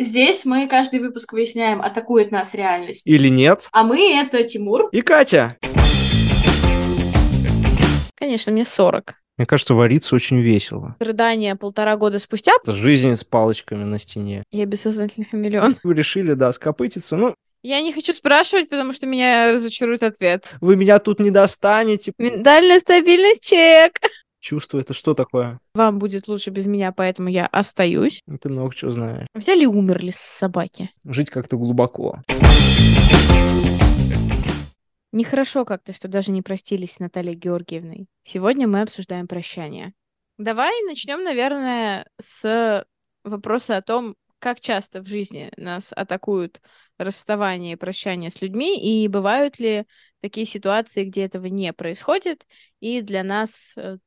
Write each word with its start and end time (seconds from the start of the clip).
Здесь 0.00 0.44
мы 0.44 0.68
каждый 0.68 1.00
выпуск 1.00 1.32
выясняем, 1.32 1.82
атакует 1.82 2.30
нас 2.30 2.54
реальность. 2.54 3.04
Или 3.04 3.28
нет. 3.28 3.68
А 3.72 3.82
мы— 3.82 4.12
это 4.14 4.44
Тимур. 4.44 4.88
И 4.92 5.00
Катя. 5.02 5.56
Конечно, 8.14 8.52
мне 8.52 8.64
40. 8.64 9.14
Мне 9.38 9.46
кажется, 9.46 9.74
вариться 9.74 10.14
очень 10.14 10.40
весело. 10.40 10.94
Рыдание 11.00 11.56
полтора 11.56 11.96
года 11.96 12.20
спустя. 12.20 12.52
Жизнь 12.64 13.14
с 13.14 13.24
палочками 13.24 13.82
на 13.82 13.98
стене. 13.98 14.44
Я 14.52 14.66
бессознательный 14.66 15.26
хамелеон. 15.28 15.76
Вы 15.82 15.94
решили, 15.94 16.34
да, 16.34 16.52
скопытиться. 16.52 17.16
Ну, 17.16 17.34
Я 17.64 17.80
не 17.80 17.92
хочу 17.92 18.12
спрашивать, 18.12 18.68
потому 18.68 18.92
что 18.92 19.06
меня 19.06 19.50
разочарует 19.52 20.04
ответ. 20.04 20.44
вы 20.60 20.76
меня 20.76 21.00
тут 21.00 21.18
не 21.18 21.30
достанете. 21.32 22.12
Ментальная 22.18 22.78
стабильность 22.78 23.48
чек. 23.48 23.94
Чувство 24.40 24.78
это 24.78 24.94
что 24.94 25.14
такое? 25.14 25.58
Вам 25.74 25.98
будет 25.98 26.28
лучше 26.28 26.50
без 26.50 26.66
меня, 26.66 26.92
поэтому 26.92 27.28
я 27.28 27.46
остаюсь. 27.46 28.22
Ну, 28.26 28.38
Ты 28.38 28.48
много 28.48 28.74
чего 28.74 28.92
знаешь. 28.92 29.26
Взяли 29.34 29.64
и 29.64 29.66
умерли 29.66 30.12
с 30.12 30.18
собаки. 30.18 30.90
Жить 31.04 31.30
как-то 31.30 31.56
глубоко. 31.56 32.22
Нехорошо 35.10 35.64
как-то, 35.64 35.92
что 35.92 36.06
даже 36.06 36.30
не 36.30 36.42
простились 36.42 36.92
с 36.92 36.98
Натальей 37.00 37.34
Георгиевной. 37.34 38.06
Сегодня 38.24 38.68
мы 38.68 38.82
обсуждаем 38.82 39.26
прощание. 39.26 39.92
Давай 40.36 40.72
начнем, 40.86 41.24
наверное, 41.24 42.06
с 42.20 42.86
вопроса 43.24 43.78
о 43.78 43.82
том, 43.82 44.14
как 44.38 44.60
часто 44.60 45.02
в 45.02 45.06
жизни 45.08 45.50
нас 45.56 45.92
атакуют 45.92 46.60
расставание 46.96 47.72
и 47.72 47.76
прощание 47.76 48.30
с 48.30 48.40
людьми, 48.40 48.78
и 48.80 49.08
бывают 49.08 49.58
ли 49.58 49.84
такие 50.20 50.46
ситуации, 50.46 51.04
где 51.04 51.24
этого 51.24 51.46
не 51.46 51.72
происходит, 51.72 52.46
и 52.80 53.02
для 53.02 53.24
нас 53.24 53.72
э, 53.76 53.98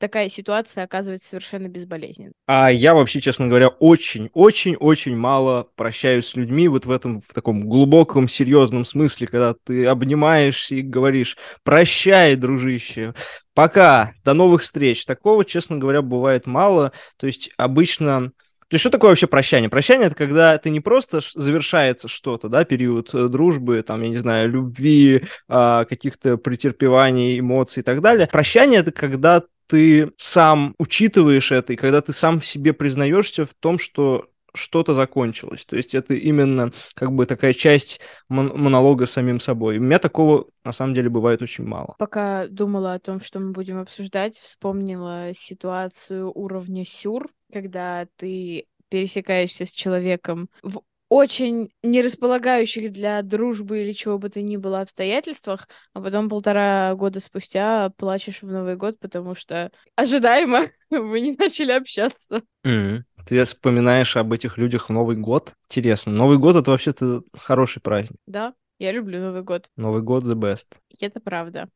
такая 0.00 0.28
ситуация 0.30 0.82
оказывается 0.82 1.28
совершенно 1.28 1.68
безболезненной. 1.68 2.32
А 2.46 2.72
я 2.72 2.94
вообще, 2.94 3.20
честно 3.20 3.46
говоря, 3.46 3.68
очень-очень-очень 3.68 5.14
мало 5.14 5.68
прощаюсь 5.76 6.26
с 6.26 6.34
людьми 6.34 6.66
вот 6.66 6.86
в 6.86 6.90
этом, 6.90 7.20
в 7.20 7.32
таком 7.32 7.68
глубоком, 7.68 8.26
серьезном 8.26 8.84
смысле, 8.84 9.26
когда 9.28 9.54
ты 9.64 9.86
обнимаешься 9.86 10.74
и 10.76 10.82
говоришь 10.82 11.36
«прощай, 11.62 12.34
дружище», 12.34 13.14
пока, 13.54 14.14
до 14.24 14.32
новых 14.32 14.62
встреч. 14.62 15.04
Такого, 15.04 15.44
честно 15.44 15.76
говоря, 15.76 16.02
бывает 16.02 16.46
мало. 16.46 16.92
То 17.18 17.26
есть 17.26 17.50
обычно... 17.56 18.32
То 18.70 18.74
есть 18.74 18.82
что 18.82 18.90
такое 18.90 19.10
вообще 19.10 19.26
прощание? 19.26 19.68
Прощание— 19.68 20.06
это 20.08 20.14
когда 20.14 20.56
ты 20.56 20.70
не 20.70 20.78
просто 20.78 21.18
завершается 21.34 22.06
что-то, 22.06 22.48
да, 22.48 22.64
период 22.64 23.12
э, 23.12 23.26
дружбы, 23.26 23.82
там, 23.82 24.00
я 24.02 24.08
не 24.10 24.18
знаю, 24.18 24.48
любви, 24.48 25.24
а, 25.48 25.84
каких-то 25.86 26.36
претерпеваний, 26.36 27.40
эмоций 27.40 27.80
и 27.80 27.82
так 27.82 28.00
далее. 28.00 28.28
Прощание— 28.30 28.78
это 28.82 28.92
когда 28.92 29.42
ты 29.66 30.12
сам 30.16 30.76
учитываешь 30.78 31.50
это, 31.50 31.72
и 31.72 31.76
когда 31.76 32.00
ты 32.00 32.12
сам 32.12 32.40
себе 32.40 32.72
признаешься 32.72 33.44
в 33.44 33.54
том, 33.58 33.80
что 33.80 34.26
что-то 34.54 34.94
закончилось. 34.94 35.64
То 35.66 35.76
есть 35.76 35.94
это 35.94 36.14
именно 36.14 36.72
как 36.94 37.12
бы 37.12 37.26
такая 37.26 37.52
часть 37.52 38.00
мон- 38.28 38.52
монолога 38.56 39.06
с 39.06 39.12
самим 39.12 39.40
собой. 39.40 39.78
У 39.78 39.82
меня 39.82 39.98
такого 39.98 40.46
на 40.64 40.72
самом 40.72 40.94
деле 40.94 41.08
бывает 41.08 41.42
очень 41.42 41.64
мало. 41.64 41.94
Пока 41.98 42.46
думала 42.48 42.94
о 42.94 43.00
том, 43.00 43.20
что 43.20 43.40
мы 43.40 43.52
будем 43.52 43.78
обсуждать, 43.78 44.36
вспомнила 44.38 45.32
ситуацию 45.34 46.30
уровня 46.32 46.84
сюр, 46.86 47.28
когда 47.52 48.06
ты 48.16 48.66
пересекаешься 48.88 49.66
с 49.66 49.70
человеком 49.70 50.48
в 50.62 50.82
очень 51.10 51.70
не 51.82 52.00
располагающих 52.02 52.92
для 52.92 53.20
дружбы 53.22 53.82
или 53.82 53.92
чего 53.92 54.16
бы 54.16 54.30
то 54.30 54.40
ни 54.40 54.56
было 54.56 54.80
обстоятельствах, 54.80 55.68
а 55.92 56.00
потом 56.00 56.28
полтора 56.28 56.94
года 56.94 57.20
спустя 57.20 57.90
плачешь 57.98 58.42
в 58.42 58.50
Новый 58.50 58.76
год, 58.76 58.98
потому 59.00 59.34
что 59.34 59.70
ожидаемо 59.96 60.70
вы 60.90 61.20
не 61.20 61.32
начали 61.32 61.72
общаться. 61.72 62.42
Мгм. 62.64 63.04
Ты 63.26 63.42
вспоминаешь 63.42 64.16
об 64.16 64.32
этих 64.32 64.56
людях 64.56 64.88
в 64.88 64.92
Новый 64.92 65.16
год? 65.16 65.52
Интересно. 65.68 66.12
Новый 66.12 66.38
год 66.38 66.56
это 66.56 66.70
вообще-то 66.70 67.22
хороший 67.36 67.82
праздник. 67.82 68.18
Да, 68.26 68.54
я 68.78 68.92
люблю 68.92 69.20
Новый 69.20 69.42
год. 69.42 69.68
Новый 69.76 70.02
год 70.02 70.24
the 70.24 70.34
best. 70.34 70.68
Это 71.00 71.20
правда. 71.20 71.68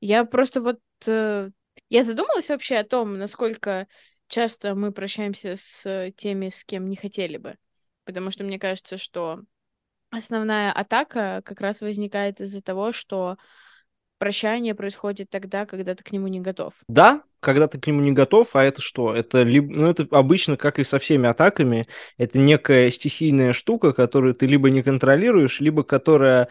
Я 0.00 0.24
просто 0.24 0.60
вот... 0.62 0.78
э, 1.06 1.50
Я 1.90 2.04
задумалась 2.04 2.48
вообще 2.48 2.76
о 2.76 2.84
том, 2.84 3.18
насколько 3.18 3.86
часто 4.28 4.74
мы 4.74 4.92
прощаемся 4.92 5.56
с 5.56 6.10
теми, 6.16 6.48
с 6.48 6.64
кем 6.64 6.88
не 6.88 6.96
хотели 6.96 7.36
бы. 7.36 7.56
Потому 8.08 8.30
что 8.30 8.42
мне 8.42 8.58
кажется, 8.58 8.96
что 8.96 9.40
основная 10.08 10.72
атака 10.72 11.42
как 11.44 11.60
раз 11.60 11.82
возникает 11.82 12.40
из-за 12.40 12.62
того, 12.62 12.90
что 12.90 13.36
прощание 14.16 14.74
происходит 14.74 15.28
тогда, 15.28 15.66
когда 15.66 15.94
ты 15.94 16.02
к 16.02 16.10
нему 16.10 16.26
не 16.26 16.40
готов. 16.40 16.72
Да, 16.88 17.22
когда 17.40 17.68
ты 17.68 17.78
к 17.78 17.86
нему 17.86 18.00
не 18.00 18.12
готов, 18.12 18.56
а 18.56 18.64
это 18.64 18.80
что? 18.80 19.14
Это 19.14 19.42
либо, 19.42 19.70
ну 19.74 19.90
это 19.90 20.06
обычно, 20.10 20.56
как 20.56 20.78
и 20.78 20.84
со 20.84 20.98
всеми 20.98 21.28
атаками, 21.28 21.86
это 22.16 22.38
некая 22.38 22.90
стихийная 22.90 23.52
штука, 23.52 23.92
которую 23.92 24.34
ты 24.34 24.46
либо 24.46 24.70
не 24.70 24.82
контролируешь, 24.82 25.60
либо 25.60 25.82
которая 25.82 26.48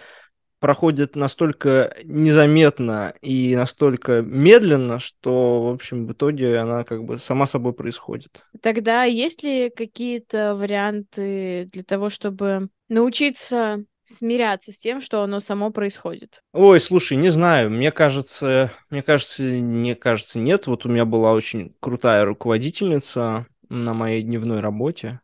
проходит 0.59 1.15
настолько 1.15 1.95
незаметно 2.03 3.13
и 3.21 3.55
настолько 3.55 4.21
медленно, 4.21 4.99
что, 4.99 5.63
в 5.63 5.73
общем, 5.73 6.07
в 6.07 6.13
итоге 6.13 6.57
она 6.57 6.83
как 6.83 7.03
бы 7.03 7.17
сама 7.17 7.45
собой 7.45 7.73
происходит. 7.73 8.43
Тогда 8.61 9.03
есть 9.03 9.43
ли 9.43 9.69
какие-то 9.69 10.55
варианты 10.55 11.67
для 11.71 11.83
того, 11.83 12.09
чтобы 12.09 12.69
научиться 12.89 13.83
смиряться 14.03 14.71
с 14.71 14.79
тем, 14.79 15.01
что 15.01 15.21
оно 15.21 15.41
само 15.41 15.69
происходит? 15.69 16.41
Ой, 16.53 16.79
слушай, 16.79 17.17
не 17.17 17.29
знаю, 17.29 17.69
мне 17.69 17.91
кажется, 17.91 18.71
мне 18.89 19.03
кажется, 19.03 19.43
мне 19.43 19.95
кажется, 19.95 20.39
нет. 20.39 20.67
Вот 20.67 20.85
у 20.85 20.89
меня 20.89 21.05
была 21.05 21.33
очень 21.33 21.75
крутая 21.81 22.23
руководительница 22.23 23.47
на 23.69 23.93
моей 23.93 24.23
дневной 24.23 24.61
работе. 24.61 25.19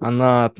Она, 0.00 0.52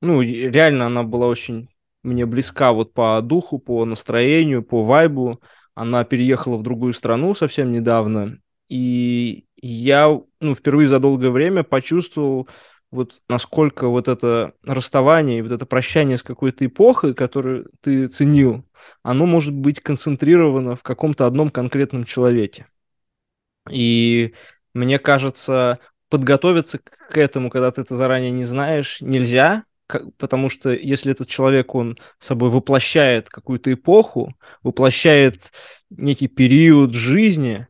ну, 0.00 0.22
реально 0.22 0.86
она 0.86 1.02
была 1.02 1.26
очень 1.26 1.68
мне 2.06 2.26
близка 2.26 2.72
вот 2.72 2.92
по 2.94 3.20
духу, 3.20 3.58
по 3.58 3.84
настроению, 3.84 4.62
по 4.62 4.84
вайбу. 4.84 5.40
Она 5.74 6.04
переехала 6.04 6.56
в 6.56 6.62
другую 6.62 6.94
страну 6.94 7.34
совсем 7.34 7.70
недавно, 7.70 8.38
и 8.68 9.44
я, 9.56 10.20
ну, 10.40 10.54
впервые 10.54 10.86
за 10.86 10.98
долгое 10.98 11.30
время 11.30 11.62
почувствовал 11.64 12.48
вот 12.90 13.20
насколько 13.28 13.88
вот 13.88 14.08
это 14.08 14.52
расставание 14.64 15.38
и 15.38 15.42
вот 15.42 15.52
это 15.52 15.66
прощание 15.66 16.16
с 16.16 16.22
какой-то 16.22 16.64
эпохой, 16.64 17.14
которую 17.14 17.70
ты 17.80 18.06
ценил, 18.08 18.64
оно 19.02 19.26
может 19.26 19.54
быть 19.54 19.80
концентрировано 19.80 20.76
в 20.76 20.82
каком-то 20.82 21.26
одном 21.26 21.50
конкретном 21.50 22.04
человеке. 22.04 22.66
И 23.70 24.34
мне 24.72 24.98
кажется, 24.98 25.80
подготовиться 26.08 26.78
к 26.78 27.16
этому, 27.16 27.50
когда 27.50 27.70
ты 27.70 27.80
это 27.80 27.96
заранее 27.96 28.30
не 28.30 28.44
знаешь, 28.44 29.00
нельзя, 29.00 29.64
потому 30.18 30.48
что 30.48 30.70
если 30.70 31.12
этот 31.12 31.28
человек, 31.28 31.74
он 31.74 31.98
собой 32.18 32.50
воплощает 32.50 33.28
какую-то 33.28 33.72
эпоху, 33.72 34.34
воплощает 34.62 35.52
некий 35.90 36.28
период 36.28 36.94
жизни, 36.94 37.66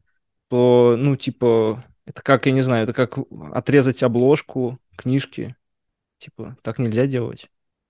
то, 0.48 0.94
ну, 0.98 1.16
типа, 1.16 1.84
это 2.04 2.22
как, 2.22 2.46
я 2.46 2.52
не 2.52 2.62
знаю, 2.62 2.84
это 2.84 2.92
как 2.92 3.18
отрезать 3.52 4.02
обложку 4.02 4.78
книжки. 4.96 5.56
Типа, 6.18 6.56
так 6.62 6.78
нельзя 6.78 7.06
делать. 7.06 7.48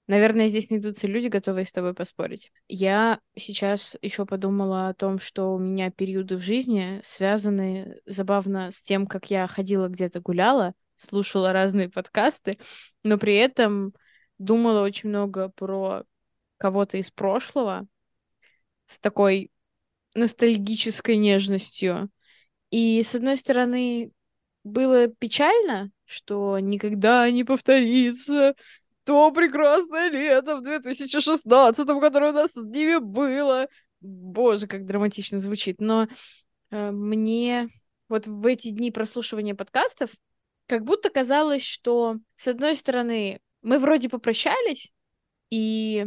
Наверное, 0.08 0.48
здесь 0.48 0.70
найдутся 0.70 1.08
люди, 1.08 1.26
готовые 1.26 1.66
с 1.66 1.72
тобой 1.72 1.92
поспорить. 1.92 2.52
Я 2.68 3.18
сейчас 3.36 3.96
еще 4.02 4.24
подумала 4.24 4.88
о 4.88 4.94
том, 4.94 5.18
что 5.18 5.52
у 5.54 5.58
меня 5.58 5.90
периоды 5.90 6.36
в 6.36 6.42
жизни 6.42 7.00
связаны 7.02 8.00
забавно 8.06 8.70
с 8.70 8.82
тем, 8.82 9.06
как 9.06 9.30
я 9.30 9.48
ходила 9.48 9.88
где-то 9.88 10.20
гуляла, 10.20 10.74
слушала 10.96 11.52
разные 11.52 11.88
подкасты, 11.88 12.58
но 13.02 13.18
при 13.18 13.34
этом 13.34 13.94
думала 14.38 14.82
очень 14.82 15.08
много 15.08 15.48
про 15.50 16.04
кого-то 16.58 16.96
из 16.96 17.10
прошлого 17.10 17.86
с 18.86 18.98
такой 18.98 19.50
ностальгической 20.14 21.16
нежностью. 21.16 22.10
И, 22.70 23.02
с 23.02 23.14
одной 23.14 23.36
стороны, 23.36 24.12
было 24.64 25.08
печально, 25.08 25.90
что 26.04 26.58
никогда 26.58 27.30
не 27.30 27.44
повторится 27.44 28.54
то 29.04 29.30
прекрасное 29.30 30.10
лето 30.10 30.56
в 30.56 30.62
2016, 30.62 31.86
которое 32.00 32.32
у 32.32 32.34
нас 32.34 32.52
с 32.52 32.64
ними 32.64 32.98
было. 32.98 33.68
Боже, 34.00 34.66
как 34.66 34.84
драматично 34.84 35.38
звучит. 35.38 35.80
Но 35.80 36.08
э, 36.70 36.90
мне 36.90 37.68
вот 38.08 38.26
в 38.26 38.44
эти 38.46 38.70
дни 38.70 38.90
прослушивания 38.90 39.54
подкастов 39.54 40.10
как 40.66 40.84
будто 40.84 41.10
казалось, 41.10 41.64
что, 41.64 42.16
с 42.34 42.48
одной 42.48 42.74
стороны, 42.74 43.40
мы 43.66 43.80
вроде 43.80 44.08
попрощались, 44.08 44.92
и 45.50 46.06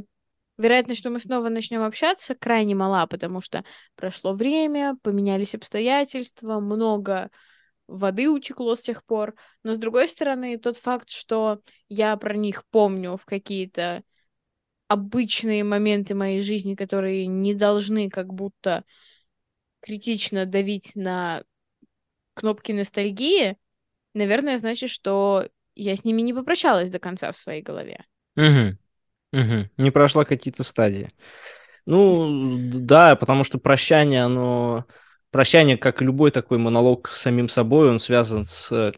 вероятность, 0.57 1.01
что 1.01 1.09
мы 1.09 1.19
снова 1.19 1.50
начнем 1.50 1.83
общаться, 1.83 2.33
крайне 2.33 2.73
мала, 2.73 3.06
потому 3.06 3.41
что 3.41 3.65
прошло 3.95 4.31
время, 4.31 4.95
поменялись 5.03 5.56
обстоятельства, 5.56 6.61
много 6.61 7.29
воды 7.85 8.29
утекло 8.29 8.77
с 8.77 8.81
тех 8.81 9.03
пор. 9.03 9.35
Но 9.63 9.73
с 9.73 9.77
другой 9.77 10.07
стороны, 10.07 10.57
тот 10.57 10.77
факт, 10.77 11.09
что 11.09 11.59
я 11.89 12.15
про 12.15 12.33
них 12.38 12.63
помню 12.71 13.17
в 13.17 13.25
какие-то 13.25 14.03
обычные 14.88 15.65
моменты 15.65 16.15
моей 16.15 16.39
жизни, 16.39 16.75
которые 16.75 17.27
не 17.27 17.53
должны 17.53 18.09
как 18.09 18.33
будто 18.33 18.85
критично 19.81 20.45
давить 20.45 20.95
на 20.95 21.44
кнопки 22.35 22.71
ностальгии, 22.71 23.57
наверное, 24.13 24.57
значит, 24.57 24.89
что 24.89 25.50
я 25.81 25.96
с 25.96 26.04
ними 26.04 26.22
не 26.22 26.34
попрощалась 26.34 26.90
до 26.90 27.00
конца 27.00 27.31
в 27.31 27.38
своей 27.38 27.62
голове. 27.62 28.06
Угу. 28.36 28.78
Угу. 29.34 29.70
Не 29.78 29.92
прошла 29.92 30.26
какие-то 30.26 30.64
стадии. 30.64 31.12
Ну, 31.86 32.58
да, 32.74 33.16
потому 33.16 33.44
что 33.44 33.58
прощание, 33.58 34.24
оно... 34.24 34.86
Прощание, 35.31 35.78
как 35.78 36.02
любой 36.02 36.31
такой 36.31 36.58
монолог 36.58 37.08
с 37.08 37.22
самим 37.22 37.50
собой, 37.50 37.90
он 37.90 38.00
связан 38.00 38.46
с 38.46 38.94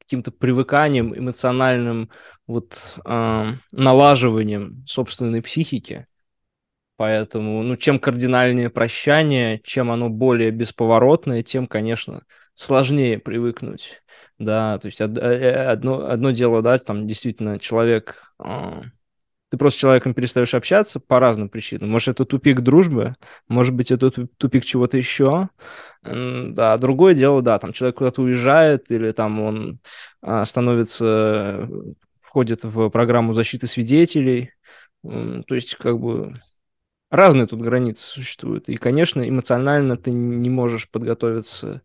каким-то 0.00 0.32
привыканием, 0.32 1.16
эмоциональным 1.16 2.10
вот 2.46 2.98
э, 3.04 3.52
налаживанием 3.72 4.84
собственной 4.86 5.42
психики. 5.42 6.06
Поэтому, 6.96 7.62
ну, 7.62 7.76
чем 7.76 7.98
кардинальнее 7.98 8.70
прощание, 8.70 9.60
чем 9.62 9.90
оно 9.90 10.08
более 10.08 10.50
бесповоротное, 10.50 11.42
тем, 11.42 11.66
конечно, 11.66 12.24
сложнее 12.56 13.18
привыкнуть. 13.18 14.02
Да, 14.38 14.78
то 14.78 14.86
есть 14.86 15.00
э, 15.00 15.04
одно, 15.04 16.08
одно 16.08 16.30
дело, 16.30 16.62
да, 16.62 16.78
там 16.78 17.06
действительно 17.06 17.58
человек 17.58 18.34
э, 18.42 18.82
ты 19.48 19.58
просто 19.58 19.78
с 19.78 19.80
человеком 19.80 20.12
перестаешь 20.12 20.54
общаться 20.54 20.98
по 20.98 21.20
разным 21.20 21.48
причинам. 21.48 21.90
Может, 21.90 22.08
это 22.08 22.24
тупик 22.24 22.60
дружбы, 22.60 23.14
может 23.46 23.74
быть, 23.74 23.92
это 23.92 24.10
тупик 24.10 24.64
чего-то 24.64 24.96
еще. 24.96 25.50
Да, 26.02 26.76
другое 26.78 27.14
дело, 27.14 27.42
да, 27.42 27.58
там 27.58 27.72
человек 27.72 27.96
куда-то 27.98 28.22
уезжает, 28.22 28.90
или 28.90 29.12
там 29.12 29.40
он 29.40 29.78
а, 30.20 30.44
становится, 30.44 31.68
входит 32.20 32.64
в 32.64 32.88
программу 32.90 33.32
защиты 33.34 33.68
свидетелей. 33.68 34.50
То 35.02 35.54
есть, 35.54 35.76
как 35.76 36.00
бы, 36.00 36.40
разные 37.10 37.46
тут 37.46 37.60
границы 37.60 38.02
существуют. 38.04 38.68
И, 38.68 38.76
конечно, 38.76 39.26
эмоционально 39.28 39.96
ты 39.96 40.10
не 40.10 40.50
можешь 40.50 40.90
подготовиться 40.90 41.82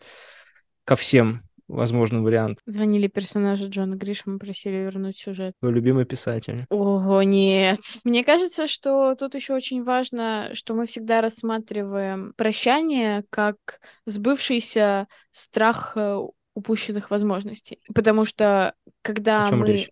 ко 0.86 0.96
всем 0.96 1.44
возможный 1.72 2.22
вариант. 2.22 2.60
Звонили 2.66 3.08
персонажи 3.08 3.68
Джона 3.68 3.96
Гришма, 3.96 4.38
просили 4.38 4.76
вернуть 4.76 5.18
сюжет. 5.18 5.54
Твой 5.60 5.72
любимый 5.72 6.06
писатель. 6.06 6.66
Ого, 6.70 7.24
нет. 7.24 7.80
Мне 8.04 8.24
кажется, 8.24 8.68
что 8.68 9.16
тут 9.16 9.36
еще 9.36 9.54
очень 9.54 9.84
важно, 9.84 10.50
что 10.54 10.74
мы 10.74 10.86
всегда 10.86 11.22
рассматриваем 11.22 12.34
прощание 12.36 13.24
как 13.30 13.58
сбывшийся 14.06 15.08
страх 15.32 15.94
э, 15.96 16.20
упущенных 16.56 17.10
возможностей. 17.10 17.80
Потому 17.94 18.26
что 18.26 18.74
когда 19.02 19.50
мы 19.52 19.68
речь? 19.68 19.90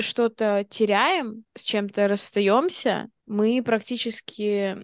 что-то 0.00 0.64
теряем, 0.68 1.44
с 1.54 1.62
чем-то 1.62 2.08
расстаемся, 2.08 3.08
мы 3.26 3.62
практически 3.64 4.76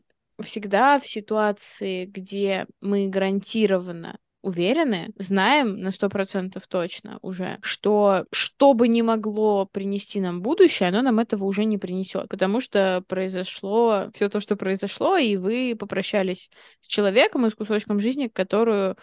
всегда 0.43 0.99
в 0.99 1.07
ситуации, 1.07 2.07
где 2.07 2.67
мы 2.81 3.09
гарантированно 3.09 4.19
уверены, 4.45 5.11
знаем 5.19 5.81
на 5.81 5.91
сто 5.91 6.11
процентов 6.11 6.67
точно 6.69 7.19
уже, 7.23 7.59
что 7.63 8.27
что 8.31 8.75
бы 8.75 8.89
ни 8.89 9.01
могло 9.01 9.65
принести 9.67 10.21
нам 10.21 10.43
будущее, 10.43 10.91
оно 10.91 11.01
нам 11.01 11.19
этого 11.19 11.45
уже 11.45 11.65
не 11.65 11.79
принесет, 11.79 12.29
потому 12.29 12.61
что 12.61 13.03
произошло 13.09 14.11
все 14.15 14.29
то, 14.29 14.41
что 14.41 14.57
произошло, 14.57 15.17
и 15.17 15.37
вы 15.37 15.75
попрощались 15.79 16.51
с 16.81 16.87
человеком 16.87 17.47
и 17.47 17.51
с 17.51 17.55
кусочком 17.55 18.01
жизни, 18.01 18.29
которую 18.29 18.97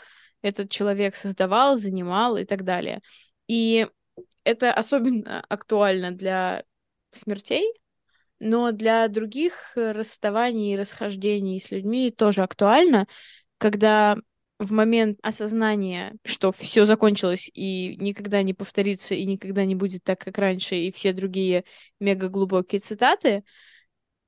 этот 0.44 0.70
человек 0.70 1.16
создавал, 1.16 1.78
занимал 1.78 2.38
и 2.38 2.46
так 2.46 2.64
далее. 2.64 3.02
И 3.48 3.88
это 4.44 4.72
особенно 4.72 5.44
актуально 5.50 6.12
для 6.12 6.64
смертей, 7.12 7.74
но 8.40 8.72
для 8.72 9.08
других 9.08 9.72
расставаний 9.76 10.74
и 10.74 10.78
расхождений 10.78 11.60
с 11.60 11.72
людьми 11.72 12.12
тоже 12.12 12.44
актуально, 12.44 13.08
когда 13.58 14.18
в 14.62 14.72
момент 14.72 15.18
осознания, 15.24 16.16
что 16.24 16.52
все 16.52 16.86
закончилось 16.86 17.50
и 17.54 17.96
никогда 17.98 18.44
не 18.44 18.54
повторится, 18.54 19.16
и 19.16 19.26
никогда 19.26 19.66
не 19.66 19.74
будет 19.74 20.04
так, 20.04 20.20
как 20.20 20.38
раньше, 20.38 20.76
и 20.76 20.92
все 20.92 21.14
другие 21.14 21.64
мега 22.00 22.30
глубокие 22.30 22.80
цитаты, 22.80 23.44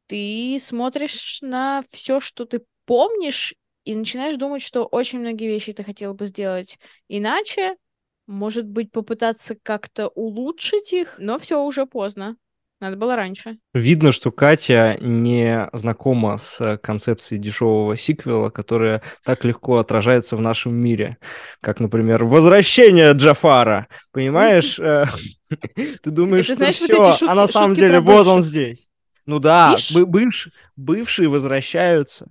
ты 0.08 0.58
смотришь 0.60 1.40
на 1.42 1.84
все, 1.92 2.20
что 2.20 2.46
ты 2.46 2.62
помнишь, 2.86 3.54
и 3.84 3.94
начинаешь 3.94 4.38
думать, 4.38 4.64
что 4.64 4.86
очень 4.86 5.20
многие 5.20 5.48
вещи 5.48 5.72
ты 5.72 5.84
хотел 5.84 6.16
бы 6.16 6.26
сделать 6.26 6.80
иначе, 7.10 7.76
может 8.26 8.66
быть, 8.66 8.92
попытаться 8.92 9.56
как-то 9.62 10.08
улучшить 10.08 10.94
их, 10.94 11.16
но 11.20 11.38
все 11.38 11.62
уже 11.62 11.86
поздно. 11.86 12.38
Надо 12.84 12.98
было 12.98 13.16
раньше. 13.16 13.60
Видно, 13.74 14.12
что 14.12 14.30
Катя 14.30 14.98
не 15.00 15.70
знакома 15.72 16.38
с 16.38 16.78
концепцией 16.84 17.40
дешевого 17.40 17.96
сиквела, 17.96 18.50
которая 18.50 19.02
так 19.24 19.46
легко 19.46 19.78
отражается 19.78 20.36
в 20.36 20.42
нашем 20.42 20.76
мире. 20.76 21.16
Как, 21.62 21.80
например, 21.80 22.26
«Возвращение 22.26 23.14
Джафара». 23.14 23.88
Понимаешь? 24.12 24.80
Э, 24.94 25.06
ты 26.02 26.10
думаешь, 26.10 26.46
что 26.46 26.72
все, 26.72 27.28
а 27.28 27.36
на 27.36 27.46
самом 27.46 27.76
деле 27.76 28.00
вот 28.00 28.26
он 28.26 28.42
здесь. 28.42 28.90
Ну 29.28 29.38
да, 29.40 29.76
бывшие 30.76 31.30
возвращаются 31.30 32.26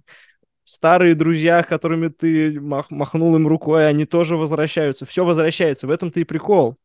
старые 0.65 1.15
друзья, 1.15 1.63
которыми 1.63 2.09
ты 2.09 2.61
махнул 2.61 3.37
им 3.37 3.47
рукой, 3.47 3.89
они 3.89 4.07
тоже 4.07 4.37
возвращаются. 4.37 5.07
Все 5.07 5.25
возвращается. 5.25 5.87
В 5.87 5.91
этом-то 5.91 6.21
и 6.21 6.25
прикол. 6.25 6.77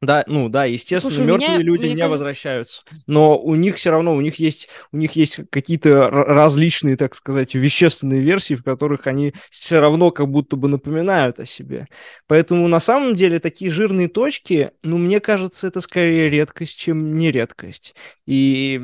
Да, 0.00 0.22
ну 0.28 0.48
да, 0.48 0.64
естественно, 0.64 1.12
Слушай, 1.12 1.26
мертвые 1.26 1.54
меня, 1.54 1.62
люди 1.62 1.86
не 1.86 1.96
кажется... 1.96 2.10
возвращаются, 2.10 2.82
но 3.08 3.36
у 3.36 3.56
них 3.56 3.76
все 3.76 3.90
равно 3.90 4.14
у 4.14 4.20
них 4.20 4.36
есть 4.36 4.68
у 4.92 4.96
них 4.96 5.12
есть 5.12 5.40
какие-то 5.50 6.08
различные, 6.08 6.96
так 6.96 7.16
сказать, 7.16 7.54
вещественные 7.54 8.20
версии, 8.20 8.54
в 8.54 8.62
которых 8.62 9.08
они 9.08 9.34
все 9.50 9.80
равно 9.80 10.12
как 10.12 10.28
будто 10.28 10.54
бы 10.54 10.68
напоминают 10.68 11.40
о 11.40 11.46
себе. 11.46 11.88
Поэтому 12.28 12.68
на 12.68 12.78
самом 12.78 13.16
деле 13.16 13.40
такие 13.40 13.72
жирные 13.72 14.06
точки, 14.06 14.70
ну 14.84 14.98
мне 14.98 15.18
кажется, 15.18 15.66
это 15.66 15.80
скорее 15.80 16.28
редкость, 16.28 16.78
чем 16.78 17.18
не 17.18 17.32
редкость. 17.32 17.96
И 18.24 18.80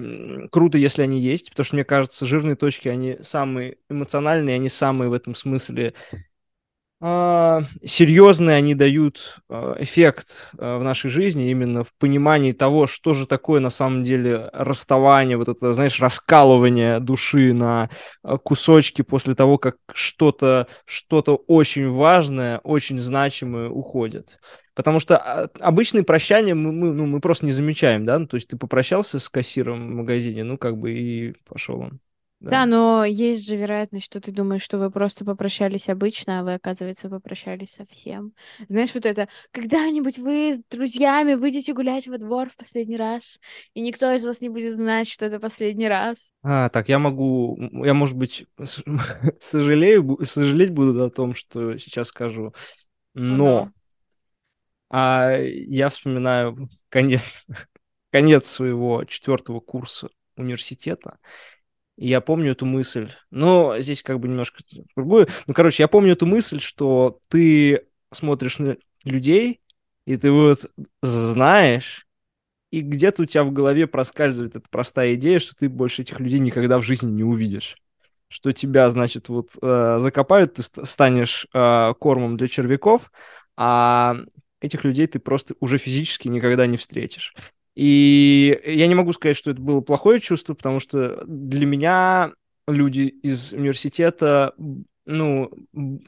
круто, 0.50 0.78
если 0.78 1.02
они 1.02 1.20
есть, 1.20 1.50
потому 1.50 1.64
что 1.64 1.76
мне 1.76 1.84
кажется, 1.84 2.26
жирные 2.26 2.56
точки 2.56 2.88
они 2.88 3.18
самые 3.20 3.76
эмоциональные, 3.88 4.56
они 4.56 4.68
самые 4.68 5.10
в 5.10 5.12
этом 5.12 5.36
смысле 5.36 5.94
серьезные 7.84 8.56
они 8.56 8.74
дают 8.74 9.40
а, 9.50 9.76
эффект 9.78 10.50
а, 10.56 10.78
в 10.78 10.84
нашей 10.84 11.10
жизни, 11.10 11.50
именно 11.50 11.84
в 11.84 11.92
понимании 11.98 12.52
того, 12.52 12.86
что 12.86 13.12
же 13.12 13.26
такое 13.26 13.60
на 13.60 13.68
самом 13.68 14.02
деле 14.02 14.48
расставание, 14.54 15.36
вот 15.36 15.48
это, 15.48 15.74
знаешь, 15.74 16.00
раскалывание 16.00 17.00
души 17.00 17.52
на 17.52 17.90
кусочки 18.42 19.02
после 19.02 19.34
того, 19.34 19.58
как 19.58 19.76
что-то 19.92 20.66
что 20.86 21.20
очень 21.46 21.90
важное, 21.90 22.58
очень 22.60 22.98
значимое 22.98 23.68
уходит. 23.68 24.38
Потому 24.74 24.98
что 24.98 25.18
обычные 25.60 26.04
прощания 26.04 26.54
мы, 26.54 26.72
мы, 26.72 26.94
ну, 26.94 27.04
мы 27.04 27.20
просто 27.20 27.44
не 27.44 27.52
замечаем, 27.52 28.06
да, 28.06 28.18
ну, 28.18 28.26
то 28.26 28.36
есть 28.36 28.48
ты 28.48 28.56
попрощался 28.56 29.18
с 29.18 29.28
кассиром 29.28 29.88
в 29.88 29.94
магазине, 29.96 30.42
ну, 30.42 30.56
как 30.56 30.78
бы 30.78 30.92
и 30.92 31.34
пошел 31.46 31.80
он. 31.80 32.00
Да. 32.40 32.50
да, 32.50 32.66
но 32.66 33.04
есть 33.04 33.46
же 33.46 33.56
вероятность, 33.56 34.04
что 34.04 34.20
ты 34.20 34.30
думаешь, 34.30 34.62
что 34.62 34.78
вы 34.78 34.90
просто 34.90 35.24
попрощались 35.24 35.88
обычно, 35.88 36.40
а 36.40 36.42
вы, 36.42 36.54
оказывается, 36.54 37.08
попрощались 37.08 37.72
совсем. 37.72 38.32
Знаешь, 38.68 38.92
вот 38.94 39.06
это, 39.06 39.28
когда-нибудь 39.50 40.18
вы 40.18 40.54
с 40.54 40.58
друзьями 40.70 41.34
выйдете 41.34 41.72
гулять 41.72 42.06
во 42.06 42.18
двор 42.18 42.50
в 42.50 42.56
последний 42.56 42.98
раз, 42.98 43.38
и 43.72 43.80
никто 43.80 44.12
из 44.12 44.24
вас 44.26 44.42
не 44.42 44.50
будет 44.50 44.76
знать, 44.76 45.08
что 45.08 45.24
это 45.24 45.40
последний 45.40 45.88
раз. 45.88 46.32
А, 46.42 46.68
так, 46.68 46.88
я 46.90 46.98
могу, 46.98 47.56
я, 47.84 47.94
может 47.94 48.16
быть, 48.16 48.46
сожалею, 49.40 50.18
сожалеть 50.22 50.70
буду 50.70 51.02
о 51.02 51.10
том, 51.10 51.34
что 51.34 51.78
сейчас 51.78 52.08
скажу, 52.08 52.52
но 53.14 53.70
а, 54.90 55.38
я 55.38 55.88
вспоминаю 55.88 56.68
конец, 56.88 57.44
конец 58.12 58.46
своего 58.46 59.04
четвертого 59.04 59.60
курса 59.60 60.08
университета, 60.36 61.18
я 61.96 62.20
помню 62.20 62.52
эту 62.52 62.66
мысль. 62.66 63.10
Но 63.30 63.78
здесь 63.80 64.02
как 64.02 64.20
бы 64.20 64.28
немножко 64.28 64.62
другое. 64.96 65.28
Ну, 65.46 65.54
короче, 65.54 65.82
я 65.82 65.88
помню 65.88 66.12
эту 66.12 66.26
мысль, 66.26 66.60
что 66.60 67.20
ты 67.28 67.86
смотришь 68.12 68.58
на 68.58 68.76
людей, 69.04 69.60
и 70.06 70.16
ты 70.16 70.30
вот 70.30 70.70
знаешь, 71.02 72.06
и 72.70 72.80
где-то 72.80 73.22
у 73.22 73.26
тебя 73.26 73.44
в 73.44 73.52
голове 73.52 73.86
проскальзывает 73.86 74.56
эта 74.56 74.68
простая 74.68 75.14
идея, 75.14 75.38
что 75.38 75.54
ты 75.54 75.68
больше 75.68 76.02
этих 76.02 76.18
людей 76.18 76.40
никогда 76.40 76.78
в 76.78 76.82
жизни 76.82 77.10
не 77.10 77.22
увидишь. 77.22 77.76
Что 78.28 78.52
тебя, 78.52 78.90
значит, 78.90 79.28
вот 79.28 79.50
э, 79.62 79.98
закопают, 80.00 80.54
ты 80.54 80.62
станешь 80.62 81.46
э, 81.54 81.94
кормом 82.00 82.36
для 82.36 82.48
червяков, 82.48 83.12
а 83.56 84.16
этих 84.60 84.84
людей 84.84 85.06
ты 85.06 85.20
просто 85.20 85.54
уже 85.60 85.78
физически 85.78 86.26
никогда 86.26 86.66
не 86.66 86.76
встретишь. 86.76 87.34
И 87.74 88.60
я 88.64 88.86
не 88.86 88.94
могу 88.94 89.12
сказать, 89.12 89.36
что 89.36 89.50
это 89.50 89.60
было 89.60 89.80
плохое 89.80 90.20
чувство, 90.20 90.54
потому 90.54 90.78
что 90.78 91.24
для 91.26 91.66
меня 91.66 92.32
люди 92.68 93.02
из 93.22 93.52
университета, 93.52 94.54
ну, 95.06 95.50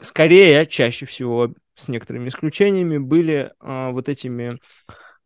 скорее, 0.00 0.66
чаще 0.66 1.06
всего, 1.06 1.52
с 1.74 1.88
некоторыми 1.88 2.28
исключениями, 2.28 2.98
были 2.98 3.52
э, 3.60 3.90
вот 3.90 4.08
этими, 4.08 4.58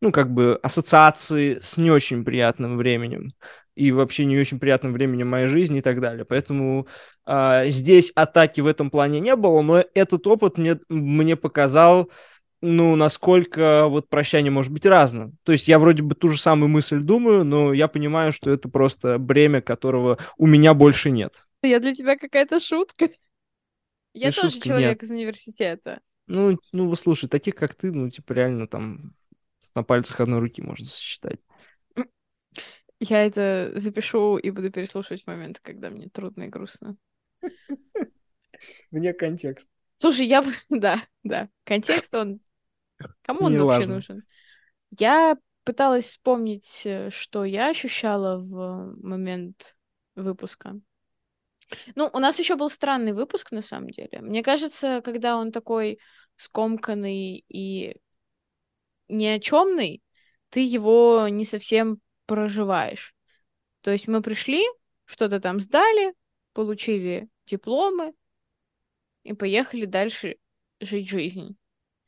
ну, 0.00 0.11
как 0.12 0.32
бы 0.32 0.59
ассоциации 0.62 1.59
с 1.61 1.76
не 1.76 1.90
очень 1.90 2.25
приятным 2.25 2.76
временем 2.76 3.32
и 3.76 3.92
вообще 3.92 4.25
не 4.25 4.38
очень 4.38 4.59
приятным 4.59 4.92
временем 4.92 5.28
моей 5.28 5.49
жизни 5.49 5.78
и 5.78 5.82
так 5.82 6.00
далее. 6.00 6.25
Поэтому 6.25 6.87
э, 7.26 7.68
здесь 7.68 8.12
атаки 8.14 8.61
в 8.61 8.66
этом 8.66 8.90
плане 8.90 9.20
не 9.20 9.37
было, 9.37 9.62
но 9.62 9.85
этот 9.94 10.26
опыт 10.26 10.59
мне, 10.59 10.78
мне 10.88 11.37
показал, 11.37 12.11
ну, 12.61 12.95
насколько 12.97 13.87
вот 13.88 14.09
прощание 14.09 14.50
может 14.50 14.73
быть 14.73 14.85
разным. 14.87 15.37
То 15.45 15.52
есть 15.52 15.69
я 15.69 15.79
вроде 15.79 16.02
бы 16.02 16.14
ту 16.14 16.29
же 16.29 16.38
самую 16.38 16.69
мысль 16.69 17.00
думаю, 17.00 17.45
но 17.45 17.73
я 17.73 17.88
понимаю, 17.88 18.33
что 18.33 18.50
это 18.50 18.69
просто 18.69 19.19
бремя, 19.19 19.61
которого 19.62 20.19
у 20.37 20.47
меня 20.47 20.75
больше 20.75 21.11
нет. 21.11 21.47
Я 21.62 21.81
для 21.81 21.95
тебя 21.95 22.17
какая-то 22.17 22.61
шутка. 22.61 23.09
Я 24.12 24.29
Не 24.29 24.33
тоже 24.33 24.50
шутка, 24.50 24.69
человек 24.69 24.90
нет. 24.90 25.02
из 25.05 25.11
университета. 25.12 26.00
Ну, 26.26 26.59
ну, 26.73 26.93
слушай, 26.97 27.29
таких, 27.29 27.55
как 27.55 27.76
ты, 27.76 27.93
ну, 27.93 28.11
типа, 28.11 28.33
реально 28.33 28.67
там 28.67 29.14
на 29.75 29.85
пальцах 29.85 30.21
одной 30.21 30.40
руки 30.40 30.62
можно 30.62 30.87
сосчитать. 30.87 31.38
Я 33.00 33.25
это 33.25 33.73
запишу 33.76 34.37
и 34.37 34.50
буду 34.50 34.71
переслушивать 34.71 35.23
в 35.23 35.26
моменты, 35.29 35.61
когда 35.62 35.90
мне 35.90 36.09
трудно 36.09 36.45
и 36.45 36.49
грустно. 36.49 36.97
Вне 38.90 39.12
контекста. 39.12 39.71
Слушай, 39.97 40.26
я... 40.26 40.45
Да, 40.69 41.02
да. 41.23 41.49
Контекст, 41.64 42.14
он... 42.14 42.40
Кому 43.23 43.47
он 43.47 43.59
вообще 43.59 43.87
нужен? 43.87 44.23
Я 44.99 45.37
пыталась 45.64 46.07
вспомнить, 46.07 46.83
э, 46.85 47.11
что 47.11 47.45
я 47.45 47.71
ощущала 47.71 48.38
в 48.38 48.95
момент 49.02 49.76
выпуска. 50.14 50.80
Ну, 51.95 52.11
у 52.12 52.19
нас 52.19 52.38
еще 52.38 52.57
был 52.57 52.69
странный 52.69 53.12
выпуск, 53.12 53.52
на 53.52 53.62
самом 53.62 53.90
деле. 53.90 54.21
Мне 54.21 54.42
кажется, 54.42 55.00
когда 55.04 55.37
он 55.37 55.52
такой 55.52 56.00
скомканный 56.37 57.45
и 57.49 57.97
ни 59.09 59.26
о 59.26 59.38
чемный, 59.38 60.02
ты 60.49 60.61
его 60.61 61.28
не 61.28 61.45
совсем 61.45 62.00
проживаешь. 62.26 63.14
То 63.83 63.90
есть 63.90 64.09
мы 64.09 64.23
пришли, 64.23 64.64
что-то 65.04 65.40
там 65.40 65.61
сдали, 65.61 66.14
получили 66.52 67.28
дипломы 67.47 68.12
и 69.23 69.33
поехали 69.33 69.85
дальше 69.85 70.37
жить 70.80 71.09
жизнь. 71.09 71.57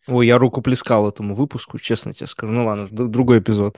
Ой, 0.07 0.27
я 0.27 0.39
руку 0.39 0.63
плескал 0.63 1.09
этому 1.09 1.35
выпуску, 1.35 1.79
честно 1.79 2.13
тебе 2.13 2.27
скажу. 2.27 2.53
Ну 2.53 2.67
ладно, 2.67 2.89
другой 2.91 3.39
эпизод. 3.39 3.77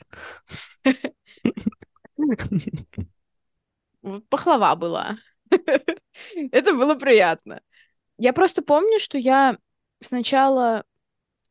Пахлава 4.28 4.74
была. 4.76 5.16
Это 6.52 6.74
было 6.74 6.94
приятно. 6.94 7.60
Я 8.18 8.32
просто 8.32 8.62
помню, 8.62 8.98
что 9.00 9.18
я 9.18 9.58
сначала 10.00 10.84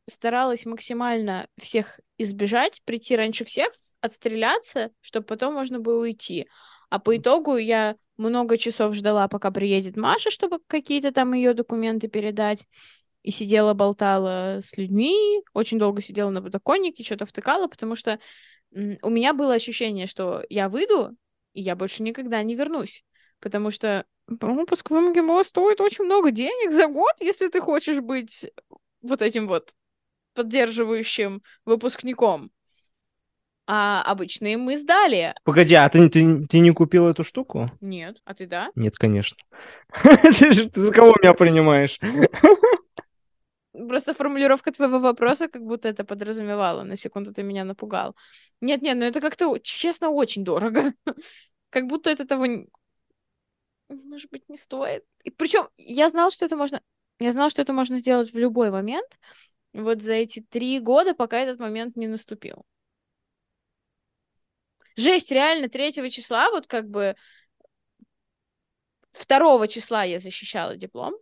старалась 0.10 0.66
максимально 0.66 1.48
всех 1.58 2.00
избежать, 2.18 2.82
прийти 2.86 3.16
раньше 3.16 3.46
всех, 3.46 3.72
отстреляться, 4.02 4.92
чтобы 5.02 5.26
потом 5.26 5.54
можно 5.54 5.80
было 5.80 6.02
уйти. 6.02 6.48
А 6.90 7.00
по 7.00 7.18
итогу 7.18 7.58
я 7.58 7.96
много 8.18 8.58
часов 8.58 8.94
ждала, 8.94 9.28
пока 9.28 9.52
приедет 9.52 9.98
Маша, 9.98 10.30
чтобы 10.30 10.60
какие-то 10.68 11.12
там 11.12 11.34
ее 11.34 11.54
документы 11.54 12.08
передать. 12.08 12.68
И 13.24 13.32
сидела, 13.32 13.74
болтала 13.74 14.60
с 14.62 14.78
людьми, 14.78 15.42
очень 15.54 15.80
долго 15.80 16.02
сидела 16.02 16.30
на 16.30 16.42
подоконнике, 16.42 17.04
что-то 17.04 17.26
втыкала, 17.26 17.68
потому 17.68 17.96
что 17.96 18.20
у 18.72 19.10
меня 19.10 19.34
было 19.34 19.54
ощущение, 19.54 20.08
что 20.08 20.44
я 20.50 20.70
выйду, 20.70 21.16
и 21.54 21.62
я 21.62 21.76
больше 21.76 22.04
никогда 22.04 22.44
не 22.44 22.56
вернусь. 22.56 23.04
Потому 23.40 23.72
что 23.72 24.06
пропуск 24.40 24.90
в 24.90 24.94
МГИМО 24.94 25.44
стоит 25.44 25.82
очень 25.82 26.06
много 26.06 26.32
денег 26.32 26.72
за 26.72 26.88
год, 26.88 27.14
если 27.20 27.48
ты 27.48 27.62
хочешь 27.62 28.00
быть 28.00 28.46
вот 29.02 29.22
этим 29.22 29.48
вот 29.48 29.74
поддерживающим 30.34 31.44
выпускником. 31.66 32.52
А 33.66 34.02
обычные 34.02 34.58
мы 34.58 34.78
сдали. 34.78 35.34
Погоди, 35.46 35.76
а 35.76 35.88
ты, 35.88 36.10
ты, 36.10 36.46
ты 36.48 36.60
не 36.60 36.72
купил 36.72 37.08
эту 37.08 37.24
штуку? 37.24 37.72
Нет, 37.80 38.18
а 38.26 38.34
ты 38.34 38.46
да? 38.46 38.70
Нет, 38.76 38.98
конечно. 38.98 39.38
Ты 40.04 40.70
за 40.74 40.92
кого 40.92 41.16
меня 41.22 41.34
принимаешь? 41.34 41.98
Просто 43.74 44.14
формулировка 44.14 44.72
твоего 44.72 45.00
вопроса 45.00 45.48
как 45.48 45.64
будто 45.64 45.90
это 45.90 46.04
подразумевала. 46.04 46.84
На 46.84 46.96
секунду 46.96 47.34
ты 47.34 47.42
меня 47.44 47.66
напугал. 47.66 48.16
Нет-нет, 48.62 48.98
ну 48.98 49.06
это 49.06 49.20
как-то, 49.20 49.58
честно, 49.60 50.10
очень 50.10 50.44
дорого. 50.44 50.94
Как 51.72 51.88
будто 51.88 52.12
это 52.12 52.28
того, 52.28 52.46
может 53.90 54.30
быть, 54.30 54.48
не 54.48 54.58
стоит. 54.58 55.04
И 55.24 55.32
причем 55.32 55.70
я 55.76 56.10
знала, 56.10 56.30
что 56.30 56.46
это 56.46 56.56
можно... 56.56 56.82
Я 57.20 57.32
знала, 57.32 57.50
что 57.50 57.64
это 57.64 57.74
можно 57.74 57.98
сделать 57.98 58.32
в 58.32 58.38
любой 58.38 58.70
момент. 58.70 59.20
Вот 59.74 60.04
за 60.04 60.14
эти 60.14 60.42
три 60.42 60.80
года, 60.80 61.16
пока 61.16 61.40
этот 61.40 61.60
момент 61.60 61.96
не 61.96 62.08
наступил. 62.08 62.66
Жесть, 64.96 65.32
реально, 65.32 65.70
третьего 65.70 66.10
числа, 66.12 66.52
вот 66.52 66.68
как 66.68 66.88
бы 66.88 67.16
второго 69.12 69.68
числа 69.68 70.04
я 70.04 70.20
защищала 70.20 70.78
диплом. 70.78 71.16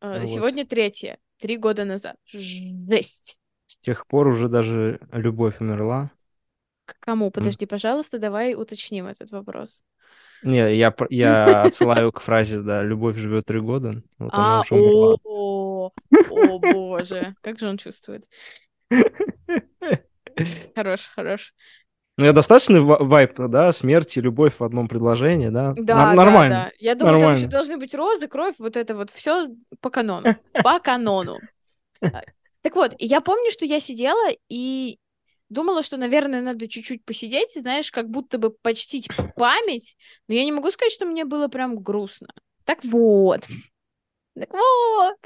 Э, 0.00 0.26
Вот. 0.26 0.28
Сегодня 0.28 0.66
третье, 0.66 1.18
три 1.38 1.56
года 1.56 1.84
назад. 1.84 2.16
Жесть. 2.26 3.38
С 3.68 3.78
тех 3.78 4.06
пор 4.06 4.28
уже 4.28 4.48
даже 4.50 5.00
любовь 5.12 5.60
умерла. 5.60 6.10
К 6.84 6.98
кому? 7.00 7.30
Подожди, 7.30 7.66
пожалуйста, 7.66 8.18
давай 8.18 8.54
уточним 8.54 9.06
этот 9.06 9.30
вопрос. 9.30 9.84
Не, 10.42 10.74
я, 10.76 10.94
я 11.10 11.64
отсылаю 11.64 12.12
к 12.12 12.20
фразе, 12.20 12.60
да, 12.62 12.82
любовь 12.82 13.16
живет 13.16 13.44
три 13.46 13.60
года. 13.60 14.02
Вот 14.18 14.38
А, 14.38 14.64
умерла. 14.70 15.16
о, 15.24 15.90
о, 16.26 16.58
боже, 16.58 17.34
как 17.42 17.58
же 17.58 17.68
он 17.68 17.78
чувствует. 17.78 18.26
Хорош, 20.74 21.06
хорош. 21.14 21.54
Ну, 22.20 22.26
я 22.26 22.34
достаточно 22.34 22.82
ва- 22.82 23.02
вайп, 23.02 23.32
да, 23.38 23.72
смерть 23.72 24.14
и 24.18 24.20
любовь 24.20 24.56
в 24.58 24.62
одном 24.62 24.88
предложении, 24.88 25.48
да? 25.48 25.72
Да, 25.72 25.82
да, 25.94 26.12
Нормально. 26.12 26.54
да. 26.66 26.72
Я 26.78 26.94
думаю, 26.94 27.18
там 27.18 27.20
еще 27.20 27.28
нормально. 27.28 27.50
должны 27.50 27.78
быть 27.78 27.94
розы, 27.94 28.28
кровь, 28.28 28.56
вот 28.58 28.76
это 28.76 28.94
вот 28.94 29.08
все 29.10 29.48
по 29.80 29.88
канону. 29.88 30.36
По 30.52 30.80
канону. 30.80 31.38
Так 31.98 32.74
вот, 32.74 32.94
я 32.98 33.22
помню, 33.22 33.50
что 33.50 33.64
я 33.64 33.80
сидела 33.80 34.28
и 34.50 34.98
думала, 35.48 35.82
что, 35.82 35.96
наверное, 35.96 36.42
надо 36.42 36.68
чуть-чуть 36.68 37.06
посидеть, 37.06 37.54
знаешь, 37.54 37.90
как 37.90 38.10
будто 38.10 38.36
бы 38.36 38.50
почтить 38.50 39.08
память, 39.36 39.96
но 40.28 40.34
я 40.34 40.44
не 40.44 40.52
могу 40.52 40.70
сказать, 40.70 40.92
что 40.92 41.06
мне 41.06 41.24
было 41.24 41.48
прям 41.48 41.78
грустно. 41.78 42.28
Так 42.66 42.84
вот. 42.84 43.46
Так 44.38 44.50
вот. 44.52 45.16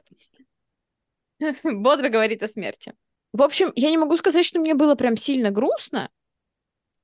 Бодро 1.65 2.09
говорит 2.09 2.45
о 2.45 2.49
смерти. 2.49 2.95
В 3.33 3.43
общем, 3.43 3.73
я 3.75 3.91
не 3.91 3.99
могу 3.99 4.17
сказать, 4.17 4.47
что 4.47 4.61
мне 4.61 4.75
было 4.75 4.95
прям 4.95 5.17
сильно 5.17 5.51
грустно. 5.51 6.09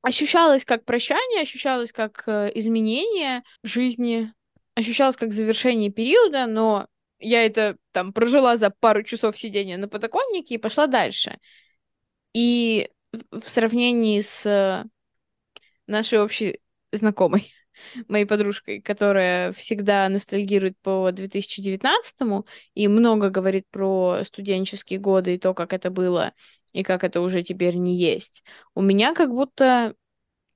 Ощущалось 0.03 0.65
как 0.65 0.85
прощание, 0.85 1.43
ощущалось 1.43 1.93
как 1.93 2.25
э, 2.27 2.51
изменение 2.55 3.43
жизни, 3.63 4.33
ощущалось 4.75 5.17
как 5.17 5.33
завершение 5.33 5.91
периода, 5.91 6.47
но 6.47 6.87
я 7.19 7.45
это 7.45 7.77
там 7.93 8.13
прожила 8.13 8.57
за 8.57 8.71
пару 8.71 9.03
часов 9.03 9.39
сидения 9.39 9.77
на 9.77 9.89
подоконнике 9.89 10.55
и 10.55 10.59
пошла 10.59 10.87
дальше. 10.87 11.39
И 12.33 12.91
в 13.31 13.49
сравнении 13.49 14.21
с 14.21 14.89
нашей 15.87 16.21
общей 16.23 16.61
знакомой, 16.93 17.53
моей 18.09 18.25
подружкой, 18.25 18.81
которая 18.81 19.53
всегда 19.53 20.09
ностальгирует 20.09 20.79
по 20.81 21.11
2019 21.13 22.45
и 22.75 22.89
много 22.89 23.31
говорит 23.31 23.67
про 23.71 24.23
студенческие 24.25 24.99
годы 24.99 25.35
и 25.35 25.39
то, 25.39 25.55
как 25.55 25.73
это 25.73 25.91
было, 25.91 26.33
и 26.73 26.83
как 26.83 27.05
это 27.05 27.21
уже 27.21 27.43
теперь 27.43 27.77
не 27.77 27.97
есть. 27.97 28.45
У 28.75 28.83
меня 28.83 29.15
как 29.15 29.31
будто 29.31 29.95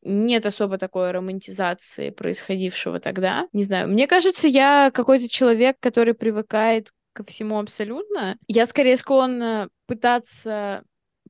нет 0.03 0.47
особо 0.47 0.79
такой 0.79 1.11
романтизации 1.11 2.11
происходившего 2.11 3.01
тогда. 3.01 3.49
Не 3.53 3.65
знаю, 3.65 3.89
мне 3.89 4.07
кажется, 4.07 4.47
я 4.49 4.91
какой-то 4.93 5.29
человек, 5.29 5.77
который 5.81 6.15
привыкает 6.15 6.91
ко 7.15 7.25
всему 7.25 7.59
абсолютно. 7.59 8.37
Я 8.47 8.67
скорее 8.67 8.97
склонна 8.97 9.69
пытаться 9.87 10.85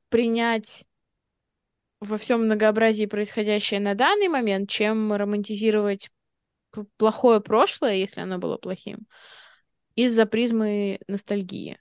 принять 0.09 0.85
во 2.01 2.17
всем 2.17 2.45
многообразии 2.45 3.05
происходящее 3.05 3.79
на 3.79 3.95
данный 3.95 4.27
момент, 4.27 4.69
чем 4.69 5.13
романтизировать 5.13 6.09
плохое 6.97 7.39
прошлое, 7.39 7.95
если 7.95 8.21
оно 8.21 8.37
было 8.37 8.57
плохим, 8.57 9.07
из-за 9.95 10.25
призмы 10.25 10.99
ностальгии. 11.07 11.79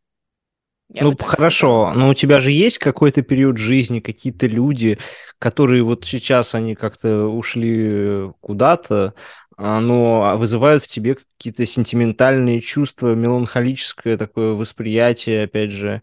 Я 0.93 1.05
ну, 1.05 1.17
хорошо, 1.17 1.87
сказала. 1.87 1.93
но 1.95 2.11
у 2.11 2.15
тебя 2.15 2.41
же 2.41 2.51
есть 2.51 2.79
какой-то 2.79 3.23
период 3.23 3.57
жизни, 3.57 4.01
какие-то 4.01 4.47
люди, 4.47 4.99
которые 5.39 5.83
вот 5.83 6.05
сейчас 6.05 6.55
они 6.55 6.75
как-то 6.75 7.27
ушли 7.27 8.31
куда-то, 8.41 9.15
а, 9.57 9.81
но 9.81 10.37
вызывают 10.37 10.85
в 10.85 10.89
тебе 10.89 11.17
какие-то 11.17 11.65
сентиментальные 11.67 12.61
чувства, 12.61 13.15
меланхолическое 13.15 14.19
такое 14.19 14.53
восприятие, 14.53 15.45
опять 15.45 15.71
же. 15.71 16.03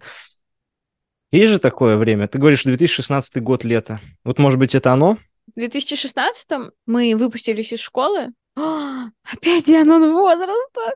Есть 1.32 1.52
же 1.52 1.60
такое 1.60 1.98
время? 1.98 2.28
Ты 2.28 2.40
говоришь, 2.40 2.64
2016 2.64 3.42
год, 3.42 3.64
лето. 3.64 4.02
Вот, 4.24 4.40
может 4.40 4.60
быть, 4.60 4.76
это 4.76 4.92
оно? 4.92 5.18
В 5.56 5.60
2016 5.60 6.50
мы 6.86 7.16
выпустились 7.16 7.72
из 7.72 7.80
школы. 7.80 8.34
А, 8.58 9.08
Опять 9.32 9.66
Дианон 9.66 10.12
возраста. 10.12 10.96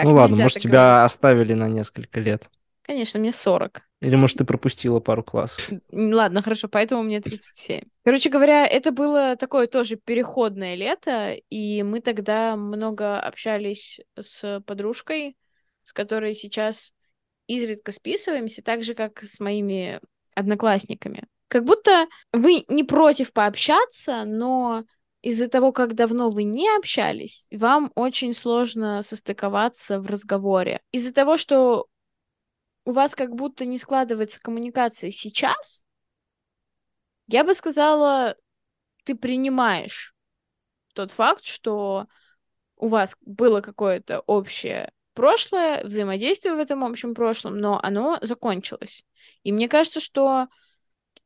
Так, 0.00 0.10
ну 0.10 0.14
ладно, 0.14 0.36
может, 0.36 0.58
тебя 0.58 0.88
говорить. 0.88 1.04
оставили 1.06 1.54
на 1.54 1.68
несколько 1.68 2.20
лет. 2.20 2.50
Конечно, 2.82 3.20
мне 3.20 3.32
40. 3.32 3.82
Или, 4.00 4.16
может, 4.16 4.38
ты 4.38 4.44
пропустила 4.44 4.98
пару 4.98 5.22
классов. 5.22 5.68
Ладно, 5.92 6.42
хорошо, 6.42 6.68
поэтому 6.68 7.02
мне 7.02 7.20
37. 7.20 7.82
Короче 8.02 8.30
говоря, 8.30 8.66
это 8.66 8.92
было 8.92 9.36
такое 9.36 9.66
тоже 9.66 9.96
переходное 9.96 10.74
лето, 10.74 11.34
и 11.50 11.82
мы 11.82 12.00
тогда 12.00 12.56
много 12.56 13.20
общались 13.20 14.00
с 14.18 14.62
подружкой, 14.66 15.36
с 15.84 15.92
которой 15.92 16.34
сейчас 16.34 16.92
изредка 17.46 17.92
списываемся, 17.92 18.62
так 18.62 18.82
же, 18.82 18.94
как 18.94 19.22
с 19.22 19.38
моими 19.38 20.00
одноклассниками. 20.34 21.24
Как 21.48 21.64
будто 21.64 22.06
вы 22.32 22.64
не 22.68 22.84
против 22.84 23.32
пообщаться, 23.32 24.24
но 24.24 24.84
из-за 25.22 25.48
того, 25.48 25.72
как 25.72 25.94
давно 25.94 26.30
вы 26.30 26.44
не 26.44 26.68
общались, 26.76 27.46
вам 27.50 27.92
очень 27.94 28.34
сложно 28.34 29.02
состыковаться 29.02 30.00
в 30.00 30.06
разговоре. 30.06 30.80
Из-за 30.92 31.12
того, 31.12 31.36
что 31.36 31.86
у 32.84 32.92
вас 32.92 33.14
как 33.14 33.34
будто 33.34 33.66
не 33.66 33.78
складывается 33.78 34.40
коммуникация 34.40 35.10
сейчас, 35.10 35.84
я 37.26 37.44
бы 37.44 37.54
сказала, 37.54 38.36
ты 39.04 39.14
принимаешь 39.14 40.14
тот 40.94 41.12
факт, 41.12 41.44
что 41.44 42.06
у 42.76 42.88
вас 42.88 43.16
было 43.20 43.60
какое-то 43.60 44.20
общее 44.20 44.92
прошлое, 45.14 45.84
взаимодействие 45.84 46.54
в 46.54 46.58
этом 46.58 46.82
общем 46.82 47.14
прошлом, 47.14 47.58
но 47.58 47.78
оно 47.82 48.18
закончилось. 48.22 49.04
И 49.42 49.52
мне 49.52 49.68
кажется, 49.68 50.00
что 50.00 50.48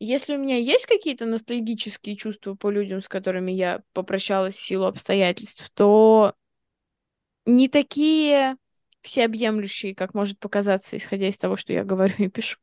если 0.04 0.36
у 0.36 0.38
меня 0.38 0.56
есть 0.56 0.86
какие-то 0.86 1.26
ностальгические 1.26 2.16
чувства 2.16 2.54
по 2.54 2.70
людям, 2.70 3.00
с 3.00 3.08
которыми 3.08 3.52
я 3.52 3.82
попрощалась 3.92 4.54
в 4.54 4.64
силу 4.64 4.84
обстоятельств, 4.84 5.70
то 5.74 6.34
не 7.46 7.68
такие 7.68 8.56
всеобъемлющие, 9.02 9.94
как 9.94 10.14
может 10.14 10.38
показаться, 10.38 10.96
исходя 10.96 11.28
из 11.28 11.36
того, 11.36 11.56
что 11.56 11.72
я 11.72 11.84
говорю 11.84 12.14
и 12.18 12.28
пишу. 12.28 12.58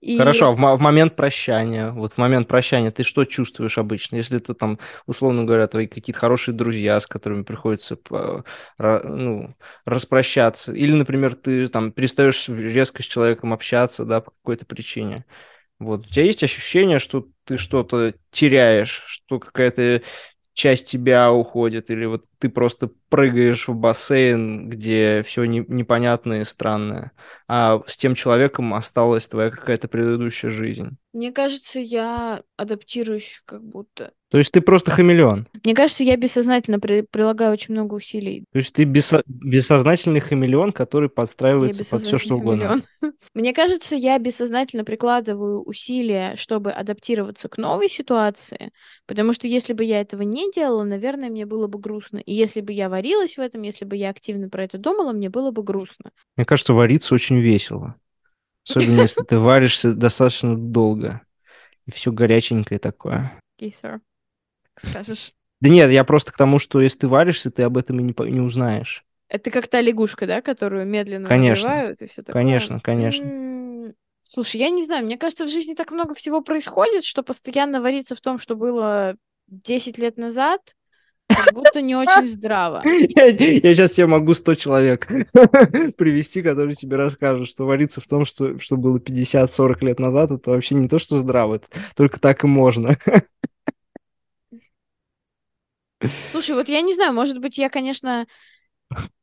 И... 0.00 0.16
Хорошо, 0.16 0.48
а 0.48 0.52
в, 0.52 0.56
в 0.56 0.80
момент 0.80 1.14
прощания, 1.14 1.90
вот 1.90 2.14
в 2.14 2.18
момент 2.18 2.48
прощания 2.48 2.90
ты 2.90 3.02
что 3.02 3.24
чувствуешь 3.24 3.76
обычно? 3.76 4.16
Если 4.16 4.38
это 4.38 4.54
там, 4.54 4.78
условно 5.04 5.44
говоря, 5.44 5.66
твои 5.66 5.86
какие-то 5.86 6.18
хорошие 6.18 6.54
друзья, 6.54 6.98
с 6.98 7.06
которыми 7.06 7.42
приходится 7.42 7.98
ну, 8.78 9.54
распрощаться, 9.84 10.72
или, 10.72 10.92
например, 10.94 11.34
ты 11.34 11.66
там 11.66 11.92
перестаешь 11.92 12.48
резко 12.48 13.02
с 13.02 13.06
человеком 13.06 13.52
общаться, 13.52 14.06
да, 14.06 14.22
по 14.22 14.30
какой-то 14.30 14.64
причине. 14.64 15.26
Вот, 15.80 16.06
у 16.06 16.10
тебя 16.10 16.24
есть 16.24 16.44
ощущение, 16.44 16.98
что 16.98 17.26
ты 17.44 17.56
что-то 17.56 18.14
теряешь, 18.30 19.02
что 19.06 19.40
какая-то 19.40 20.02
часть 20.52 20.90
тебя 20.90 21.32
уходит, 21.32 21.90
или 21.90 22.04
вот 22.04 22.24
ты 22.38 22.50
просто 22.50 22.90
прыгаешь 23.08 23.66
в 23.66 23.74
бассейн, 23.74 24.68
где 24.68 25.22
все 25.26 25.44
не, 25.44 25.64
непонятное 25.66 26.42
и 26.42 26.44
странное, 26.44 27.12
а 27.48 27.80
с 27.86 27.96
тем 27.96 28.14
человеком 28.14 28.74
осталась 28.74 29.26
твоя 29.26 29.50
какая-то 29.50 29.88
предыдущая 29.88 30.50
жизнь. 30.50 30.98
Мне 31.12 31.32
кажется, 31.32 31.80
я 31.80 32.42
адаптируюсь 32.56 33.42
как 33.44 33.64
будто. 33.64 34.12
То 34.30 34.38
есть 34.38 34.52
ты 34.52 34.60
просто 34.60 34.92
хамелеон? 34.92 35.48
Мне 35.64 35.74
кажется, 35.74 36.04
я 36.04 36.16
бессознательно 36.16 36.78
при- 36.78 37.02
прилагаю 37.02 37.52
очень 37.52 37.74
много 37.74 37.94
усилий. 37.94 38.44
То 38.52 38.58
есть 38.58 38.72
ты 38.72 38.84
бессо- 38.84 39.22
бессознательный 39.26 40.20
хамелеон, 40.20 40.70
который 40.70 41.08
подстраивается 41.08 41.84
под 41.84 42.02
все, 42.02 42.16
что 42.16 42.36
угодно? 42.36 42.80
Мне 43.34 43.52
кажется, 43.52 43.96
я 43.96 44.18
бессознательно 44.20 44.84
прикладываю 44.84 45.62
усилия, 45.62 46.36
чтобы 46.36 46.70
адаптироваться 46.70 47.48
к 47.48 47.58
новой 47.58 47.88
ситуации, 47.88 48.70
потому 49.06 49.32
что 49.32 49.48
если 49.48 49.72
бы 49.72 49.82
я 49.82 50.00
этого 50.00 50.22
не 50.22 50.50
делала, 50.52 50.84
наверное, 50.84 51.28
мне 51.28 51.44
было 51.44 51.66
бы 51.66 51.80
грустно. 51.80 52.18
И 52.18 52.32
если 52.32 52.60
бы 52.60 52.72
я 52.72 52.88
варилась 52.88 53.36
в 53.36 53.40
этом, 53.40 53.62
если 53.62 53.84
бы 53.84 53.96
я 53.96 54.10
активно 54.10 54.48
про 54.48 54.64
это 54.64 54.78
думала, 54.78 55.12
мне 55.12 55.28
было 55.28 55.50
бы 55.50 55.62
грустно. 55.64 56.12
Мне 56.36 56.46
кажется, 56.46 56.72
вариться 56.72 57.14
очень 57.14 57.40
весело. 57.40 57.96
Особенно 58.68 59.02
если 59.02 59.22
ты 59.22 59.38
варишься 59.38 59.94
достаточно 59.94 60.56
долго. 60.56 61.22
И 61.86 61.90
все 61.90 62.12
горяченькое 62.12 62.78
такое. 62.78 63.40
Окей, 63.56 63.70
okay, 63.70 63.82
sir 63.82 64.00
скажешь. 64.88 65.32
Да 65.60 65.68
нет, 65.68 65.90
я 65.90 66.04
просто 66.04 66.32
к 66.32 66.36
тому, 66.36 66.58
что 66.58 66.80
если 66.80 67.00
ты 67.00 67.08
варишься, 67.08 67.50
ты 67.50 67.62
об 67.62 67.76
этом 67.76 68.00
и 68.00 68.02
не, 68.02 68.14
не 68.30 68.40
узнаешь. 68.40 69.04
Это 69.28 69.50
как 69.50 69.68
та 69.68 69.80
лягушка, 69.80 70.26
да, 70.26 70.40
которую 70.40 70.86
медленно 70.86 71.28
конечно, 71.28 71.68
набивают 71.68 72.02
и 72.02 72.06
все 72.06 72.22
такое? 72.22 72.42
Конечно, 72.42 72.80
конечно. 72.80 73.94
Слушай, 74.24 74.60
я 74.60 74.70
не 74.70 74.84
знаю, 74.84 75.04
мне 75.04 75.18
кажется, 75.18 75.44
в 75.44 75.50
жизни 75.50 75.74
так 75.74 75.90
много 75.90 76.14
всего 76.14 76.40
происходит, 76.40 77.04
что 77.04 77.22
постоянно 77.22 77.80
вариться 77.80 78.14
в 78.14 78.20
том, 78.20 78.38
что 78.38 78.56
было 78.56 79.16
10 79.48 79.98
лет 79.98 80.16
назад, 80.16 80.76
как 81.34 81.54
будто 81.54 81.80
не 81.80 81.96
очень 81.96 82.26
здраво. 82.26 82.82
Я, 82.84 83.26
я 83.26 83.74
сейчас 83.74 83.92
тебе 83.92 84.06
могу 84.06 84.34
100 84.34 84.54
человек 84.56 85.06
привести, 85.96 86.42
которые 86.42 86.74
тебе 86.74 86.96
расскажут, 86.96 87.48
что 87.48 87.66
вариться 87.66 88.00
в 88.00 88.06
том, 88.06 88.24
что, 88.24 88.58
что 88.58 88.76
было 88.76 88.98
50-40 88.98 89.84
лет 89.84 89.98
назад, 89.98 90.30
это 90.32 90.50
вообще 90.50 90.74
не 90.74 90.88
то, 90.88 90.98
что 90.98 91.18
здраво, 91.18 91.56
это 91.56 91.66
только 91.94 92.20
так 92.20 92.44
и 92.44 92.46
можно. 92.46 92.96
Слушай, 96.32 96.54
вот 96.54 96.68
я 96.68 96.80
не 96.80 96.94
знаю, 96.94 97.12
может 97.12 97.38
быть, 97.40 97.58
я, 97.58 97.68
конечно, 97.68 98.26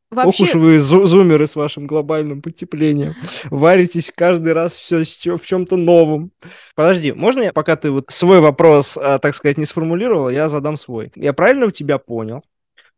Вообще... 0.10 0.44
Ох 0.44 0.50
уж 0.50 0.56
вы 0.56 0.80
зумеры 0.80 1.48
с 1.48 1.56
вашим 1.56 1.86
глобальным 1.86 2.42
потеплением. 2.42 3.16
Варитесь 3.46 4.12
каждый 4.16 4.54
раз 4.54 4.74
все 4.74 5.04
в 5.36 5.46
чем-то 5.46 5.76
новом. 5.76 6.32
Подожди, 6.76 7.12
можно 7.12 7.42
я, 7.42 7.54
пока 7.54 7.76
ты 7.76 7.92
вот 7.92 8.06
свой 8.10 8.40
вопрос, 8.40 8.98
а, 8.98 9.20
так 9.20 9.36
сказать, 9.36 9.58
не 9.58 9.66
сформулировал, 9.66 10.30
я 10.30 10.48
задам 10.48 10.78
свой. 10.78 11.12
Я 11.16 11.34
правильно 11.34 11.66
у 11.66 11.72
тебя 11.72 11.98
понял, 11.98 12.44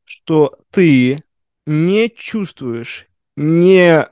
что 0.04 0.60
ты 0.72 1.24
не 1.66 2.10
чувствуешь 2.10 3.08
не 3.36 4.08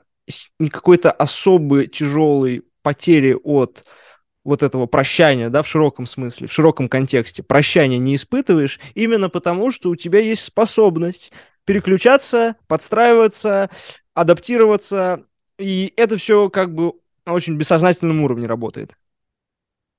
какой-то 0.70 1.12
особой 1.12 1.86
тяжелой 1.86 2.62
потери 2.82 3.36
от 3.40 3.84
вот 4.44 4.62
этого 4.62 4.86
прощания, 4.86 5.50
да, 5.50 5.62
в 5.62 5.68
широком 5.68 6.06
смысле, 6.06 6.46
в 6.46 6.52
широком 6.52 6.88
контексте, 6.88 7.42
прощания 7.42 7.98
не 7.98 8.14
испытываешь 8.14 8.80
именно 8.94 9.28
потому, 9.28 9.70
что 9.70 9.90
у 9.90 9.96
тебя 9.96 10.20
есть 10.20 10.42
способность 10.42 11.32
переключаться, 11.68 12.56
подстраиваться, 12.66 13.68
адаптироваться, 14.14 15.24
и 15.58 15.92
это 15.98 16.16
все 16.16 16.48
как 16.48 16.74
бы 16.74 16.94
на 17.26 17.34
очень 17.34 17.58
бессознательном 17.58 18.22
уровне 18.22 18.46
работает. 18.46 18.96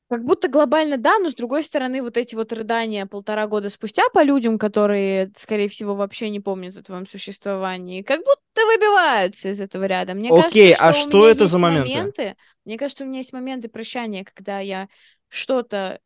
Как 0.10 0.26
будто 0.26 0.48
глобально 0.48 0.98
да, 0.98 1.20
но 1.20 1.30
с 1.30 1.36
другой 1.36 1.64
стороны, 1.64 2.02
вот 2.02 2.18
эти 2.18 2.34
вот 2.34 2.52
рыдания 2.52 3.06
полтора 3.06 3.46
года 3.46 3.70
спустя 3.70 4.02
по 4.12 4.24
людям, 4.24 4.58
которые, 4.58 5.32
скорее 5.38 5.70
всего, 5.70 5.94
вообще 5.94 6.32
не 6.32 6.40
помнят 6.40 6.76
о 6.76 6.82
твоем 6.82 7.08
существовании, 7.08 8.02
как 8.02 8.22
будто 8.22 8.66
выбиваются 8.66 9.50
из 9.50 9.60
этого 9.62 9.84
ряда. 9.86 10.16
Мне 10.16 10.30
Окей, 10.30 10.74
кажется, 10.74 10.76
что, 10.78 10.88
а 10.88 10.94
что 10.94 11.28
это 11.28 11.46
за 11.46 11.60
моменты? 11.60 11.92
моменты? 11.92 12.36
Мне 12.66 12.78
кажется, 12.80 13.04
у 13.04 13.08
меня 13.08 13.20
есть 13.20 13.34
моменты 13.34 13.70
прощания, 13.70 14.24
когда 14.24 14.60
я 14.60 14.90
что-то 15.28 16.00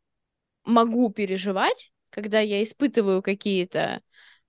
могу 0.64 1.08
переживать, 1.10 1.92
когда 2.10 2.40
я 2.40 2.62
испытываю 2.62 3.22
какие-то 3.22 4.02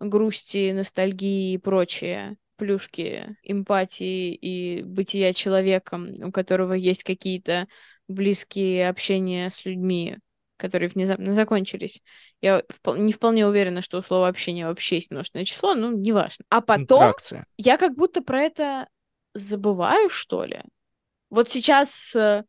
грусти, 0.09 0.71
ностальгии 0.71 1.53
и 1.53 1.57
прочие 1.57 2.37
плюшки 2.57 3.35
эмпатии 3.43 4.33
и 4.33 4.81
бытия 4.83 5.33
человеком, 5.33 6.13
у 6.23 6.31
которого 6.31 6.73
есть 6.73 7.03
какие-то 7.03 7.67
близкие 8.07 8.87
общения 8.87 9.49
с 9.49 9.65
людьми, 9.65 10.17
которые 10.57 10.89
внезапно 10.89 11.33
закончились. 11.33 12.01
Я 12.41 12.63
впол- 12.69 12.97
не 12.97 13.13
вполне 13.13 13.45
уверена, 13.47 13.81
что 13.81 13.97
у 13.97 14.01
слова 14.01 14.27
общения 14.27 14.67
вообще 14.67 14.95
есть 14.95 15.11
множественное 15.11 15.45
число, 15.45 15.73
ну, 15.73 15.91
неважно. 15.91 16.45
А 16.49 16.61
потом 16.61 16.83
Интеракция. 16.83 17.45
я 17.57 17.77
как 17.77 17.95
будто 17.95 18.21
про 18.21 18.41
это 18.41 18.87
забываю, 19.33 20.09
что 20.09 20.45
ли. 20.45 20.61
Вот 21.29 21.49
сейчас, 21.49 22.15
э, 22.15 22.45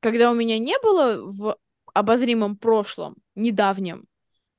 когда 0.00 0.30
у 0.30 0.34
меня 0.34 0.58
не 0.58 0.76
было 0.82 1.22
в 1.22 1.56
обозримом 1.94 2.56
прошлом, 2.56 3.16
недавнем, 3.34 4.06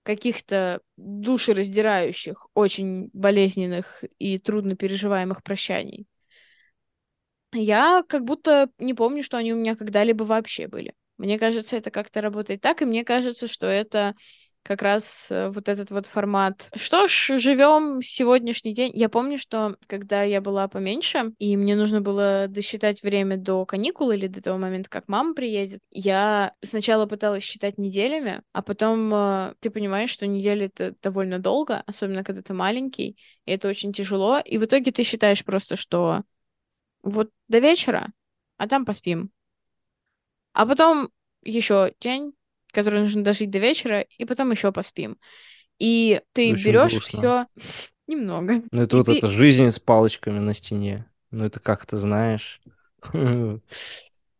каких-то 0.03 0.81
душераздирающих, 0.97 2.47
очень 2.53 3.09
болезненных 3.13 4.03
и 4.19 4.39
трудно 4.39 4.75
переживаемых 4.75 5.43
прощаний, 5.43 6.07
я 7.53 8.03
как 8.07 8.23
будто 8.23 8.69
не 8.77 8.93
помню, 8.93 9.23
что 9.23 9.37
они 9.37 9.53
у 9.53 9.57
меня 9.57 9.75
когда-либо 9.75 10.23
вообще 10.23 10.67
были. 10.67 10.93
Мне 11.17 11.37
кажется, 11.37 11.75
это 11.77 11.91
как-то 11.91 12.21
работает 12.21 12.61
так, 12.61 12.81
и 12.81 12.85
мне 12.85 13.03
кажется, 13.03 13.47
что 13.47 13.67
это 13.67 14.15
как 14.63 14.81
раз 14.81 15.27
э, 15.31 15.49
вот 15.49 15.67
этот 15.67 15.91
вот 15.91 16.07
формат. 16.07 16.69
Что 16.75 17.07
ж, 17.07 17.39
живем 17.39 18.01
сегодняшний 18.01 18.73
день. 18.73 18.91
Я 18.93 19.09
помню, 19.09 19.37
что 19.37 19.75
когда 19.87 20.23
я 20.23 20.41
была 20.41 20.67
поменьше, 20.67 21.33
и 21.39 21.57
мне 21.57 21.75
нужно 21.75 22.01
было 22.01 22.47
досчитать 22.47 23.01
время 23.01 23.37
до 23.37 23.65
каникул 23.65 24.11
или 24.11 24.27
до 24.27 24.41
того 24.41 24.57
момента, 24.57 24.89
как 24.89 25.07
мама 25.07 25.33
приедет, 25.33 25.81
я 25.89 26.53
сначала 26.61 27.05
пыталась 27.05 27.43
считать 27.43 27.77
неделями, 27.77 28.41
а 28.53 28.61
потом 28.61 29.13
э, 29.13 29.53
ты 29.59 29.71
понимаешь, 29.71 30.11
что 30.11 30.27
недели 30.27 30.65
это 30.65 30.95
довольно 31.01 31.39
долго, 31.39 31.83
особенно 31.87 32.23
когда 32.23 32.41
ты 32.41 32.53
маленький, 32.53 33.17
и 33.45 33.51
это 33.51 33.67
очень 33.67 33.93
тяжело, 33.93 34.39
и 34.39 34.57
в 34.57 34.65
итоге 34.65 34.91
ты 34.91 35.03
считаешь 35.03 35.43
просто, 35.43 35.75
что 35.75 36.23
вот 37.01 37.29
до 37.47 37.59
вечера, 37.59 38.11
а 38.57 38.67
там 38.67 38.85
поспим. 38.85 39.31
А 40.53 40.65
потом 40.65 41.09
еще 41.43 41.93
день, 41.99 42.33
который 42.71 43.01
нужно 43.01 43.23
дожить 43.23 43.49
до 43.49 43.59
вечера, 43.59 44.01
и 44.17 44.25
потом 44.25 44.51
еще 44.51 44.71
поспим. 44.71 45.17
И 45.79 46.21
ты 46.33 46.53
берешь 46.53 46.99
все 46.99 47.47
немного. 48.07 48.61
Ну, 48.71 48.81
это 48.81 48.95
и 48.95 48.99
вот 48.99 49.05
ты... 49.07 49.17
это 49.17 49.29
жизнь 49.29 49.69
с 49.69 49.79
палочками 49.79 50.39
на 50.39 50.53
стене. 50.53 51.09
Ну, 51.31 51.45
это 51.45 51.59
как 51.59 51.85
ты 51.85 51.97
знаешь. 51.97 52.61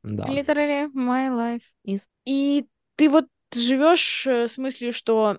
Да. 0.04 0.26
Literally 0.26 0.92
my 0.96 1.30
life 1.30 1.62
is. 1.86 2.02
И 2.26 2.66
ты 2.96 3.08
вот 3.08 3.28
живешь 3.54 4.26
э, 4.26 4.48
с 4.48 4.58
мыслью, 4.58 4.94
что 4.94 5.38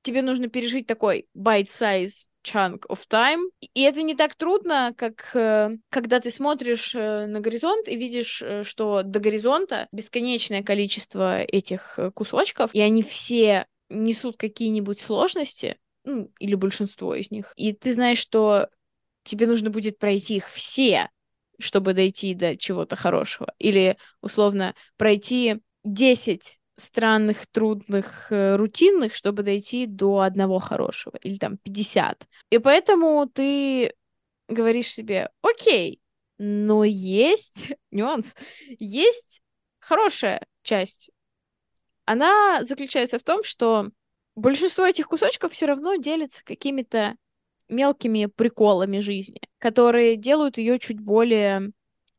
тебе 0.00 0.22
нужно 0.22 0.48
пережить 0.48 0.86
такой 0.86 1.28
bite-size 1.36 2.29
chunk 2.44 2.86
of 2.88 3.00
time. 3.08 3.50
И 3.74 3.82
это 3.82 4.02
не 4.02 4.14
так 4.14 4.34
трудно, 4.34 4.94
как 4.96 5.30
э, 5.34 5.76
когда 5.90 6.20
ты 6.20 6.30
смотришь 6.30 6.94
э, 6.94 7.26
на 7.26 7.40
горизонт 7.40 7.88
и 7.88 7.96
видишь, 7.96 8.42
э, 8.42 8.64
что 8.64 9.02
до 9.02 9.20
горизонта 9.20 9.88
бесконечное 9.92 10.62
количество 10.62 11.42
этих 11.42 11.98
кусочков, 12.14 12.74
и 12.74 12.80
они 12.80 13.02
все 13.02 13.66
несут 13.88 14.36
какие-нибудь 14.36 15.00
сложности, 15.00 15.76
ну, 16.04 16.32
или 16.38 16.54
большинство 16.54 17.14
из 17.14 17.30
них. 17.30 17.52
И 17.56 17.72
ты 17.72 17.92
знаешь, 17.92 18.18
что 18.18 18.68
тебе 19.24 19.46
нужно 19.46 19.70
будет 19.70 19.98
пройти 19.98 20.36
их 20.36 20.48
все, 20.48 21.10
чтобы 21.58 21.92
дойти 21.92 22.34
до 22.34 22.56
чего-то 22.56 22.96
хорошего. 22.96 23.52
Или, 23.58 23.98
условно, 24.22 24.74
пройти 24.96 25.60
10 25.84 26.59
странных, 26.80 27.46
трудных, 27.46 28.32
э, 28.32 28.56
рутинных, 28.56 29.14
чтобы 29.14 29.42
дойти 29.42 29.86
до 29.86 30.20
одного 30.20 30.58
хорошего. 30.58 31.16
Или 31.22 31.38
там 31.38 31.56
50. 31.58 32.26
И 32.50 32.58
поэтому 32.58 33.28
ты 33.32 33.94
говоришь 34.48 34.92
себе, 34.92 35.30
окей, 35.42 36.00
но 36.38 36.84
есть 36.84 37.72
нюанс, 37.90 38.34
есть 38.78 39.42
хорошая 39.78 40.46
часть. 40.62 41.10
Она 42.04 42.64
заключается 42.64 43.18
в 43.18 43.22
том, 43.22 43.44
что 43.44 43.90
большинство 44.34 44.84
этих 44.86 45.06
кусочков 45.06 45.52
все 45.52 45.66
равно 45.66 45.96
делятся 45.96 46.44
какими-то 46.44 47.14
мелкими 47.68 48.26
приколами 48.26 48.98
жизни, 48.98 49.40
которые 49.58 50.16
делают 50.16 50.58
ее 50.58 50.78
чуть 50.78 51.00
более 51.00 51.70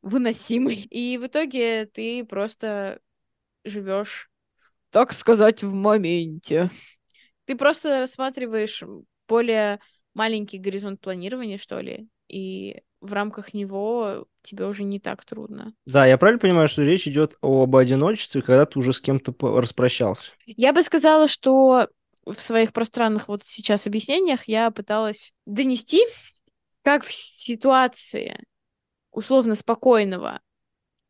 выносимой. 0.01 0.75
И 0.89 1.17
в 1.17 1.27
итоге 1.27 1.85
ты 1.85 2.23
просто 2.23 2.99
живешь, 3.63 4.30
так 4.91 5.13
сказать, 5.13 5.63
в 5.63 5.73
моменте. 5.73 6.69
Ты 7.45 7.55
просто 7.55 7.99
рассматриваешь 7.99 8.83
более 9.27 9.79
маленький 10.13 10.57
горизонт 10.57 11.01
планирования, 11.01 11.57
что 11.57 11.79
ли, 11.79 12.07
и 12.27 12.81
в 12.99 13.13
рамках 13.13 13.53
него 13.53 14.27
тебе 14.43 14.67
уже 14.67 14.83
не 14.83 14.99
так 14.99 15.25
трудно. 15.25 15.73
Да, 15.85 16.05
я 16.05 16.17
правильно 16.17 16.39
понимаю, 16.39 16.67
что 16.67 16.83
речь 16.83 17.07
идет 17.07 17.35
об 17.41 17.75
одиночестве, 17.75 18.41
когда 18.41 18.65
ты 18.65 18.77
уже 18.77 18.93
с 18.93 19.01
кем-то 19.01 19.33
распрощался? 19.59 20.31
Я 20.45 20.71
бы 20.71 20.83
сказала, 20.83 21.27
что 21.27 21.87
в 22.25 22.39
своих 22.41 22.73
пространных 22.73 23.27
вот 23.27 23.41
сейчас 23.45 23.87
объяснениях 23.87 24.47
я 24.47 24.69
пыталась 24.69 25.33
донести, 25.45 26.01
как 26.83 27.03
в 27.03 27.11
ситуации 27.11 28.37
условно 29.11 29.55
спокойного 29.55 30.39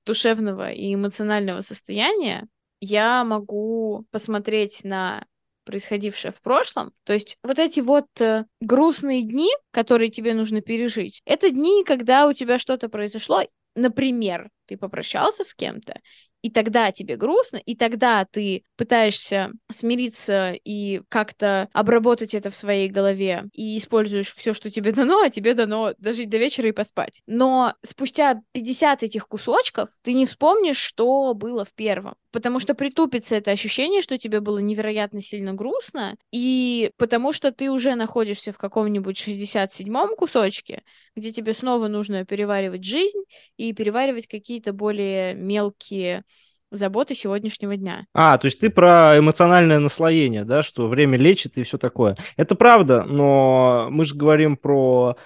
душевного 0.06 0.72
и 0.72 0.94
эмоционального 0.94 1.62
состояния 1.62 2.48
я 2.82 3.24
могу 3.24 4.06
посмотреть 4.12 4.84
на 4.84 5.26
происходившее 5.64 6.32
в 6.32 6.42
прошлом. 6.42 6.92
То 7.04 7.14
есть 7.14 7.38
вот 7.44 7.60
эти 7.60 7.80
вот 7.80 8.08
э, 8.20 8.46
грустные 8.60 9.22
дни, 9.22 9.50
которые 9.70 10.10
тебе 10.10 10.34
нужно 10.34 10.62
пережить, 10.62 11.22
это 11.26 11.52
дни, 11.52 11.84
когда 11.86 12.28
у 12.28 12.34
тебя 12.34 12.58
что-то 12.58 12.90
произошло, 12.90 13.44
например, 13.76 14.50
ты 14.66 14.76
попрощался 14.76 15.44
с 15.44 15.54
кем-то, 15.54 16.00
и 16.42 16.50
тогда 16.50 16.92
тебе 16.92 17.18
грустно, 17.18 17.58
и 17.58 17.76
тогда 17.76 18.26
ты 18.26 18.64
пытаешься 18.78 19.52
смириться 19.72 20.54
и 20.64 21.02
как-то 21.08 21.70
обработать 21.74 22.34
это 22.34 22.50
в 22.50 22.56
своей 22.56 22.90
голове, 22.90 23.46
и 23.54 23.78
используешь 23.78 24.34
все, 24.34 24.54
что 24.54 24.70
тебе 24.70 24.92
дано, 24.92 25.22
а 25.22 25.30
тебе 25.30 25.54
дано 25.54 25.94
дожить 25.98 26.30
до 26.30 26.38
вечера 26.38 26.70
и 26.70 26.74
поспать. 26.74 27.22
Но 27.28 27.74
спустя 27.84 28.42
50 28.54 29.04
этих 29.04 29.28
кусочков 29.28 29.90
ты 30.02 30.14
не 30.14 30.26
вспомнишь, 30.26 30.78
что 30.78 31.34
было 31.34 31.66
в 31.66 31.74
первом. 31.74 32.16
Потому 32.32 32.60
что 32.60 32.74
притупится 32.74 33.36
это 33.36 33.52
ощущение, 33.52 34.02
что 34.02 34.18
тебе 34.18 34.40
было 34.40 34.60
невероятно 34.60 35.22
сильно 35.22 35.54
грустно, 35.54 36.16
и 36.32 36.92
потому 36.98 37.34
что 37.34 37.52
ты 37.52 37.70
уже 37.70 37.96
находишься 37.96 38.54
в 38.54 38.58
каком-нибудь 38.58 39.18
67-м 39.18 40.16
кусочке, 40.16 40.84
где 41.16 41.34
тебе 41.34 41.54
снова 41.54 41.90
нужно 41.90 42.26
переваривать 42.26 42.86
жизнь 42.86 43.22
и 43.58 43.74
переваривать 43.74 44.28
какие-то 44.28 44.72
более 44.72 45.36
мелкие 45.36 46.24
заботы 46.72 47.16
сегодняшнего 47.16 47.76
дня. 47.76 48.06
А, 48.14 48.38
то 48.38 48.46
есть 48.46 48.60
ты 48.60 48.70
про 48.70 49.18
эмоциональное 49.18 49.80
наслоение, 49.80 50.46
да, 50.46 50.64
что 50.64 50.88
время 50.88 51.18
лечит 51.18 51.58
и 51.58 51.64
все 51.64 51.78
такое. 51.78 52.18
Это 52.38 52.56
правда, 52.56 53.04
но 53.04 53.88
мы 53.92 54.06
же 54.06 54.16
говорим 54.16 54.58
про, 54.58 55.18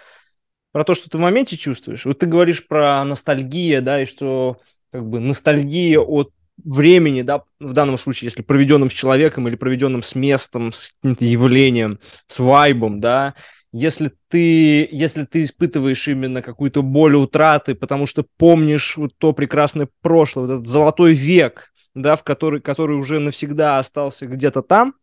про 0.72 0.84
то, 0.84 0.94
что 0.94 1.10
ты 1.10 1.18
в 1.18 1.22
моменте 1.22 1.56
чувствуешь. 1.56 2.06
Вот 2.06 2.20
ты 2.20 2.26
говоришь 2.26 2.68
про 2.68 3.04
ностальгию, 3.06 3.82
да, 3.82 4.02
и 4.02 4.06
что 4.06 4.58
как 4.92 5.08
бы 5.08 5.20
ностальгия 5.20 6.00
от 6.00 6.32
времени, 6.64 7.22
да, 7.22 7.44
в 7.60 7.74
данном 7.74 7.98
случае, 7.98 8.28
если 8.28 8.42
проведенным 8.42 8.90
с 8.90 8.94
человеком 8.94 9.48
или 9.48 9.56
проведенным 9.56 10.02
с 10.02 10.16
местом, 10.16 10.72
с 10.72 10.94
каким-то 11.02 11.26
явлением, 11.26 12.00
с 12.28 12.40
вайбом, 12.40 13.00
да, 13.02 13.36
если 13.78 14.14
ты, 14.30 14.88
если 14.90 15.26
ты 15.26 15.44
испытываешь 15.44 16.08
именно 16.08 16.42
какую-то 16.42 16.82
боль 16.82 17.16
утраты, 17.16 17.76
потому 17.76 18.06
что 18.06 18.26
помнишь 18.38 18.96
вот 18.96 19.18
то 19.18 19.34
прекрасное 19.34 19.90
прошлое, 20.02 20.48
вот 20.48 20.54
этот 20.54 20.68
золотой 20.68 21.14
век, 21.14 21.74
да, 21.94 22.16
в 22.16 22.24
который, 22.24 22.62
который 22.62 22.96
уже 22.96 23.20
навсегда 23.20 23.78
остался 23.78 24.28
где-то 24.28 24.62
там, 24.62 24.96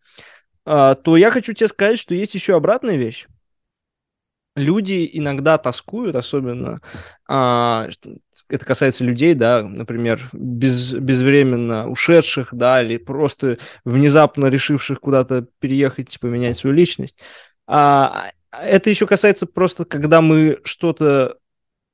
а, 0.65 0.95
то 0.95 1.19
я 1.19 1.31
хочу 1.31 1.53
тебе 1.53 1.69
сказать, 1.69 1.99
что 1.99 2.15
есть 2.15 2.35
еще 2.35 2.57
обратная 2.57 2.97
вещь. 2.97 3.27
Люди 4.57 5.07
иногда 5.13 5.59
тоскуют, 5.59 6.17
особенно 6.17 6.81
а, 7.29 7.91
это 8.49 8.65
касается 8.65 9.05
людей, 9.05 9.35
да, 9.35 9.63
например, 9.63 10.31
без, 10.33 10.95
безвременно 10.95 11.91
ушедших, 11.91 12.49
да, 12.53 12.83
или 12.83 12.97
просто 12.97 13.59
внезапно 13.85 14.47
решивших 14.47 14.99
куда-то 14.99 15.47
переехать, 15.59 16.19
поменять 16.19 16.57
свою 16.57 16.75
личность. 16.75 17.19
А, 17.67 18.31
это 18.53 18.91
еще 18.91 19.07
касается 19.07 19.47
просто, 19.47 19.85
когда 19.85 20.21
мы 20.21 20.61
что-то 20.65 21.39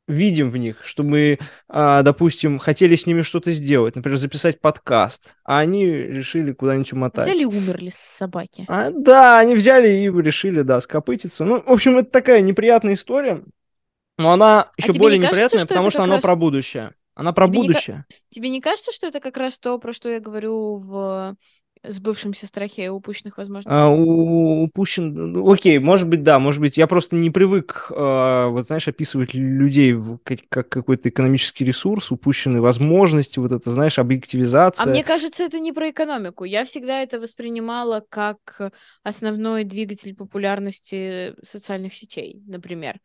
видим 0.09 0.51
в 0.51 0.57
них, 0.57 0.83
что 0.85 1.03
мы, 1.03 1.39
а, 1.69 2.03
допустим, 2.03 2.59
хотели 2.59 2.97
с 2.97 3.07
ними 3.07 3.21
что-то 3.21 3.53
сделать, 3.53 3.95
например, 3.95 4.17
записать 4.17 4.61
подкаст, 4.61 5.37
а 5.45 5.59
они 5.59 5.87
решили 5.87 6.53
куда-нибудь 6.53 6.93
умотать. 6.95 7.27
Взяли 7.27 7.43
и 7.43 7.45
умерли 7.45 7.91
с 7.91 7.99
собаки. 7.99 8.65
А, 8.69 8.91
да, 8.91 9.39
они 9.39 9.55
взяли 9.55 9.89
и 9.89 10.11
решили, 10.11 10.63
да, 10.63 10.81
скопытиться. 10.81 11.45
Ну, 11.45 11.63
в 11.63 11.71
общем, 11.71 11.99
это 11.99 12.11
такая 12.11 12.41
неприятная 12.41 12.95
история, 12.95 13.45
но 14.17 14.33
она 14.33 14.71
еще 14.77 14.93
а 14.93 14.95
более 14.95 15.19
неприятная, 15.19 15.49
кажется, 15.51 15.69
потому 15.69 15.91
что 15.91 16.03
она 16.03 16.15
раз... 16.15 16.23
про 16.23 16.35
будущее. 16.35 16.95
Она 17.15 17.33
про 17.33 17.47
тебе 17.47 17.59
будущее. 17.59 18.05
Не... 18.09 18.17
Тебе 18.31 18.49
не 18.49 18.61
кажется, 18.61 18.93
что 18.93 19.09
это 19.09 19.21
как 19.21 19.37
раз 19.37 19.59
то, 19.59 19.79
про 19.79 19.93
что 19.93 20.09
я 20.09 20.21
говорю 20.21 20.77
в 20.77 21.37
сбывшемся 21.83 22.47
страхе 22.47 22.91
упущенных 22.91 23.39
возможностей? 23.39 23.71
А, 23.71 23.89
у, 23.89 24.63
упущен... 24.65 25.33
Ну, 25.33 25.53
окей, 25.53 25.79
может 25.79 26.09
быть, 26.09 26.23
да, 26.23 26.39
может 26.39 26.61
быть. 26.61 26.77
Я 26.77 26.87
просто 26.87 27.17
не 27.17 27.31
привык, 27.31 27.91
э, 27.91 28.47
вот 28.49 28.67
знаешь, 28.67 28.89
описывать 28.89 29.35
людей 29.35 29.93
в, 29.93 30.19
как, 30.19 30.41
как 30.49 30.69
какой-то 30.69 31.09
экономический 31.09 31.65
ресурс, 31.65 32.11
упущенные 32.11 32.61
возможности, 32.61 33.39
вот 33.39 33.53
это, 33.53 33.71
знаешь, 33.71 33.99
объективизация. 33.99 34.85
А 34.85 34.89
мне 34.89 35.05
кажется, 35.05 35.45
это 35.45 35.59
не 35.59 35.73
про 35.73 35.91
экономику. 35.91 36.45
Я 36.45 36.65
всегда 36.65 37.03
это 37.03 37.21
воспринимала 37.21 38.05
как 38.09 38.73
основной 39.03 39.65
двигатель 39.65 40.15
популярности 40.15 41.35
социальных 41.43 41.95
сетей, 41.95 42.43
например. 42.47 42.99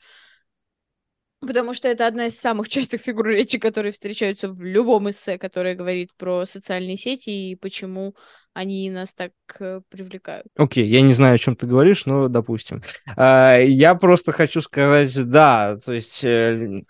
Потому 1.46 1.74
что 1.74 1.88
это 1.88 2.08
одна 2.08 2.28
из 2.28 2.40
самых 2.40 2.70
частых 2.70 3.02
фигур 3.02 3.28
речи, 3.28 3.60
которые 3.60 3.92
встречаются 3.92 4.50
в 4.50 4.62
любом 4.62 5.10
эссе, 5.10 5.38
которое 5.38 5.76
говорит 5.76 6.10
про 6.18 6.46
социальные 6.46 6.98
сети 6.98 7.52
и 7.52 7.56
почему 7.56 8.16
они 8.54 8.90
нас 8.90 9.14
так 9.14 9.32
э, 9.60 9.82
привлекают. 9.90 10.46
Окей, 10.56 10.86
okay, 10.86 10.88
я 10.88 11.02
не 11.02 11.14
знаю, 11.14 11.36
о 11.36 11.38
чем 11.38 11.56
ты 11.56 11.66
говоришь, 11.66 12.06
но 12.06 12.28
допустим. 12.28 12.84
Uh, 13.18 13.66
я 13.66 13.96
просто 13.96 14.32
хочу 14.32 14.62
сказать, 14.62 15.12
да, 15.30 15.78
то 15.84 15.92
есть 15.92 16.24
э, 16.24 16.84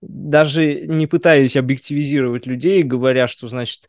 даже 0.00 0.86
не 0.86 1.06
пытаясь 1.06 1.56
объективизировать 1.56 2.46
людей, 2.46 2.82
говоря, 2.82 3.28
что, 3.28 3.48
значит, 3.48 3.88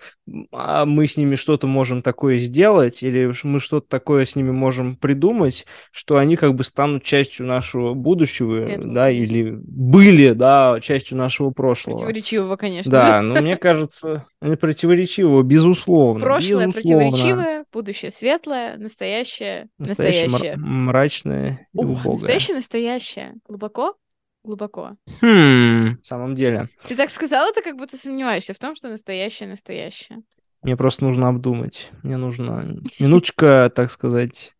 а 0.52 0.86
мы 0.86 1.08
с 1.08 1.16
ними 1.16 1.36
что-то 1.36 1.68
можем 1.68 2.02
такое 2.02 2.38
сделать, 2.38 3.02
или 3.02 3.32
мы 3.44 3.60
что-то 3.60 3.88
такое 3.88 4.26
с 4.26 4.36
ними 4.36 4.52
можем 4.52 4.98
придумать, 4.98 5.66
что 5.92 6.18
они 6.18 6.36
как 6.36 6.56
бы 6.56 6.64
станут 6.64 7.04
частью 7.04 7.46
нашего 7.46 7.94
будущего, 7.94 8.68
Это 8.68 8.88
да, 8.88 9.10
или 9.10 9.58
были, 9.62 10.32
да, 10.32 10.80
частью 10.82 11.18
нашего 11.18 11.52
прошлого. 11.52 11.96
Противоречивого, 11.96 12.56
конечно. 12.58 12.92
Да, 12.92 13.22
но 13.24 13.42
мне 13.42 13.56
кажется, 13.56 14.26
они 14.42 14.56
противоречивого, 14.58 15.44
безусловно. 15.44 16.20
Прошлое 16.20 16.68
безусловно. 16.68 17.10
противоречивое, 17.10 17.66
будущее 17.72 18.12
светлое, 18.12 18.78
настоящее 18.78 19.70
настоящее. 19.78 20.30
настоящее. 20.30 20.58
мрачное 20.58 21.68
и 21.74 21.78
О, 21.78 21.84
Настоящее 21.84 22.58
настоящее. 22.58 23.34
Глубоко? 23.48 23.96
Глубоко. 24.44 24.96
Хм, 25.22 25.98
в 26.02 26.06
самом 26.06 26.36
деле. 26.36 26.70
Ты 26.88 26.96
так 26.96 27.12
сказал 27.12 27.50
это, 27.50 27.62
как 27.62 27.78
будто 27.78 27.98
сомневаешься 27.98 28.54
в 28.54 28.60
том, 28.60 28.76
что 28.76 28.90
настоящее 28.90 29.50
настоящее. 29.50 30.20
Мне 30.64 30.78
просто 30.78 31.04
нужно 31.06 31.28
обдумать. 31.28 31.90
Мне 32.04 32.18
нужно 32.18 32.78
минуточка, 33.00 33.72
так 33.74 33.90
сказать, 33.90 34.54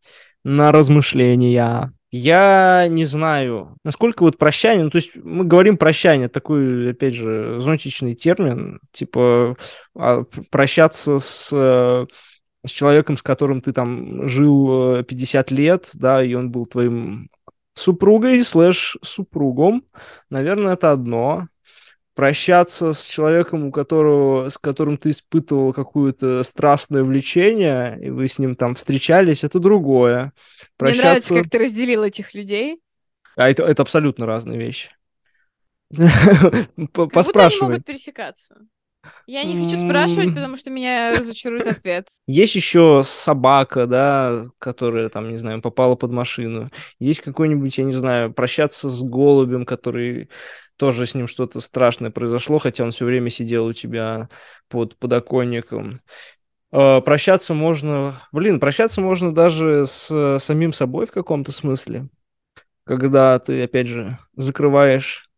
на 0.44 0.72
размышления. 0.72 1.94
Я 2.12 2.88
не 2.90 3.06
знаю, 3.06 3.78
насколько 3.86 4.24
вот 4.24 4.38
прощание, 4.38 4.84
ну, 4.84 4.90
то 4.90 4.98
есть 4.98 5.16
мы 5.16 5.46
говорим 5.46 5.78
прощание, 5.78 6.28
такой, 6.28 6.92
опять 6.92 7.14
же, 7.14 7.58
зонтичный 7.60 8.16
термин, 8.16 8.82
типа 8.92 9.56
а, 9.96 10.24
прощаться 10.50 11.20
с, 11.20 11.50
с 12.66 12.70
человеком, 12.70 13.16
с 13.16 13.22
которым 13.22 13.62
ты 13.62 13.72
там 13.72 14.28
жил 14.28 15.04
50 15.04 15.52
э, 15.52 15.56
лет, 15.56 15.90
да, 15.94 16.22
и 16.22 16.34
он 16.34 16.52
был 16.52 16.66
твоим 16.66 17.30
супругой 17.74 18.44
слэш 18.44 18.98
супругом, 19.02 19.84
наверное, 20.30 20.74
это 20.74 20.92
одно. 20.92 21.44
Прощаться 22.14 22.92
с 22.92 23.06
человеком, 23.06 23.68
у 23.68 23.72
которого, 23.72 24.50
с 24.50 24.58
которым 24.58 24.98
ты 24.98 25.12
испытывал 25.12 25.72
какое-то 25.72 26.44
страстное 26.44 27.04
влечение, 27.04 27.98
и 28.02 28.10
вы 28.10 28.28
с 28.28 28.38
ним 28.38 28.54
там 28.54 28.76
встречались, 28.76 29.46
это 29.46 29.60
другое. 29.60 30.34
Мне 30.78 30.96
нравится, 30.96 31.34
как 31.34 31.50
ты 31.50 31.58
разделил 31.58 32.04
этих 32.04 32.34
людей. 32.34 32.82
А 33.38 33.50
это, 33.50 33.64
это 33.64 33.82
абсолютно 33.82 34.26
разные 34.26 34.60
вещи. 34.60 34.92
Как 35.92 36.06
будто 36.94 37.46
они 37.46 37.58
могут 37.62 37.86
пересекаться. 37.86 38.56
Я 39.26 39.44
не 39.44 39.64
хочу 39.64 39.78
спрашивать, 39.78 40.36
потому 40.36 40.58
что 40.58 40.70
меня 40.70 41.14
разочарует 41.18 41.68
ответ. 41.68 42.08
Есть 42.28 42.56
еще 42.56 43.02
собака, 43.04 43.88
да, 43.88 44.46
которая, 44.60 45.10
там, 45.10 45.30
не 45.30 45.38
знаю, 45.38 45.62
попала 45.62 45.96
под 45.96 46.12
машину. 46.12 46.70
Есть 47.00 47.22
какой-нибудь, 47.22 47.78
я 47.78 47.84
не 47.84 47.94
знаю, 47.94 48.34
прощаться 48.34 48.90
с 48.90 49.02
голубем, 49.02 49.66
который 49.66 50.30
тоже 50.78 51.06
с 51.06 51.14
ним 51.14 51.28
что-то 51.28 51.62
страшное 51.62 52.10
произошло, 52.12 52.58
хотя 52.58 52.84
он 52.84 52.92
все 52.92 53.06
время 53.06 53.30
сидел 53.30 53.68
у 53.68 53.74
тебя 53.74 54.30
под 54.68 54.98
подоконником. 54.98 56.02
А, 56.72 57.02
прощаться 57.02 57.54
можно, 57.54 58.22
блин, 58.32 58.60
прощаться 58.60 59.02
можно 59.02 59.34
даже 59.34 59.86
с 59.86 60.38
самим 60.40 60.74
собой 60.74 61.06
в 61.06 61.12
каком-то 61.12 61.52
смысле, 61.52 62.08
когда 62.84 63.38
ты, 63.40 63.64
опять 63.64 63.88
же, 63.88 64.18
закрываешь 64.36 65.31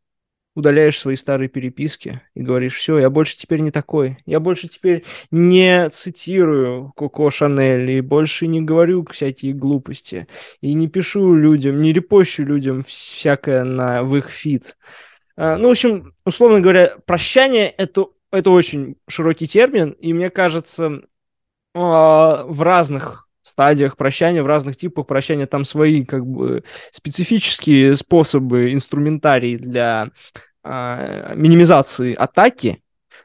удаляешь 0.56 1.00
свои 1.00 1.16
старые 1.16 1.50
переписки 1.50 2.22
и 2.36 2.42
говоришь, 2.42 2.76
все, 2.76 3.00
я 3.00 3.10
больше 3.10 3.38
теперь 3.38 3.62
не 3.62 3.72
такой, 3.72 4.18
я 4.26 4.40
больше 4.40 4.68
теперь 4.68 5.04
не 5.32 5.90
цитирую 5.90 6.94
Коко 6.96 7.30
Шанель 7.30 7.90
и 7.90 8.02
больше 8.02 8.48
не 8.48 8.62
говорю 8.62 9.06
всякие 9.12 9.54
глупости 9.54 10.28
и 10.62 10.74
не 10.74 10.88
пишу 10.88 11.34
людям, 11.36 11.82
не 11.82 11.94
репощу 11.94 12.44
людям 12.44 12.84
всякое 12.84 13.64
на, 13.64 14.04
в 14.04 14.16
их 14.16 14.30
фит. 14.30 14.78
А, 15.36 15.58
ну, 15.58 15.70
в 15.70 15.72
общем, 15.72 16.14
условно 16.26 16.60
говоря, 16.60 16.98
прощание 17.06 17.70
это, 17.70 18.08
это 18.32 18.52
очень 18.52 18.98
широкий 19.08 19.48
термин, 19.48 19.92
и 19.92 20.14
мне 20.14 20.30
кажется, 20.30 21.02
а, 21.74 22.44
в 22.46 22.62
разных 22.62 23.28
стадиях 23.44 23.98
прощания, 23.98 24.42
в 24.42 24.48
разных 24.48 24.78
типах 24.78 25.06
прощания, 25.06 25.46
там 25.46 25.66
свои 25.66 26.04
как 26.04 26.26
бы 26.26 26.64
специфические 26.92 27.96
способы, 27.96 28.74
инструментарий 28.74 29.58
для 29.58 30.10
э, 30.64 31.34
минимизации 31.36 32.14
атаки, 32.14 32.82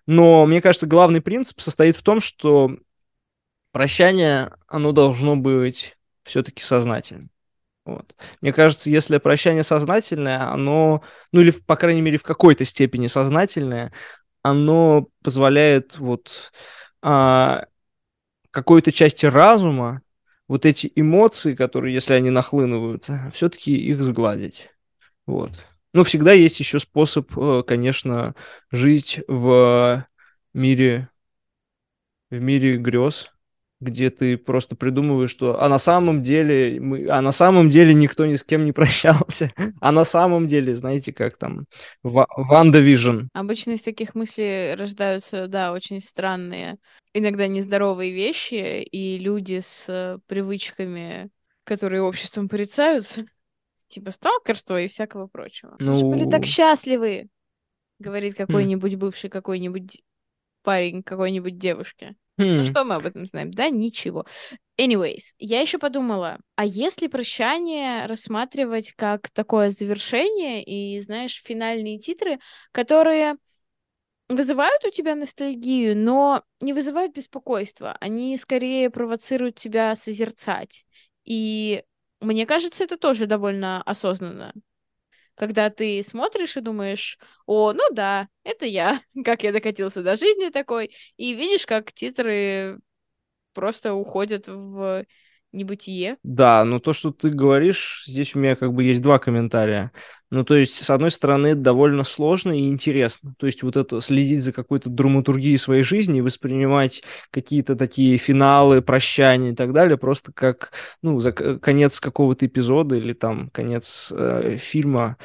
но 0.06 0.46
мне 0.46 0.60
кажется, 0.60 0.86
главный 0.86 1.20
принцип 1.20 1.60
состоит 1.60 1.96
в 1.96 2.02
том, 2.02 2.20
что 2.20 2.70
прощание, 3.72 4.52
оно 4.66 4.92
должно 4.92 5.36
быть 5.36 5.96
все-таки 6.24 6.62
сознательным. 6.62 7.30
Вот. 7.84 8.14
Мне 8.40 8.52
кажется, 8.52 8.90
если 8.90 9.18
прощание 9.18 9.62
сознательное, 9.62 10.50
оно, 10.50 11.02
ну 11.32 11.40
или, 11.40 11.50
по 11.50 11.76
крайней 11.76 12.02
мере, 12.02 12.18
в 12.18 12.22
какой-то 12.22 12.64
степени 12.64 13.06
сознательное, 13.06 13.92
оно 14.42 15.08
позволяет 15.22 15.98
вот 15.98 16.52
а, 17.00 17.66
какой-то 18.50 18.92
части 18.92 19.26
разума 19.26 20.02
вот 20.48 20.64
эти 20.64 20.90
эмоции, 20.96 21.54
которые, 21.54 21.94
если 21.94 22.14
они 22.14 22.30
нахлынывают, 22.30 23.08
все-таки 23.32 23.76
их 23.76 24.02
сгладить. 24.02 24.70
Вот. 25.26 25.52
Но 25.92 26.04
всегда 26.04 26.32
есть 26.32 26.58
еще 26.58 26.78
способ, 26.78 27.30
э, 27.36 27.62
конечно, 27.66 28.34
жить 28.70 29.20
в 29.28 30.06
мире, 30.54 31.10
в 32.30 32.40
мире 32.40 32.78
грез, 32.78 33.30
где 33.80 34.10
ты 34.10 34.36
просто 34.36 34.74
придумываешь, 34.76 35.30
что 35.30 35.62
а 35.62 35.68
на 35.68 35.78
самом 35.78 36.22
деле 36.22 36.80
мы, 36.80 37.08
а 37.08 37.20
на 37.20 37.32
самом 37.32 37.68
деле 37.68 37.94
никто 37.94 38.26
ни 38.26 38.36
с 38.36 38.42
кем 38.42 38.64
не 38.64 38.72
прощался, 38.78 39.52
а 39.80 39.92
на 39.92 40.04
самом 40.04 40.46
деле, 40.46 40.74
знаете, 40.74 41.12
как 41.12 41.36
там 41.36 41.66
WandaVision. 42.02 43.28
Обычно 43.32 43.72
из 43.72 43.82
таких 43.82 44.14
мыслей 44.14 44.74
рождаются, 44.74 45.46
да, 45.46 45.72
очень 45.72 46.00
странные, 46.00 46.78
иногда 47.12 47.46
нездоровые 47.46 48.12
вещи, 48.12 48.82
и 48.82 49.18
люди 49.18 49.60
с 49.60 49.86
э, 49.88 50.18
привычками, 50.26 51.30
которые 51.64 52.02
обществом 52.02 52.48
порицаются, 52.48 53.26
типа 53.88 54.10
сталкерства 54.10 54.80
и 54.80 54.88
всякого 54.88 55.26
прочего. 55.26 55.76
Ну... 55.78 55.92
Мы 55.92 55.94
же 55.94 56.04
были 56.04 56.30
так 56.30 56.44
счастливы, 56.44 57.28
говорит 57.98 58.34
хм. 58.34 58.46
какой-нибудь 58.46 58.96
бывший 58.96 59.30
какой-нибудь 59.30 60.02
парень 60.62 61.02
какой-нибудь 61.02 61.58
девушке. 61.58 62.16
Ну 62.38 62.64
что 62.64 62.84
мы 62.84 62.96
об 62.96 63.06
этом 63.06 63.26
знаем? 63.26 63.50
Да, 63.50 63.68
ничего. 63.68 64.26
Anyways, 64.80 65.34
я 65.38 65.60
еще 65.60 65.78
подумала, 65.78 66.38
а 66.56 66.64
если 66.64 67.08
прощание 67.08 68.06
рассматривать 68.06 68.92
как 68.96 69.30
такое 69.30 69.70
завершение 69.70 70.62
и, 70.62 71.00
знаешь, 71.00 71.42
финальные 71.44 71.98
титры, 71.98 72.38
которые 72.72 73.36
вызывают 74.28 74.84
у 74.84 74.90
тебя 74.90 75.14
ностальгию, 75.14 75.96
но 75.96 76.42
не 76.60 76.72
вызывают 76.72 77.14
беспокойства. 77.14 77.96
Они 78.00 78.36
скорее 78.36 78.90
провоцируют 78.90 79.56
тебя 79.56 79.96
созерцать. 79.96 80.84
И 81.24 81.84
мне 82.20 82.46
кажется, 82.46 82.84
это 82.84 82.98
тоже 82.98 83.26
довольно 83.26 83.82
осознанно 83.82 84.52
когда 85.38 85.70
ты 85.70 86.02
смотришь 86.02 86.56
и 86.56 86.60
думаешь, 86.60 87.18
о, 87.46 87.72
ну 87.72 87.82
да, 87.92 88.28
это 88.44 88.66
я, 88.66 89.02
как 89.24 89.42
я 89.44 89.52
докатился 89.52 90.02
до 90.02 90.16
жизни 90.16 90.50
такой, 90.50 90.90
и 91.16 91.34
видишь, 91.34 91.66
как 91.66 91.92
титры 91.92 92.78
просто 93.54 93.94
уходят 93.94 94.48
в 94.48 95.04
небытие. 95.52 96.16
Да, 96.22 96.64
но 96.64 96.78
то, 96.78 96.92
что 96.92 97.10
ты 97.10 97.30
говоришь, 97.30 98.04
здесь 98.06 98.34
у 98.34 98.38
меня 98.38 98.56
как 98.56 98.72
бы 98.72 98.84
есть 98.84 99.02
два 99.02 99.18
комментария. 99.18 99.92
Ну, 100.30 100.44
то 100.44 100.56
есть, 100.56 100.84
с 100.84 100.90
одной 100.90 101.10
стороны, 101.10 101.54
довольно 101.54 102.04
сложно 102.04 102.52
и 102.52 102.68
интересно. 102.68 103.34
То 103.38 103.46
есть, 103.46 103.62
вот 103.62 103.76
это 103.76 104.00
следить 104.02 104.42
за 104.42 104.52
какой-то 104.52 104.90
драматургией 104.90 105.56
своей 105.56 105.82
жизни 105.82 106.18
и 106.18 106.22
воспринимать 106.22 107.02
какие-то 107.30 107.76
такие 107.76 108.18
финалы, 108.18 108.82
прощания 108.82 109.52
и 109.52 109.54
так 109.54 109.72
далее, 109.72 109.96
просто 109.96 110.32
как, 110.32 110.72
ну, 111.02 111.18
за 111.18 111.32
конец 111.32 111.98
какого-то 111.98 112.44
эпизода 112.44 112.96
или 112.96 113.14
там 113.14 113.48
конец 113.50 114.12
э, 114.14 114.56
фильма 114.58 115.16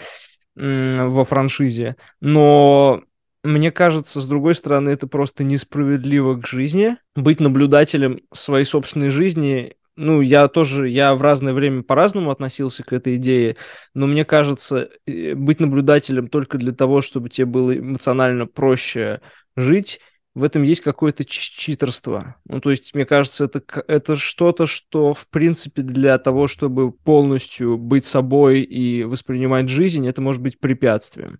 э, 0.55 1.05
во 1.05 1.25
франшизе. 1.25 1.97
Но 2.21 3.03
мне 3.43 3.71
кажется, 3.71 4.21
с 4.21 4.25
другой 4.25 4.55
стороны, 4.55 4.89
это 4.89 5.05
просто 5.05 5.43
несправедливо 5.43 6.35
к 6.35 6.47
жизни. 6.47 6.95
Быть 7.13 7.41
наблюдателем 7.41 8.21
своей 8.31 8.63
собственной 8.63 9.09
жизни 9.09 9.75
ну, 9.95 10.21
я 10.21 10.47
тоже, 10.47 10.89
я 10.89 11.13
в 11.15 11.21
разное 11.21 11.53
время 11.53 11.83
по-разному 11.83 12.31
относился 12.31 12.83
к 12.83 12.93
этой 12.93 13.17
идее, 13.17 13.57
но 13.93 14.07
мне 14.07 14.25
кажется, 14.25 14.89
быть 15.05 15.59
наблюдателем 15.59 16.27
только 16.27 16.57
для 16.57 16.73
того, 16.73 17.01
чтобы 17.01 17.29
тебе 17.29 17.45
было 17.45 17.77
эмоционально 17.77 18.47
проще 18.47 19.21
жить, 19.55 19.99
в 20.35 20.43
этом 20.43 20.63
есть 20.63 20.81
какое-то 20.81 21.25
читерство. 21.25 22.37
Ну, 22.45 22.59
то 22.59 22.71
есть, 22.71 22.95
мне 22.95 23.05
кажется, 23.05 23.45
это, 23.45 23.61
это 23.87 24.15
что-то, 24.15 24.65
что, 24.65 25.13
в 25.13 25.27
принципе, 25.29 25.83
для 25.83 26.17
того, 26.17 26.47
чтобы 26.47 26.91
полностью 26.91 27.77
быть 27.77 28.05
собой 28.05 28.61
и 28.61 29.03
воспринимать 29.03 29.69
жизнь, 29.69 30.07
это 30.07 30.21
может 30.21 30.41
быть 30.41 30.59
препятствием 30.59 31.39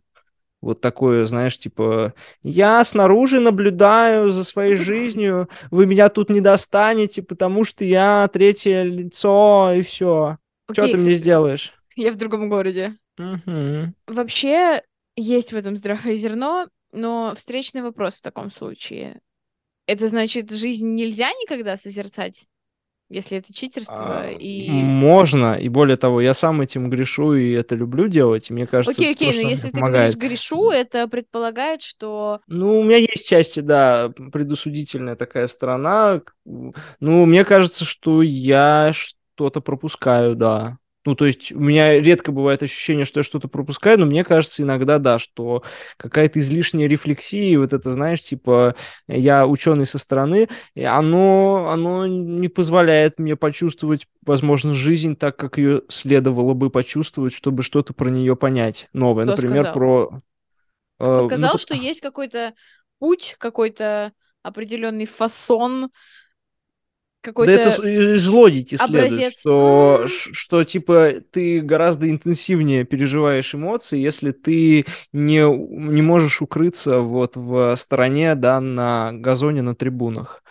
вот 0.63 0.79
такое, 0.79 1.25
знаешь, 1.25 1.57
типа, 1.57 2.13
я 2.41 2.81
снаружи 2.85 3.41
наблюдаю 3.41 4.31
за 4.31 4.45
своей 4.45 4.75
жизнью, 4.75 5.49
вы 5.71 5.85
меня 5.85 6.07
тут 6.07 6.29
не 6.29 6.39
достанете, 6.39 7.21
потому 7.21 7.65
что 7.65 7.83
я 7.83 8.29
третье 8.31 8.83
лицо, 8.83 9.73
и 9.75 9.81
все. 9.81 10.37
Okay. 10.69 10.73
Что 10.73 10.87
ты 10.87 10.97
мне 10.97 11.13
сделаешь? 11.13 11.73
Я 11.97 12.13
в 12.13 12.15
другом 12.15 12.49
городе. 12.49 12.95
Угу. 13.19 13.93
Вообще, 14.07 14.81
есть 15.17 15.51
в 15.51 15.57
этом 15.57 15.75
здравое 15.75 16.15
зерно, 16.15 16.67
но 16.93 17.33
встречный 17.35 17.81
вопрос 17.81 18.15
в 18.15 18.21
таком 18.21 18.49
случае. 18.49 19.19
Это 19.85 20.07
значит, 20.07 20.49
жизнь 20.49 20.95
нельзя 20.95 21.29
никогда 21.33 21.75
созерцать? 21.75 22.47
Если 23.09 23.37
это 23.37 23.53
читерство 23.53 24.21
а, 24.23 24.31
и... 24.31 24.69
Можно, 24.69 25.55
и 25.55 25.69
более 25.69 25.97
того, 25.97 26.21
я 26.21 26.33
сам 26.33 26.61
этим 26.61 26.89
грешу, 26.89 27.33
и 27.35 27.51
это 27.51 27.75
люблю 27.75 28.07
делать, 28.07 28.49
и 28.49 28.53
мне 28.53 28.65
кажется, 28.65 28.99
Окей, 28.99 29.13
окей, 29.13 29.31
но 29.33 29.49
если 29.49 29.69
помогает. 29.69 30.11
ты 30.11 30.17
говоришь 30.17 30.31
грешу, 30.31 30.69
это 30.69 31.07
предполагает, 31.07 31.81
что... 31.81 32.39
Ну, 32.47 32.79
у 32.79 32.83
меня 32.83 32.97
есть 32.97 33.27
части, 33.27 33.59
да, 33.59 34.09
предусудительная 34.31 35.15
такая 35.15 35.47
сторона. 35.47 36.21
Ну, 36.45 37.25
мне 37.25 37.45
кажется, 37.45 37.85
что 37.85 38.21
я 38.21 38.91
что-то 38.93 39.61
пропускаю, 39.61 40.35
да. 40.35 40.77
Ну, 41.05 41.15
то 41.15 41.25
есть 41.25 41.51
у 41.51 41.59
меня 41.59 41.99
редко 41.99 42.31
бывает 42.31 42.63
ощущение, 42.63 43.03
что 43.03 43.19
я 43.19 43.23
что-то 43.23 43.47
пропускаю, 43.47 43.99
но 43.99 44.05
мне 44.05 44.23
кажется 44.23 44.63
иногда, 44.63 44.99
да, 44.99 45.19
что 45.19 45.63
какая-то 45.97 46.39
излишняя 46.39 46.87
рефлексия, 46.87 47.59
вот 47.59 47.73
это, 47.73 47.91
знаешь, 47.91 48.21
типа, 48.21 48.75
я 49.07 49.45
ученый 49.45 49.85
со 49.85 49.97
стороны, 49.97 50.47
оно, 50.75 51.69
оно 51.69 52.07
не 52.07 52.47
позволяет 52.47 53.19
мне 53.19 53.35
почувствовать, 53.35 54.07
возможно, 54.25 54.73
жизнь 54.73 55.15
так, 55.15 55.35
как 55.35 55.57
ее 55.57 55.81
следовало 55.89 56.53
бы 56.53 56.69
почувствовать, 56.69 57.33
чтобы 57.33 57.63
что-то 57.63 57.93
про 57.93 58.09
нее 58.09 58.35
понять 58.35 58.87
новое. 58.93 59.25
Кто 59.25 59.35
Например, 59.35 59.63
сказал? 59.63 59.73
про... 59.73 60.21
Э, 60.99 61.23
сказал, 61.25 61.51
ну, 61.53 61.57
что 61.57 61.75
есть 61.75 61.99
какой-то 61.99 62.53
путь, 62.99 63.35
какой-то 63.37 64.13
определенный 64.41 65.05
фасон 65.05 65.89
какой-то... 67.23 67.55
Да 67.55 67.59
это 67.59 67.87
из 67.87 68.27
логики 68.27 68.75
следует, 68.75 69.13
образец. 69.13 69.39
что, 69.39 70.05
что 70.07 70.63
типа 70.63 71.13
ты 71.31 71.61
гораздо 71.61 72.09
интенсивнее 72.09 72.83
переживаешь 72.83 73.55
эмоции, 73.55 73.99
если 73.99 74.31
ты 74.31 74.85
не, 75.11 75.41
не 75.41 76.01
можешь 76.01 76.41
укрыться 76.41 76.99
вот 76.99 77.35
в 77.35 77.75
стороне, 77.75 78.35
да, 78.35 78.59
на 78.59 79.11
газоне 79.13 79.61
на 79.61 79.73
трибунах. 79.73 80.43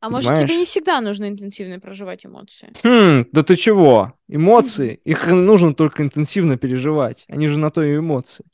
А 0.00 0.10
может, 0.10 0.28
тебе 0.28 0.40
не 0.40 0.46
Понимаешь? 0.46 0.68
всегда 0.68 1.00
нужно 1.00 1.28
интенсивно 1.28 1.80
проживать 1.80 2.24
эмоции? 2.24 2.72
Хм, 2.84 3.26
да 3.32 3.42
ты 3.42 3.56
чего? 3.56 4.12
Эмоции, 4.28 5.00
их 5.04 5.26
нужно 5.26 5.74
только 5.74 6.04
интенсивно 6.04 6.56
переживать. 6.56 7.24
Они 7.28 7.48
же 7.48 7.58
на 7.58 7.70
то 7.70 7.82
и 7.82 7.96
эмоции. 7.96 8.44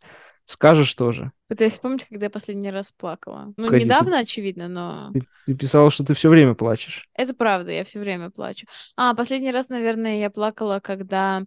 Скажешь 0.46 0.94
тоже. 0.94 1.32
Пытаюсь 1.48 1.72
вспомнить, 1.72 2.04
когда 2.04 2.26
я 2.26 2.30
последний 2.30 2.70
раз 2.70 2.92
плакала. 2.92 3.54
Ну, 3.56 3.68
ты- 3.68 3.80
недавно, 3.80 4.18
очевидно, 4.18 4.68
но... 4.68 5.10
Ты, 5.12 5.22
ты 5.46 5.54
писала, 5.54 5.90
что 5.90 6.04
ты 6.04 6.14
все 6.14 6.28
время 6.28 6.54
плачешь. 6.54 7.08
Это 7.14 7.34
правда, 7.34 7.72
я 7.72 7.84
все 7.84 7.98
время 7.98 8.30
плачу. 8.30 8.66
А, 8.96 9.14
последний 9.14 9.50
раз, 9.50 9.68
наверное, 9.68 10.18
я 10.18 10.30
плакала, 10.30 10.80
когда 10.80 11.44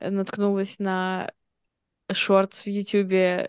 наткнулась 0.00 0.78
на 0.78 1.30
шортс 2.12 2.64
в 2.64 2.68
Ютубе 2.68 3.48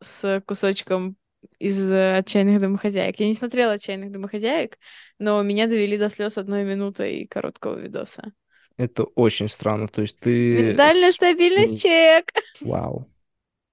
с 0.00 0.42
кусочком 0.46 1.16
из 1.58 1.90
«Отчаянных 1.90 2.60
домохозяек». 2.60 3.18
Я 3.20 3.26
не 3.26 3.34
смотрела 3.34 3.74
«Отчаянных 3.74 4.10
домохозяек», 4.10 4.78
но 5.18 5.42
меня 5.42 5.66
довели 5.66 5.96
до 5.96 6.10
слез 6.10 6.38
одной 6.38 6.64
минутой 6.64 7.26
короткого 7.26 7.78
видоса. 7.78 8.32
Это 8.76 9.04
очень 9.04 9.48
странно. 9.48 9.88
То 9.88 10.02
есть 10.02 10.18
ты... 10.18 10.70
Ментальная 10.70 11.12
стабильность 11.12 11.82
чек! 11.82 12.30
Вау. 12.60 13.08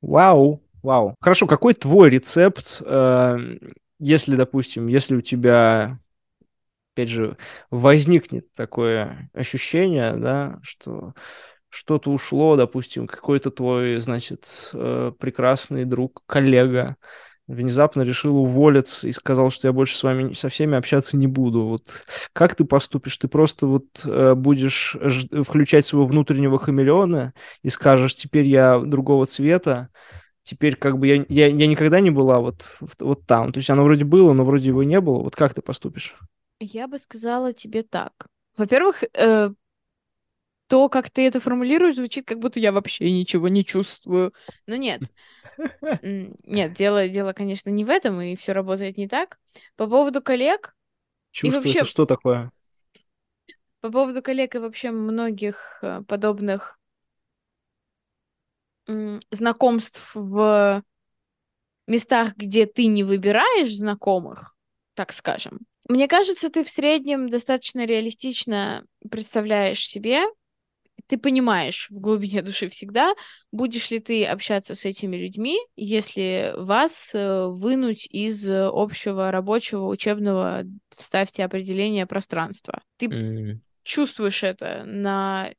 Вау. 0.06 0.62
Вау. 0.84 1.16
Хорошо, 1.20 1.48
какой 1.48 1.74
твой 1.74 2.12
рецепт, 2.12 2.82
э, 2.86 3.38
если, 3.98 4.36
допустим, 4.36 4.88
если 4.88 5.16
у 5.16 5.22
тебя, 5.22 6.00
опять 6.94 7.10
же, 7.10 7.38
возникнет 7.72 8.54
такое 8.54 9.30
ощущение, 9.34 10.16
да, 10.16 10.60
что 10.62 11.14
что-то 11.70 12.12
ушло, 12.12 12.56
допустим, 12.56 13.08
какой-то 13.08 13.50
твой, 13.50 13.98
значит, 13.98 14.70
э, 14.74 15.12
прекрасный 15.20 15.86
друг, 15.86 16.22
коллега 16.28 16.96
внезапно 17.48 18.02
решил 18.02 18.38
уволиться 18.38 19.08
и 19.08 19.12
сказал, 19.12 19.50
что 19.52 19.68
я 19.68 19.74
больше 19.74 19.96
с 19.96 20.04
вами 20.04 20.34
со 20.34 20.50
всеми 20.50 20.78
общаться 20.78 21.18
не 21.18 21.28
буду. 21.28 21.66
Вот 21.68 22.04
как 22.34 22.56
ты 22.56 22.66
поступишь? 22.66 23.18
Ты 23.18 23.28
просто 23.28 23.68
вот 23.68 23.86
э, 24.06 24.34
будешь 24.36 24.98
ж- 25.00 25.44
включать 25.44 25.86
своего 25.86 26.06
внутреннего 26.08 26.60
хамелеона 26.60 27.34
и 27.64 27.70
скажешь, 27.70 28.16
теперь 28.16 28.48
я 28.48 28.80
другого 28.80 29.26
цвета, 29.26 29.90
теперь 30.44 30.76
как 30.76 31.00
бы 31.00 31.08
я, 31.08 31.26
я, 31.30 31.48
я 31.48 31.68
никогда 31.68 32.00
не 32.02 32.12
была 32.12 32.40
вот, 32.40 32.68
вот 33.00 33.26
там. 33.28 33.54
То 33.54 33.60
есть 33.60 33.70
оно 33.70 33.84
вроде 33.84 34.06
было, 34.06 34.34
но 34.34 34.46
вроде 34.46 34.70
его 34.70 34.84
не 34.84 35.02
было. 35.02 35.24
Вот 35.24 35.36
как 35.36 35.54
ты 35.54 35.62
поступишь? 35.62 36.16
Я 36.60 36.88
бы 36.88 37.00
сказала 37.00 37.54
тебе 37.54 37.84
так. 37.84 38.28
Во-первых, 38.58 39.04
э, 39.14 39.50
то, 40.68 40.90
как 40.90 41.10
ты 41.12 41.28
это 41.28 41.40
формулируешь, 41.40 41.96
звучит, 41.96 42.26
как 42.28 42.40
будто 42.40 42.60
я 42.60 42.72
вообще 42.72 43.12
ничего 43.12 43.48
не 43.50 43.64
чувствую. 43.64 44.34
Но 44.66 44.76
нет. 44.76 45.12
Нет, 46.04 46.74
дело, 46.74 47.08
дело, 47.08 47.34
конечно, 47.34 47.70
не 47.70 47.86
в 47.86 47.90
этом, 47.90 48.22
и 48.22 48.36
все 48.36 48.54
работает 48.54 48.98
не 48.98 49.08
так. 49.08 49.40
По 49.76 49.88
поводу 49.88 50.22
коллег, 50.22 50.76
Чувство 51.32 51.60
вообще- 51.62 51.80
это 51.80 51.90
что 51.90 52.06
такое? 52.06 52.52
по 53.82 53.92
поводу 53.92 54.24
коллег 54.24 54.56
и 54.56 54.60
вообще 54.60 54.90
многих 54.92 55.80
э, 55.84 56.02
подобных 56.08 56.80
знакомств 59.32 60.12
в 60.14 60.84
местах, 61.88 62.36
где 62.36 62.66
ты 62.66 62.86
не 62.86 63.04
выбираешь 63.04 63.76
знакомых, 63.76 64.56
так 64.94 65.14
скажем. 65.14 65.60
Мне 65.88 66.08
кажется, 66.08 66.50
ты 66.50 66.64
в 66.64 66.70
среднем 66.70 67.30
достаточно 67.30 67.86
реалистично 67.86 68.86
представляешь 69.10 69.86
себе, 69.86 70.24
ты 71.08 71.18
понимаешь 71.18 71.88
в 71.90 72.00
глубине 72.00 72.42
души 72.42 72.70
всегда, 72.70 73.14
будешь 73.52 73.90
ли 73.92 74.00
ты 74.00 74.26
общаться 74.26 74.76
с 74.76 74.86
этими 74.86 75.16
людьми, 75.16 75.58
если 75.76 76.54
вас 76.58 77.12
э, 77.14 77.48
вынуть 77.48 78.08
из 78.10 78.48
э, 78.48 78.70
общего 78.72 79.32
рабочего 79.32 79.88
учебного, 79.88 80.64
вставьте 80.90 81.44
определение 81.44 82.06
пространства. 82.06 82.82
Ты 82.98 83.12
М, 83.12 83.62
чувствуешь 83.84 84.44
это 84.44 84.84
на 84.86 85.52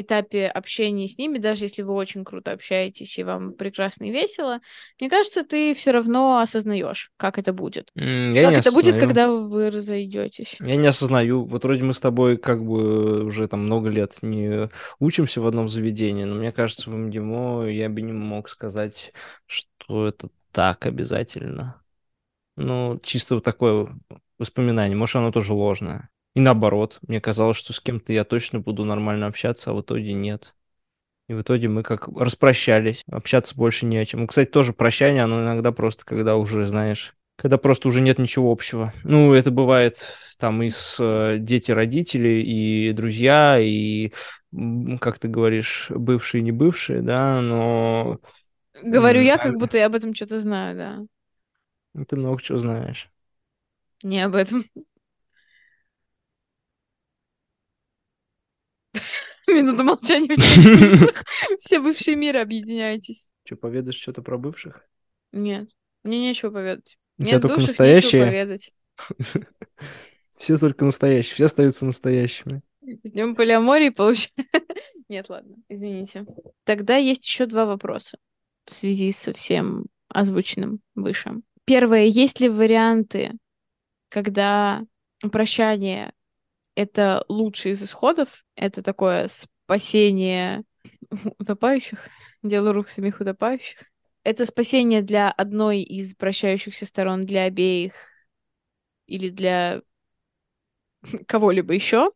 этапе 0.00 0.46
общения 0.46 1.08
с 1.08 1.18
ними, 1.18 1.38
даже 1.38 1.64
если 1.64 1.82
вы 1.82 1.94
очень 1.94 2.24
круто 2.24 2.52
общаетесь 2.52 3.18
и 3.18 3.24
вам 3.24 3.52
прекрасно 3.52 4.04
и 4.04 4.10
весело, 4.10 4.60
мне 5.00 5.10
кажется, 5.10 5.44
ты 5.44 5.74
все 5.74 5.90
равно 5.90 6.38
осознаешь, 6.38 7.10
как 7.16 7.38
это 7.38 7.52
будет. 7.52 7.90
Я 7.94 8.50
как 8.50 8.58
это 8.60 8.72
будет, 8.72 8.96
осознаю. 8.96 9.08
когда 9.08 9.30
вы 9.30 9.70
разойдетесь. 9.70 10.56
Я 10.60 10.76
не 10.76 10.86
осознаю. 10.86 11.44
Вот 11.44 11.64
вроде 11.64 11.82
мы 11.82 11.94
с 11.94 12.00
тобой 12.00 12.36
как 12.36 12.64
бы 12.64 13.24
уже 13.24 13.48
там 13.48 13.64
много 13.64 13.88
лет 13.88 14.18
не 14.22 14.68
учимся 14.98 15.40
в 15.40 15.46
одном 15.46 15.68
заведении, 15.68 16.24
но 16.24 16.34
мне 16.34 16.52
кажется, 16.52 16.90
в 16.90 16.94
МГИМО 16.94 17.66
я 17.70 17.88
бы 17.88 18.00
не 18.00 18.12
мог 18.12 18.48
сказать, 18.48 19.12
что 19.46 20.08
это 20.08 20.28
так 20.52 20.86
обязательно. 20.86 21.82
Ну, 22.56 23.00
чисто 23.02 23.36
вот 23.36 23.44
такое 23.44 23.88
воспоминание. 24.38 24.96
Может, 24.96 25.16
оно 25.16 25.32
тоже 25.32 25.54
ложное. 25.54 26.10
И 26.34 26.40
наоборот, 26.40 26.98
мне 27.06 27.20
казалось, 27.20 27.56
что 27.56 27.72
с 27.72 27.80
кем-то 27.80 28.12
я 28.12 28.24
точно 28.24 28.60
буду 28.60 28.84
нормально 28.84 29.26
общаться, 29.26 29.70
а 29.70 29.74
в 29.74 29.80
итоге 29.80 30.12
нет. 30.14 30.54
И 31.28 31.34
в 31.34 31.42
итоге 31.42 31.68
мы 31.68 31.82
как 31.82 32.08
распрощались, 32.08 33.04
общаться 33.10 33.54
больше 33.56 33.86
не 33.86 33.98
о 33.98 34.04
чем. 34.04 34.20
Ну, 34.22 34.26
Кстати, 34.26 34.50
тоже 34.50 34.72
прощание, 34.72 35.24
оно 35.24 35.42
иногда 35.42 35.72
просто, 35.72 36.04
когда 36.04 36.36
уже, 36.36 36.66
знаешь, 36.66 37.14
когда 37.36 37.58
просто 37.58 37.88
уже 37.88 38.00
нет 38.00 38.18
ничего 38.18 38.52
общего. 38.52 38.92
Ну, 39.04 39.32
это 39.34 39.50
бывает 39.50 40.16
там 40.38 40.62
и 40.62 40.70
с 40.70 40.96
э, 41.00 41.38
дети 41.38 41.72
родители, 41.72 42.42
и 42.42 42.92
друзья, 42.92 43.58
и, 43.60 44.12
как 45.00 45.18
ты 45.18 45.28
говоришь, 45.28 45.86
бывшие, 45.90 46.42
не 46.42 46.52
бывшие, 46.52 47.02
да, 47.02 47.40
но 47.40 48.18
Говорю 48.82 49.20
М, 49.20 49.26
я, 49.26 49.38
как 49.38 49.56
будто 49.56 49.76
я 49.78 49.86
об 49.86 49.94
этом 49.94 50.14
что-то 50.14 50.38
знаю, 50.40 50.76
да. 50.76 52.04
ты 52.08 52.16
много 52.16 52.42
чего 52.42 52.58
знаешь. 52.58 53.08
Не 54.02 54.20
об 54.24 54.34
этом. 54.34 54.64
Минута 59.62 59.84
молчания. 59.84 60.34
Все 61.60 61.80
бывшие 61.80 62.16
мира, 62.16 62.42
объединяйтесь. 62.42 63.30
Что, 63.44 63.56
поведаешь 63.56 63.96
что-то 63.96 64.22
про 64.22 64.38
бывших? 64.38 64.84
Нет, 65.32 65.68
мне 66.04 66.20
нечего 66.20 66.50
поведать. 66.50 66.98
У 67.18 67.22
тебя 67.22 67.32
Нет 67.34 67.42
только 67.42 67.60
настоящие? 67.60 68.20
нечего 68.22 68.30
поведать. 68.30 68.72
Все 70.38 70.56
только 70.56 70.84
настоящие, 70.86 71.34
все 71.34 71.44
остаются 71.44 71.84
настоящими. 71.84 72.62
С 72.80 73.10
днем 73.10 73.36
полиамории 73.36 73.90
получается. 73.90 74.32
Нет, 75.08 75.28
ладно, 75.28 75.56
извините. 75.68 76.24
Тогда 76.64 76.96
есть 76.96 77.24
еще 77.26 77.44
два 77.44 77.66
вопроса 77.66 78.16
в 78.64 78.72
связи 78.72 79.12
со 79.12 79.34
всем 79.34 79.86
озвученным 80.08 80.80
выше. 80.94 81.42
Первое, 81.66 82.04
есть 82.06 82.40
ли 82.40 82.48
варианты, 82.48 83.32
когда 84.08 84.82
прощание 85.30 86.12
это 86.74 87.24
лучший 87.28 87.72
из 87.72 87.82
исходов, 87.82 88.44
это 88.54 88.82
такое 88.82 89.28
спасение 89.28 90.64
утопающих, 91.38 92.08
дело 92.42 92.72
рук 92.72 92.88
самих 92.88 93.20
утопающих. 93.20 93.90
Это 94.22 94.44
спасение 94.44 95.02
для 95.02 95.30
одной 95.30 95.80
из 95.80 96.14
прощающихся 96.14 96.86
сторон, 96.86 97.24
для 97.24 97.44
обеих 97.44 97.94
или 99.06 99.30
для 99.30 99.82
кого-либо 101.26 101.74
еще. 101.74 102.12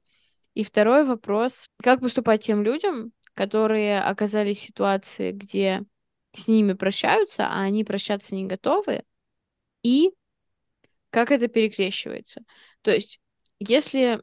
И 0.55 0.63
второй 0.63 1.05
вопрос, 1.05 1.69
как 1.83 2.01
поступать 2.01 2.45
тем 2.45 2.63
людям, 2.63 3.13
которые 3.35 4.01
оказались 4.01 4.59
в 4.59 4.67
ситуации, 4.67 5.33
где 5.33 5.83
с 6.33 6.49
ними 6.49 6.75
прощаются, 6.75 7.47
а 7.47 7.63
они 7.63 7.85
прощаться 7.85 8.35
не 8.35 8.47
готовы, 8.47 9.03
и 9.83 10.13
как 11.11 11.31
это 11.31 11.49
перекрещивается. 11.49 12.43
То 12.83 12.93
есть, 12.93 13.21
если 13.59 14.23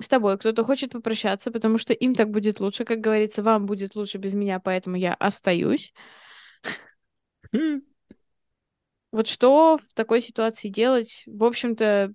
с 0.00 0.08
тобой 0.08 0.38
кто-то 0.38 0.64
хочет 0.64 0.92
попрощаться, 0.92 1.50
потому 1.50 1.78
что 1.78 1.92
им 1.92 2.14
так 2.14 2.30
будет 2.30 2.60
лучше, 2.60 2.84
как 2.84 3.00
говорится, 3.00 3.42
вам 3.42 3.66
будет 3.66 3.94
лучше 3.96 4.18
без 4.18 4.34
меня, 4.34 4.60
поэтому 4.60 4.96
я 4.96 5.14
остаюсь. 5.14 5.92
М, 7.54 7.82
Вот 9.12 9.26
что 9.26 9.78
в 9.78 9.94
такой 9.94 10.22
ситуации 10.22 10.68
делать? 10.68 11.24
В 11.26 11.44
общем-то, 11.44 12.12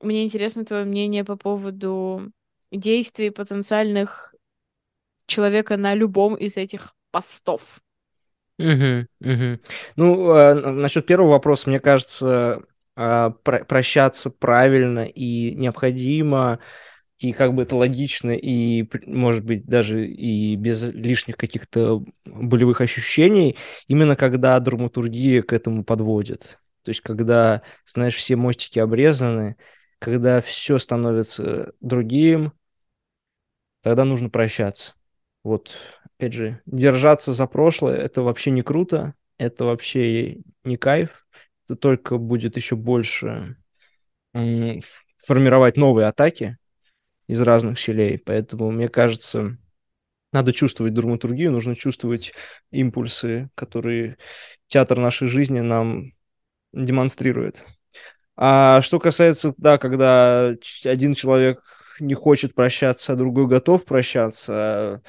мне 0.00 0.24
интересно 0.24 0.64
твое 0.64 0.84
мнение 0.84 1.24
по 1.24 1.36
поводу 1.36 2.32
действий 2.72 3.30
потенциальных 3.30 4.34
человека 5.26 5.76
на 5.76 5.94
любом 5.94 6.36
из 6.36 6.56
этих 6.56 6.94
постов. 7.10 7.80
Мгм, 8.58 9.08
мгм. 9.20 9.60
Ну, 9.96 10.30
а, 10.32 10.52
н- 10.52 10.80
насчет 10.80 11.06
первого 11.06 11.30
вопроса, 11.32 11.68
мне 11.68 11.80
кажется, 11.80 12.62
а, 12.96 13.30
про- 13.30 13.64
прощаться 13.64 14.30
правильно 14.30 15.00
и 15.06 15.54
необходимо, 15.56 16.60
и 17.18 17.32
как 17.32 17.54
бы 17.54 17.62
это 17.62 17.76
логично, 17.76 18.30
и, 18.30 18.88
может 19.06 19.44
быть, 19.44 19.64
даже 19.66 20.06
и 20.06 20.56
без 20.56 20.82
лишних 20.82 21.36
каких-то 21.36 22.04
болевых 22.24 22.80
ощущений, 22.80 23.56
именно 23.86 24.16
когда 24.16 24.58
драматургия 24.58 25.42
к 25.42 25.52
этому 25.52 25.84
подводит. 25.84 26.58
То 26.82 26.90
есть, 26.90 27.00
когда, 27.00 27.62
знаешь, 27.86 28.14
все 28.14 28.36
мостики 28.36 28.78
обрезаны, 28.78 29.56
когда 29.98 30.40
все 30.40 30.78
становится 30.78 31.72
другим, 31.80 32.52
тогда 33.82 34.04
нужно 34.04 34.28
прощаться. 34.28 34.94
Вот, 35.44 35.76
опять 36.02 36.32
же, 36.32 36.60
держаться 36.66 37.32
за 37.32 37.46
прошлое– 37.46 37.96
это 37.98 38.22
вообще 38.22 38.50
не 38.50 38.62
круто, 38.62 39.14
это 39.38 39.64
вообще 39.64 40.38
не 40.64 40.76
кайф, 40.76 41.26
это 41.64 41.76
только 41.76 42.18
будет 42.18 42.56
еще 42.56 42.76
больше 42.76 43.56
формировать 44.32 45.76
новые 45.76 46.08
атаки 46.08 46.58
из 47.26 47.40
разных 47.40 47.78
щелей. 47.78 48.18
Поэтому, 48.18 48.70
мне 48.70 48.88
кажется, 48.88 49.56
надо 50.32 50.52
чувствовать 50.52 50.94
драматургию, 50.94 51.52
нужно 51.52 51.74
чувствовать 51.74 52.32
импульсы, 52.70 53.50
которые 53.54 54.16
театр 54.66 54.98
нашей 54.98 55.28
жизни 55.28 55.60
нам 55.60 56.12
демонстрирует. 56.72 57.64
А 58.36 58.80
что 58.80 58.98
касается, 58.98 59.54
да, 59.56 59.78
когда 59.78 60.54
один 60.84 61.14
человек 61.14 61.62
не 62.00 62.14
хочет 62.14 62.54
прощаться, 62.54 63.12
а 63.12 63.16
другой 63.16 63.46
готов 63.46 63.84
прощаться, 63.84 65.02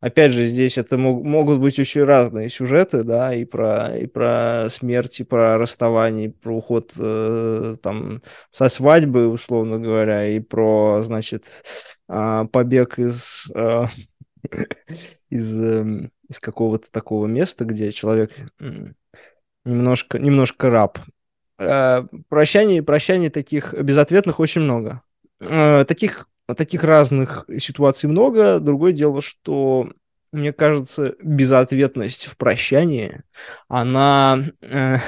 опять 0.00 0.32
же, 0.32 0.46
здесь 0.46 0.78
это 0.78 0.98
мог, 0.98 1.22
могут 1.22 1.60
быть 1.60 1.78
очень 1.78 2.02
разные 2.04 2.48
сюжеты, 2.48 3.04
да, 3.04 3.34
и 3.34 3.44
про, 3.44 3.96
и 3.98 4.06
про 4.06 4.68
смерть, 4.70 5.20
и 5.20 5.24
про 5.24 5.58
расставание, 5.58 6.26
и 6.26 6.30
про 6.30 6.56
уход 6.56 6.92
э, 6.98 7.74
там 7.82 8.22
со 8.50 8.68
свадьбы, 8.68 9.28
условно 9.28 9.78
говоря, 9.78 10.26
и 10.26 10.40
про, 10.40 11.02
значит, 11.02 11.62
э, 12.08 12.44
побег 12.50 12.98
из, 12.98 13.50
э, 13.54 13.84
из, 15.30 15.60
э, 15.60 16.10
из 16.28 16.40
какого-то 16.40 16.90
такого 16.90 17.26
места, 17.26 17.64
где 17.64 17.92
человек 17.92 18.32
немножко, 19.64 20.18
немножко 20.18 20.70
раб. 20.70 20.98
Э, 21.58 22.04
прощаний, 22.28 22.82
прощаний 22.82 23.28
таких 23.28 23.74
безответных 23.74 24.40
очень 24.40 24.62
много. 24.62 25.02
Э, 25.40 25.84
таких, 25.86 26.28
таких 26.54 26.84
разных 26.84 27.44
ситуаций 27.58 28.08
много. 28.08 28.60
Другое 28.60 28.92
дело, 28.92 29.20
что 29.20 29.90
мне 30.32 30.52
кажется, 30.52 31.14
безответность 31.22 32.26
в 32.26 32.36
прощании, 32.36 33.22
она, 33.68 34.44
э, 34.60 34.98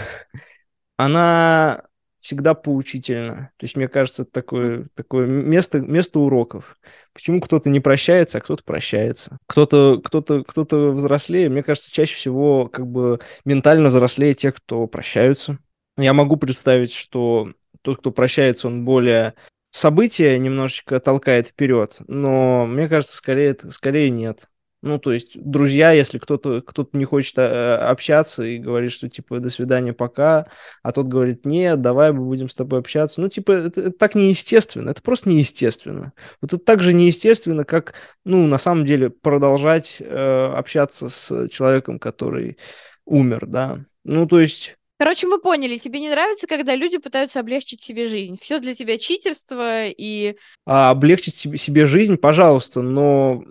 она 0.97 1.83
всегда 2.19 2.55
поучительна. 2.55 3.51
То 3.57 3.65
есть, 3.65 3.77
мне 3.77 3.89
кажется, 3.89 4.23
это 4.23 4.33
такое, 4.33 4.87
такое 4.95 5.27
место, 5.27 5.81
место 5.81 6.21
уроков. 6.21 6.77
Почему 7.13 7.41
кто-то 7.41 7.69
не 7.69 7.81
прощается, 7.81 8.39
а 8.39 8.41
кто-то 8.41 8.63
прощается. 8.65 9.39
Кто-то 9.47 10.01
кто 10.03 10.21
-то, 10.21 10.45
кто 10.45 10.63
-то 10.63 10.91
взрослее, 10.91 11.49
мне 11.49 11.63
кажется, 11.63 11.93
чаще 11.93 12.15
всего 12.15 12.69
как 12.69 12.87
бы 12.87 13.19
ментально 13.45 13.89
взрослее 13.89 14.35
те, 14.35 14.53
кто 14.53 14.87
прощаются. 14.87 15.59
Я 15.97 16.13
могу 16.13 16.37
представить, 16.37 16.93
что 16.93 17.53
тот, 17.83 17.99
кто 17.99 18.13
прощается, 18.13 18.69
он 18.69 18.85
более 18.85 19.35
события 19.73 20.39
немножечко 20.39 21.01
толкает 21.01 21.49
вперед, 21.49 21.97
но 22.07 22.67
мне 22.67 22.89
кажется, 22.89 23.17
скорее, 23.17 23.57
скорее 23.71 24.11
нет. 24.11 24.49
Ну, 24.83 24.99
то 24.99 25.13
есть, 25.13 25.41
друзья, 25.41 25.93
если 25.93 26.19
кто-то 26.19 26.61
кто 26.61 26.89
не 26.93 27.05
хочет 27.05 27.39
э, 27.39 27.77
общаться 27.77 28.43
и 28.43 28.59
говорит, 28.59 28.91
что, 28.91 29.09
типа, 29.09 29.39
до 29.39 29.49
свидания, 29.49 29.93
пока, 29.93 30.49
а 30.83 30.91
тот 30.91 31.07
говорит, 31.07 31.47
нет, 31.47 31.81
давай 31.81 32.13
мы 32.13 32.25
будем 32.25 32.49
с 32.49 32.55
тобой 32.57 32.81
общаться. 32.81 33.21
Ну, 33.21 33.29
типа, 33.29 33.53
это, 33.53 33.81
это 33.81 33.91
так 33.93 34.17
неестественно, 34.17 34.91
это 34.91 35.01
просто 35.01 35.29
неестественно. 35.29 36.13
Вот 36.41 36.53
это 36.53 36.63
так 36.63 36.83
же 36.83 36.93
неестественно, 36.93 37.65
как, 37.65 37.95
ну, 38.25 38.49
на 38.49 38.59
самом 38.59 38.85
деле, 38.85 39.09
продолжать 39.09 39.99
э, 40.01 40.53
общаться 40.57 41.09
с 41.09 41.49
человеком, 41.49 42.01
который 42.01 42.59
умер, 43.05 43.47
да. 43.47 43.85
Ну, 44.05 44.27
то 44.27 44.41
есть... 44.41 44.77
Короче, 45.03 45.27
мы 45.27 45.41
поняли, 45.41 45.79
тебе 45.79 45.99
не 45.99 46.09
нравится, 46.09 46.47
когда 46.47 46.77
люди 46.77 46.97
пытаются 46.97 47.41
облегчить 47.41 47.83
себе 47.83 48.07
жизнь. 48.07 48.39
Все 48.41 48.61
для 48.61 48.73
тебя 48.73 48.99
читерство 48.99 49.89
и... 49.89 50.37
А, 50.65 50.91
облегчить 50.91 51.35
себе, 51.35 51.89
жизнь, 51.89 52.17
пожалуйста, 52.17 52.83
но 52.83 53.43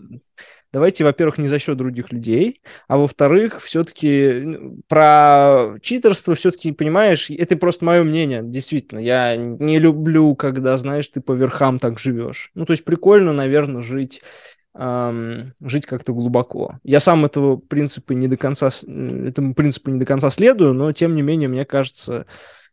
давайте, 0.71 1.03
во-первых, 1.03 1.39
не 1.39 1.49
за 1.49 1.59
счет 1.59 1.75
других 1.75 2.13
людей, 2.13 2.61
а 2.87 2.95
во-вторых, 2.95 3.61
все-таки 3.61 4.45
про 4.87 5.75
читерство 5.81 6.35
все-таки, 6.35 6.71
понимаешь, 6.71 7.29
это 7.29 7.57
просто 7.57 7.83
мое 7.83 8.03
мнение, 8.03 8.43
действительно. 8.45 8.99
Я 8.99 9.35
не 9.35 9.77
люблю, 9.77 10.35
когда, 10.35 10.77
знаешь, 10.77 11.09
ты 11.09 11.19
по 11.19 11.33
верхам 11.33 11.79
так 11.79 11.99
живешь. 11.99 12.51
Ну, 12.53 12.65
то 12.65 12.71
есть 12.71 12.85
прикольно, 12.85 13.33
наверное, 13.33 13.81
жить 13.81 14.21
жить 14.73 15.85
как-то 15.85 16.13
глубоко. 16.13 16.79
Я 16.83 16.99
сам 16.99 17.25
этого 17.25 17.57
принципа 17.57 18.13
не 18.13 18.27
до 18.27 18.37
конца, 18.37 18.67
этому 18.67 19.53
принципу 19.53 19.91
не 19.91 19.99
до 19.99 20.05
конца 20.05 20.29
следую, 20.29 20.73
но 20.73 20.91
тем 20.93 21.15
не 21.15 21.21
менее, 21.21 21.49
мне 21.49 21.65
кажется, 21.65 22.25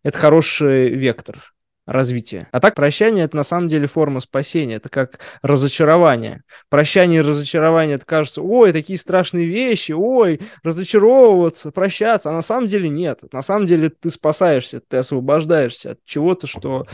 это 0.02 0.16
хороший 0.16 0.90
вектор 0.90 1.52
развития. 1.88 2.48
А 2.52 2.60
так 2.60 2.74
прощание 2.74 3.24
это 3.24 3.36
на 3.36 3.42
самом 3.42 3.68
деле 3.68 3.86
форма 3.86 4.20
спасения, 4.20 4.74
это 4.74 4.90
как 4.90 5.20
разочарование. 5.40 6.42
Прощание 6.68 7.20
и 7.20 7.24
разочарование, 7.26 7.96
это 7.96 8.04
кажется, 8.04 8.42
ой, 8.42 8.72
такие 8.72 8.98
страшные 8.98 9.46
вещи, 9.46 9.92
ой, 9.92 10.40
разочаровываться, 10.62 11.72
прощаться, 11.72 12.28
а 12.28 12.34
на 12.34 12.42
самом 12.42 12.66
деле 12.66 12.90
нет. 12.90 13.20
На 13.32 13.40
самом 13.40 13.66
деле 13.66 13.88
ты 13.88 14.10
спасаешься, 14.10 14.82
ты 14.86 14.98
освобождаешься 14.98 15.92
от 15.92 16.04
чего-то, 16.04 16.46
что 16.46 16.86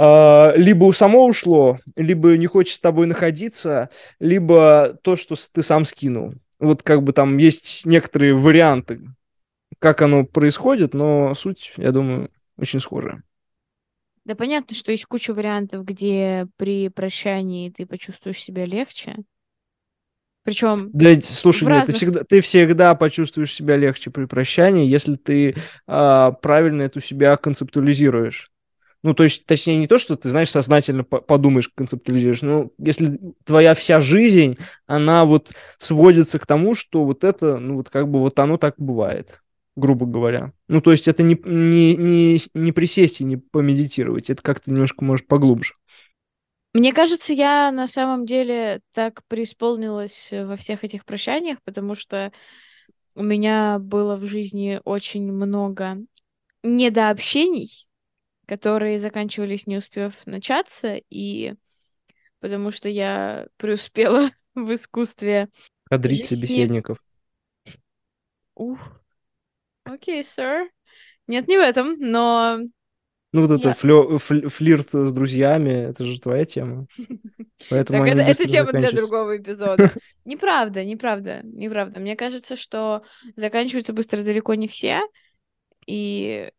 э, 0.00 0.56
либо 0.56 0.90
само 0.92 1.26
ушло, 1.26 1.78
либо 1.96 2.36
не 2.36 2.46
хочет 2.46 2.74
с 2.74 2.80
тобой 2.80 3.06
находиться, 3.06 3.90
либо 4.18 4.98
то, 5.02 5.16
что 5.16 5.34
ты 5.52 5.62
сам 5.62 5.84
скинул. 5.84 6.34
Вот 6.58 6.82
как 6.82 7.02
бы 7.02 7.12
там 7.12 7.36
есть 7.36 7.84
некоторые 7.84 8.34
варианты, 8.34 9.00
как 9.78 10.02
оно 10.02 10.24
происходит, 10.24 10.94
но 10.94 11.34
суть, 11.34 11.72
я 11.76 11.92
думаю, 11.92 12.30
очень 12.56 12.80
схожая. 12.80 13.22
Да 14.24 14.34
понятно, 14.34 14.76
что 14.76 14.92
есть 14.92 15.06
куча 15.06 15.32
вариантов, 15.32 15.84
где 15.84 16.46
при 16.56 16.88
прощании 16.88 17.70
ты 17.70 17.86
почувствуешь 17.86 18.40
себя 18.40 18.66
легче. 18.66 19.16
Причем. 20.42 20.90
Да, 20.92 21.14
слушай, 21.22 21.64
нет, 21.64 21.72
разных... 21.72 21.86
ты, 21.86 21.92
всегда, 21.92 22.24
ты 22.24 22.40
всегда 22.40 22.94
почувствуешь 22.94 23.52
себя 23.52 23.76
легче 23.76 24.10
при 24.10 24.24
прощании, 24.24 24.86
если 24.86 25.16
ты 25.16 25.54
а, 25.86 26.32
правильно 26.32 26.82
эту 26.82 27.00
себя 27.00 27.36
концептуализируешь. 27.36 28.50
Ну, 29.02 29.14
то 29.14 29.24
есть, 29.24 29.46
точнее, 29.46 29.78
не 29.78 29.86
то, 29.86 29.96
что 29.96 30.16
ты, 30.16 30.28
знаешь, 30.28 30.50
сознательно 30.50 31.04
подумаешь, 31.04 31.70
концептуализируешь, 31.74 32.42
но 32.42 32.70
если 32.78 33.18
твоя 33.44 33.74
вся 33.74 34.00
жизнь, 34.00 34.58
она 34.86 35.24
вот 35.24 35.52
сводится 35.78 36.38
к 36.38 36.46
тому, 36.46 36.74
что 36.74 37.04
вот 37.04 37.24
это, 37.24 37.58
ну, 37.58 37.76
вот 37.76 37.88
как 37.88 38.10
бы 38.10 38.20
вот 38.20 38.38
оно 38.38 38.56
так 38.58 38.74
бывает 38.76 39.40
грубо 39.76 40.06
говоря. 40.06 40.52
Ну, 40.68 40.80
то 40.80 40.92
есть 40.92 41.08
это 41.08 41.22
не, 41.22 41.38
не, 41.44 41.96
не, 41.96 42.38
не 42.54 42.72
присесть 42.72 43.20
и 43.20 43.24
не 43.24 43.36
помедитировать, 43.36 44.30
это 44.30 44.42
как-то 44.42 44.70
немножко, 44.70 45.04
может, 45.04 45.26
поглубже. 45.26 45.74
Мне 46.72 46.92
кажется, 46.92 47.32
я 47.32 47.72
на 47.72 47.88
самом 47.88 48.26
деле 48.26 48.80
так 48.92 49.22
преисполнилась 49.26 50.28
во 50.30 50.56
всех 50.56 50.84
этих 50.84 51.04
прощаниях, 51.04 51.58
потому 51.64 51.96
что 51.96 52.30
у 53.16 53.24
меня 53.24 53.78
было 53.80 54.16
в 54.16 54.24
жизни 54.24 54.80
очень 54.84 55.32
много 55.32 55.98
недообщений, 56.62 57.88
которые 58.50 58.98
заканчивались, 58.98 59.68
не 59.68 59.76
успев 59.76 60.12
начаться, 60.26 61.00
и 61.08 61.54
потому 62.40 62.72
что 62.72 62.88
я 62.88 63.46
преуспела 63.58 64.30
в 64.56 64.74
искусстве 64.74 65.48
Кадрить 65.88 66.26
собеседников. 66.26 66.98
Ух, 68.56 68.78
Окей, 69.84 70.24
сэр. 70.24 70.68
Нет, 71.28 71.46
не 71.46 71.58
в 71.58 71.60
этом, 71.60 71.96
но... 71.98 72.58
Ну, 73.32 73.46
вот 73.46 73.50
я... 73.50 73.56
это 73.56 73.78
флё, 73.78 74.18
фл, 74.18 74.48
флирт 74.48 74.88
с 74.90 75.12
друзьями, 75.12 75.70
это 75.90 76.04
же 76.04 76.20
твоя 76.20 76.44
тема. 76.44 76.86
Поэтому 77.70 78.00
так 78.00 78.08
это, 78.08 78.22
это 78.22 78.48
тема 78.48 78.72
для 78.72 78.90
другого 78.90 79.36
эпизода. 79.36 79.92
Неправда, 80.24 80.84
неправда, 80.84 81.40
неправда. 81.44 82.00
Мне 82.00 82.16
кажется, 82.16 82.56
что 82.56 83.02
заканчиваются 83.36 83.92
быстро 83.92 84.22
далеко 84.22 84.54
не 84.54 84.66
все, 84.66 85.02
и 85.86 86.50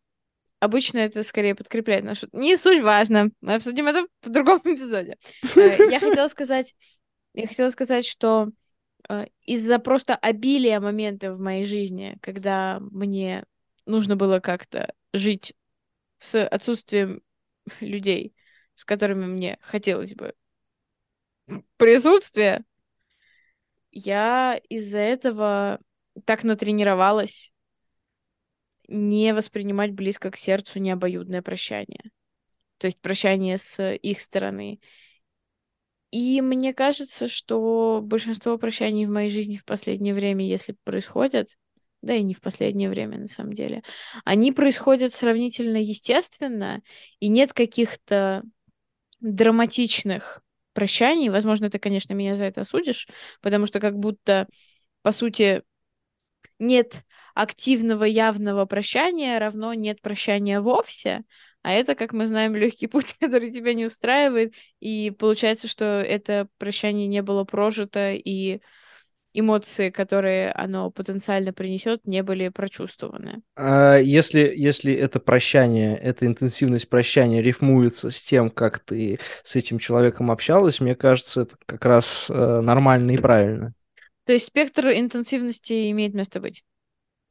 обычно 0.62 0.99
это 0.99 1.24
скорее 1.24 1.55
подкрепляет 1.55 2.05
нашу... 2.05 2.28
Не 2.32 2.55
суть 2.55 2.82
важно, 2.82 3.32
мы 3.41 3.55
обсудим 3.55 3.88
это 3.88 4.07
в 4.22 4.30
другом 4.30 4.59
эпизоде. 4.64 5.18
Э, 5.55 5.78
я 5.89 5.99
хотела 5.99 6.30
сказать, 6.30 6.74
я 7.34 7.47
хотела 7.47 7.70
сказать, 7.72 8.05
что 8.05 8.51
Э, 9.09 9.26
из-за 9.45 9.80
просто 9.80 10.16
обилия 10.16 10.80
моментов 10.80 11.38
в 11.38 11.41
моей 11.41 11.66
жизни, 11.66 12.18
когда 12.22 12.80
мне 12.80 13.45
нужно 13.86 14.16
было 14.16 14.39
как-то 14.39 14.93
жить 15.14 15.53
с 16.18 16.45
отсутствием 16.45 17.22
людей, 17.80 18.36
с 18.74 18.86
которыми 18.86 19.26
мне 19.26 19.57
хотелось 19.62 20.14
бы 20.16 20.34
присутствия, 21.78 22.64
я 23.91 24.59
из-за 24.70 24.99
этого 24.99 25.80
так 26.26 26.43
натренировалась 26.43 27.51
не 28.88 29.34
воспринимать 29.34 29.92
близко 29.92 30.32
к 30.32 30.38
сердцу 30.38 30.80
необоюдное 30.80 31.42
прощание. 31.42 32.12
То 32.78 32.88
есть 32.88 33.00
прощание 33.00 33.58
с 33.58 33.94
их 33.94 34.20
стороны. 34.20 34.80
И 36.12 36.42
мне 36.42 36.74
кажется, 36.74 37.28
что 37.28 38.02
большинство 38.04 38.58
прощаний 38.58 39.06
в 39.06 39.12
моей 39.12 39.30
жизни 39.30 39.56
в 39.56 39.66
последнее 39.66 40.14
время, 40.14 40.46
если 40.46 40.76
происходят, 40.84 41.50
да 42.02 42.16
и 42.16 42.24
не 42.24 42.34
в 42.34 42.42
последнее 42.42 42.90
время, 42.90 43.20
на 43.20 43.28
самом 43.28 43.54
деле, 43.54 43.84
они 44.26 44.52
происходят 44.52 45.14
сравнительно 45.14 45.78
естественно, 45.78 46.82
и 47.20 47.28
нет 47.28 47.54
каких-то 47.54 48.44
драматичных 49.20 50.42
прощаний. 50.74 51.30
Возможно, 51.30 51.70
ты, 51.70 51.80
конечно, 51.80 52.14
меня 52.14 52.36
за 52.36 52.46
это 52.46 52.62
осудишь, 52.62 53.08
потому 53.42 53.66
что 53.68 53.80
как 53.80 53.98
будто, 53.98 54.48
по 55.04 55.12
сути, 55.12 55.62
нет 56.62 57.03
активного 57.34 58.03
явного 58.03 58.66
прощания 58.66 59.39
равно 59.39 59.74
нет 59.74 60.01
прощания 60.01 60.62
вовсе, 60.62 61.24
а 61.64 61.74
это, 61.74 61.95
как 61.95 62.14
мы 62.14 62.28
знаем, 62.28 62.55
легкий 62.55 62.88
путь, 62.88 63.16
который 63.20 63.51
тебя 63.51 63.74
не 63.74 63.86
устраивает, 63.86 64.53
и 64.80 65.12
получается, 65.18 65.68
что 65.68 65.86
это 65.86 66.47
прощание 66.57 67.07
не 67.07 67.22
было 67.22 67.43
прожито, 67.43 68.14
и 68.14 68.62
эмоции, 69.34 69.89
которые 69.91 70.51
оно 70.51 70.91
потенциально 70.91 71.53
принесет, 71.53 72.05
не 72.05 72.22
были 72.22 72.49
прочувствованы. 72.49 73.41
А 73.55 73.97
если, 73.97 74.41
если 74.55 74.93
это 74.93 75.20
прощание, 75.20 75.97
эта 75.97 76.26
интенсивность 76.26 76.89
прощания 76.89 77.41
рифмуется 77.41 78.09
с 78.09 78.22
тем, 78.22 78.49
как 78.49 78.80
ты 78.80 79.20
с 79.43 79.55
этим 79.55 79.80
человеком 79.80 80.32
общалась, 80.32 80.82
мне 80.82 80.95
кажется, 80.95 81.43
это 81.43 81.55
как 81.66 81.86
раз 81.86 82.30
э, 82.30 82.62
нормально 82.62 83.12
и 83.12 83.18
правильно. 83.18 83.74
То 84.26 84.34
есть 84.34 84.47
спектр 84.47 84.89
интенсивности 84.89 85.91
имеет 85.91 86.13
место 86.13 86.39
быть? 86.39 86.63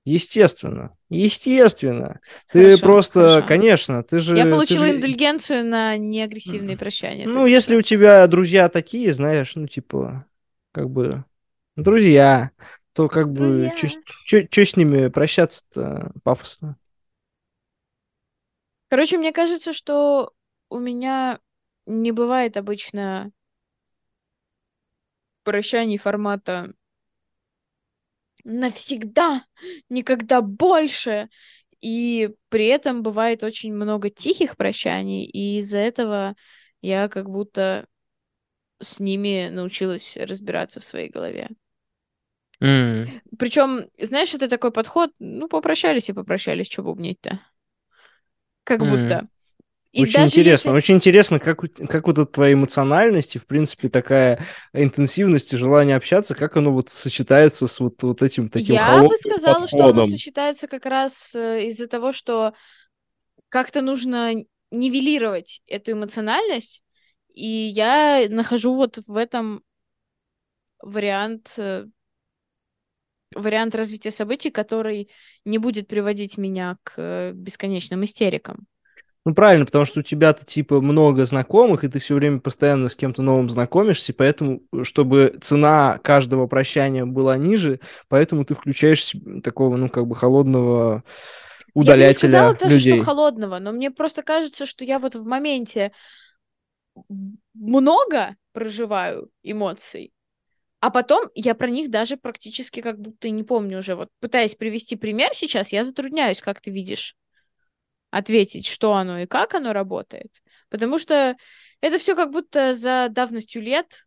Естественно, 0.04 0.96
естественно. 1.10 2.20
Хорошо, 2.48 2.76
ты 2.76 2.82
просто, 2.82 3.20
хорошо. 3.20 3.46
конечно, 3.46 4.02
ты 4.02 4.18
же... 4.18 4.36
Я 4.36 4.44
получила 4.44 4.86
же... 4.86 4.96
индульгенцию 4.96 5.66
на 5.66 5.96
неагрессивные 5.98 6.76
прощания. 6.76 7.26
Ну, 7.28 7.44
если 7.46 7.76
у 7.76 7.82
тебя 7.82 8.26
друзья 8.26 8.68
такие, 8.70 9.12
знаешь, 9.12 9.54
ну, 9.56 9.66
типа, 9.66 10.26
как 10.72 10.88
бы 10.88 11.24
друзья, 11.76 12.50
то 12.92 13.08
как 13.08 13.30
бы 13.30 13.72
что 13.76 14.64
с 14.64 14.76
ними 14.76 15.08
прощаться-то 15.08 16.12
пафосно? 16.22 16.76
Короче, 18.88 19.18
мне 19.18 19.32
кажется, 19.32 19.72
что 19.72 20.32
у 20.70 20.78
меня 20.78 21.38
не 21.86 22.10
бывает 22.10 22.56
обычно 22.56 23.30
прощаний 25.44 25.98
формата 25.98 26.72
навсегда, 28.44 29.44
никогда 29.88 30.40
больше. 30.40 31.28
И 31.80 32.30
при 32.48 32.66
этом 32.66 33.02
бывает 33.02 33.42
очень 33.42 33.74
много 33.74 34.10
тихих 34.10 34.56
прощаний, 34.56 35.24
и 35.24 35.58
из-за 35.58 35.78
этого 35.78 36.36
я 36.82 37.08
как 37.08 37.30
будто 37.30 37.86
с 38.80 39.00
ними 39.00 39.48
научилась 39.50 40.16
разбираться 40.16 40.80
в 40.80 40.84
своей 40.84 41.08
голове. 41.08 41.48
Mm. 42.62 43.08
Причем, 43.38 43.86
знаешь, 43.98 44.34
это 44.34 44.48
такой 44.48 44.70
подход, 44.70 45.10
ну, 45.18 45.48
попрощались 45.48 46.08
и 46.10 46.12
попрощались, 46.12 46.66
что 46.66 46.82
бубнить-то. 46.82 47.40
Как 48.64 48.80
mm. 48.80 48.90
будто. 48.90 49.28
И 49.92 50.02
очень 50.02 50.22
интересно, 50.22 50.68
если... 50.68 50.76
очень 50.76 50.94
интересно, 50.96 51.40
как, 51.40 51.60
как 51.88 52.06
вот 52.06 52.18
от 52.18 52.30
твоей 52.30 52.54
эмоциональности, 52.54 53.38
в 53.38 53.46
принципе, 53.46 53.88
такая 53.88 54.46
интенсивность 54.72 55.52
и 55.52 55.58
желание 55.58 55.96
общаться, 55.96 56.36
как 56.36 56.56
оно 56.56 56.72
вот 56.72 56.90
сочетается 56.90 57.66
с 57.66 57.80
вот, 57.80 58.00
вот 58.02 58.22
этим 58.22 58.48
таким 58.50 58.76
Я 58.76 59.02
бы 59.02 59.16
сказала, 59.16 59.62
подходом. 59.62 59.68
что 59.68 60.02
оно 60.02 60.06
сочетается 60.06 60.68
как 60.68 60.86
раз 60.86 61.34
э, 61.34 61.66
из-за 61.66 61.88
того, 61.88 62.12
что 62.12 62.54
как-то 63.48 63.82
нужно 63.82 64.32
нивелировать 64.70 65.60
эту 65.66 65.92
эмоциональность, 65.92 66.84
и 67.34 67.48
я 67.48 68.26
нахожу 68.28 68.74
вот 68.74 68.98
в 69.04 69.16
этом 69.16 69.64
вариант 70.80 71.54
э, 71.56 71.86
вариант 73.34 73.74
развития 73.74 74.12
событий, 74.12 74.50
который 74.50 75.10
не 75.44 75.58
будет 75.58 75.88
приводить 75.88 76.38
меня 76.38 76.76
к 76.84 76.94
э, 76.96 77.32
бесконечным 77.32 78.04
истерикам. 78.04 78.66
Ну, 79.26 79.34
правильно, 79.34 79.66
потому 79.66 79.84
что 79.84 80.00
у 80.00 80.02
тебя-то, 80.02 80.46
типа, 80.46 80.80
много 80.80 81.26
знакомых, 81.26 81.84
и 81.84 81.88
ты 81.88 81.98
все 81.98 82.14
время 82.14 82.40
постоянно 82.40 82.88
с 82.88 82.96
кем-то 82.96 83.20
новым 83.22 83.50
знакомишься, 83.50 84.12
и 84.12 84.14
поэтому, 84.14 84.62
чтобы 84.82 85.36
цена 85.42 85.98
каждого 86.02 86.46
прощания 86.46 87.04
была 87.04 87.36
ниже, 87.36 87.80
поэтому 88.08 88.46
ты 88.46 88.54
включаешь 88.54 89.12
такого, 89.44 89.76
ну, 89.76 89.90
как 89.90 90.06
бы, 90.06 90.16
холодного 90.16 91.04
удалятеля 91.74 92.02
Я 92.02 92.08
не 92.08 92.14
сказала 92.14 92.54
даже, 92.54 92.76
людей. 92.76 92.96
что 92.96 93.04
холодного, 93.04 93.58
но 93.58 93.72
мне 93.72 93.90
просто 93.90 94.22
кажется, 94.22 94.64
что 94.64 94.84
я 94.86 94.98
вот 94.98 95.14
в 95.14 95.26
моменте 95.26 95.92
много 97.54 98.36
проживаю 98.52 99.30
эмоций, 99.42 100.12
а 100.80 100.90
потом 100.90 101.26
я 101.34 101.54
про 101.54 101.68
них 101.68 101.90
даже 101.90 102.16
практически 102.16 102.80
как 102.80 102.98
будто 102.98 103.28
не 103.30 103.42
помню 103.42 103.78
уже. 103.78 103.94
Вот 103.94 104.08
пытаясь 104.20 104.54
привести 104.54 104.96
пример 104.96 105.30
сейчас, 105.34 105.72
я 105.72 105.84
затрудняюсь, 105.84 106.40
как 106.40 106.60
ты 106.60 106.70
видишь, 106.70 107.16
ответить, 108.10 108.66
что 108.66 108.94
оно 108.94 109.20
и 109.20 109.26
как 109.26 109.54
оно 109.54 109.72
работает. 109.72 110.30
Потому 110.68 110.98
что 110.98 111.36
это 111.80 111.98
все 111.98 112.14
как 112.14 112.30
будто 112.30 112.74
за 112.74 113.08
давностью 113.10 113.62
лет 113.62 114.06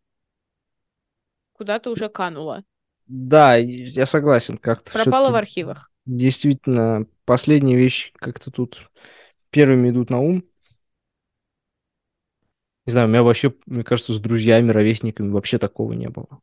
куда-то 1.52 1.90
уже 1.90 2.08
кануло. 2.08 2.64
Да, 3.06 3.56
я 3.56 4.06
согласен, 4.06 4.58
как-то 4.58 4.92
пропало 4.92 5.30
в 5.30 5.34
архивах. 5.34 5.90
Действительно, 6.06 7.06
последние 7.24 7.76
вещи 7.76 8.12
как-то 8.14 8.50
тут 8.50 8.90
первыми 9.50 9.90
идут 9.90 10.10
на 10.10 10.20
ум. 10.20 10.44
Не 12.86 12.92
знаю, 12.92 13.08
у 13.08 13.10
меня 13.10 13.22
вообще, 13.22 13.54
мне 13.66 13.82
кажется, 13.82 14.12
с 14.12 14.20
друзьями, 14.20 14.70
ровесниками 14.70 15.30
вообще 15.30 15.58
такого 15.58 15.92
не 15.92 16.08
было. 16.08 16.40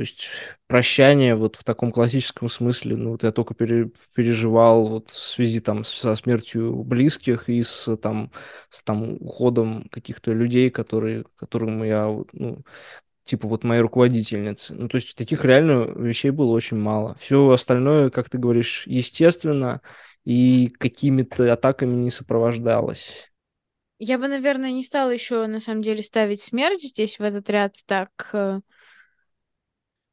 То 0.00 0.04
есть 0.04 0.28
прощание 0.66 1.36
вот 1.36 1.56
в 1.56 1.62
таком 1.62 1.92
классическом 1.92 2.48
смысле, 2.48 2.96
ну 2.96 3.10
вот 3.10 3.22
я 3.22 3.32
только 3.32 3.52
пере, 3.52 3.90
переживал 4.14 4.88
вот 4.88 5.10
в 5.10 5.14
связи 5.14 5.60
там 5.60 5.84
со 5.84 6.14
смертью 6.14 6.84
близких 6.84 7.50
и 7.50 7.62
с 7.62 7.94
там 7.98 8.32
с 8.70 8.82
там 8.82 9.18
уходом 9.20 9.90
каких-то 9.92 10.32
людей, 10.32 10.70
которые 10.70 11.26
которым 11.36 11.82
я 11.82 12.06
ну 12.32 12.62
типа 13.24 13.46
вот 13.46 13.62
моей 13.62 13.82
руководительницы. 13.82 14.72
Ну 14.72 14.88
то 14.88 14.96
есть 14.96 15.14
таких 15.14 15.44
реально 15.44 15.92
вещей 16.02 16.30
было 16.30 16.52
очень 16.52 16.78
мало. 16.78 17.14
Все 17.20 17.50
остальное, 17.50 18.08
как 18.08 18.30
ты 18.30 18.38
говоришь, 18.38 18.86
естественно 18.86 19.82
и 20.24 20.68
какими-то 20.68 21.52
атаками 21.52 21.94
не 21.94 22.10
сопровождалось. 22.10 23.30
Я 23.98 24.16
бы, 24.16 24.28
наверное, 24.28 24.72
не 24.72 24.82
стала 24.82 25.10
еще 25.10 25.46
на 25.46 25.60
самом 25.60 25.82
деле 25.82 26.02
ставить 26.02 26.40
смерть 26.40 26.80
здесь 26.80 27.18
в 27.18 27.22
этот 27.22 27.50
ряд 27.50 27.74
так 27.84 28.08
э, 28.32 28.60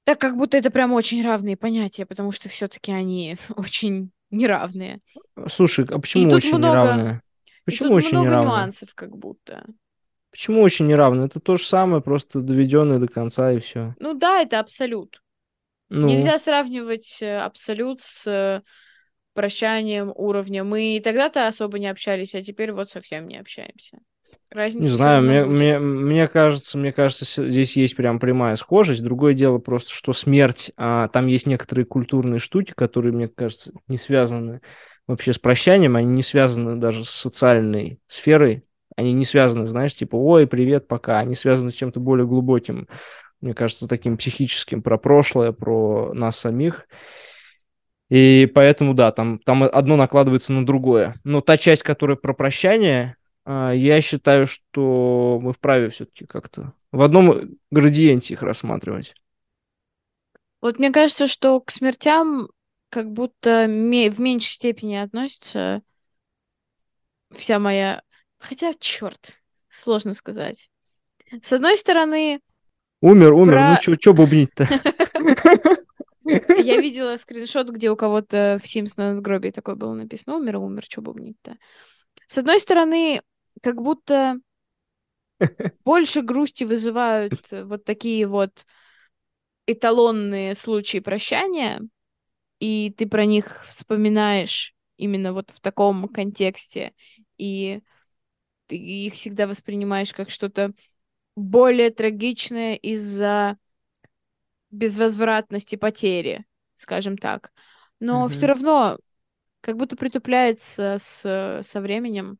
так 0.07 0.21
как 0.21 0.37
будто 0.37 0.55
это 0.55 0.71
прям 0.71 0.93
очень 0.93 1.21
равные 1.21 1.57
понятия, 1.57 2.05
потому 2.05 2.31
что 2.31 2.47
все-таки 2.47 2.93
они 2.93 3.35
очень 3.57 4.11
неравные. 4.31 5.01
Слушай, 5.49 5.85
а 5.89 5.99
почему 5.99 6.31
очень 6.31 6.55
много... 6.55 6.81
неравные? 6.81 7.21
Почему 7.65 7.89
тут 7.89 7.97
очень 7.97 8.11
много 8.11 8.29
неравные? 8.29 8.47
нюансов, 8.49 8.95
как 8.95 9.17
будто. 9.17 9.65
Почему 10.31 10.61
очень 10.61 10.87
неравно? 10.87 11.25
Это 11.25 11.41
то 11.41 11.57
же 11.57 11.65
самое, 11.65 12.01
просто 12.01 12.39
доведенное 12.39 12.99
до 12.99 13.09
конца 13.09 13.51
и 13.51 13.59
все. 13.59 13.95
Ну 13.99 14.13
да, 14.13 14.41
это 14.41 14.61
абсолют. 14.61 15.21
Ну. 15.89 16.07
Нельзя 16.07 16.39
сравнивать 16.39 17.21
э, 17.21 17.39
абсолют 17.39 18.01
с 18.01 18.63
прощанием 19.33 20.13
уровня. 20.15 20.63
Мы 20.63 20.95
и 20.95 20.99
тогда-то 21.01 21.47
особо 21.47 21.79
не 21.79 21.87
общались, 21.87 22.33
а 22.33 22.41
теперь 22.41 22.71
вот 22.71 22.89
совсем 22.89 23.27
не 23.27 23.35
общаемся. 23.35 23.97
Разница 24.49 24.89
не 24.89 24.95
знаю, 24.95 25.23
мне, 25.23 25.43
мне, 25.43 25.79
мне 25.79 26.27
кажется, 26.27 26.77
мне 26.77 26.93
кажется, 26.93 27.49
здесь 27.49 27.75
есть 27.75 27.95
прям 27.95 28.19
прямая 28.19 28.55
схожесть. 28.55 29.03
Другое 29.03 29.33
дело 29.33 29.57
просто, 29.57 29.91
что 29.91 30.13
смерть, 30.13 30.71
а, 30.77 31.09
там 31.09 31.27
есть 31.27 31.47
некоторые 31.47 31.85
культурные 31.85 32.39
штуки, 32.39 32.73
которые, 32.75 33.11
мне 33.11 33.27
кажется, 33.27 33.73
не 33.87 33.97
связаны 33.97 34.61
вообще 35.05 35.33
с 35.33 35.39
прощанием, 35.39 35.95
они 35.95 36.11
не 36.11 36.23
связаны 36.23 36.77
даже 36.77 37.03
с 37.03 37.09
социальной 37.09 37.99
сферой, 38.07 38.63
они 38.95 39.13
не 39.13 39.25
связаны, 39.25 39.65
знаешь, 39.65 39.95
типа, 39.95 40.15
ой, 40.15 40.47
привет, 40.47 40.87
пока, 40.87 41.19
они 41.19 41.35
связаны 41.35 41.71
с 41.71 41.75
чем-то 41.75 41.99
более 41.99 42.25
глубоким, 42.25 42.87
мне 43.41 43.53
кажется, 43.53 43.87
таким 43.87 44.17
психическим, 44.17 44.81
про 44.81 44.97
прошлое, 44.97 45.51
про 45.51 46.13
нас 46.13 46.37
самих. 46.37 46.87
И 48.09 48.49
поэтому, 48.55 48.93
да, 48.93 49.11
там, 49.11 49.39
там 49.39 49.63
одно 49.63 49.97
накладывается 49.97 50.53
на 50.53 50.65
другое. 50.65 51.15
Но 51.23 51.41
та 51.41 51.57
часть, 51.57 51.83
которая 51.83 52.15
про 52.15 52.33
прощание, 52.33 53.17
я 53.47 54.01
считаю, 54.01 54.45
что 54.45 55.39
мы 55.41 55.53
вправе 55.53 55.89
все-таки 55.89 56.25
как-то 56.25 56.73
в 56.91 57.01
одном 57.01 57.57
градиенте 57.71 58.33
их 58.33 58.41
рассматривать. 58.41 59.15
Вот 60.61 60.79
мне 60.79 60.91
кажется, 60.91 61.27
что 61.27 61.59
к 61.61 61.71
смертям 61.71 62.49
как 62.89 63.11
будто 63.11 63.65
в 63.67 64.19
меньшей 64.19 64.53
степени 64.53 64.95
относится 64.95 65.81
вся 67.31 67.59
моя... 67.59 68.01
Хотя, 68.39 68.73
черт, 68.79 69.33
сложно 69.67 70.13
сказать. 70.13 70.69
С 71.41 71.53
одной 71.53 71.77
стороны... 71.77 72.39
Умер, 73.01 73.33
умер, 73.33 73.53
про... 73.53 73.79
ну 73.85 73.95
что 73.99 74.13
бубнить-то? 74.13 74.67
Я 76.27 76.77
видела 76.81 77.17
скриншот, 77.17 77.69
где 77.69 77.89
у 77.89 77.95
кого-то 77.95 78.59
в 78.61 78.65
Sims 78.65 78.93
на 78.97 79.13
надгробии 79.13 79.51
такой 79.51 79.75
было 79.75 79.93
написано 79.93 80.37
«Умер, 80.37 80.57
умер, 80.57 80.83
что 80.83 81.01
бубнить-то?» 81.01 81.57
С 82.27 82.37
одной 82.37 82.59
стороны, 82.59 83.21
как 83.61 83.81
будто 83.81 84.39
больше 85.85 86.21
грусти 86.21 86.63
вызывают 86.63 87.35
вот 87.51 87.83
такие 87.85 88.27
вот 88.27 88.65
эталонные 89.65 90.55
случаи 90.55 90.99
прощания, 90.99 91.81
и 92.59 92.93
ты 92.97 93.07
про 93.07 93.25
них 93.25 93.65
вспоминаешь 93.67 94.75
именно 94.97 95.33
вот 95.33 95.51
в 95.51 95.61
таком 95.61 96.07
контексте, 96.09 96.93
и 97.37 97.81
ты 98.67 98.77
их 98.77 99.15
всегда 99.15 99.47
воспринимаешь 99.47 100.13
как 100.13 100.29
что-то 100.31 100.73
более 101.35 101.91
трагичное 101.91 102.75
из-за 102.75 103.57
безвозвратности 104.71 105.75
потери, 105.75 106.45
скажем 106.75 107.17
так. 107.17 107.51
Но 107.99 108.27
Мгм. 108.27 108.29
все 108.29 108.47
равно 108.47 108.97
как 109.61 109.77
будто 109.77 109.95
притупляется 109.95 110.97
с, 110.99 111.61
со 111.63 111.81
временем 111.81 112.37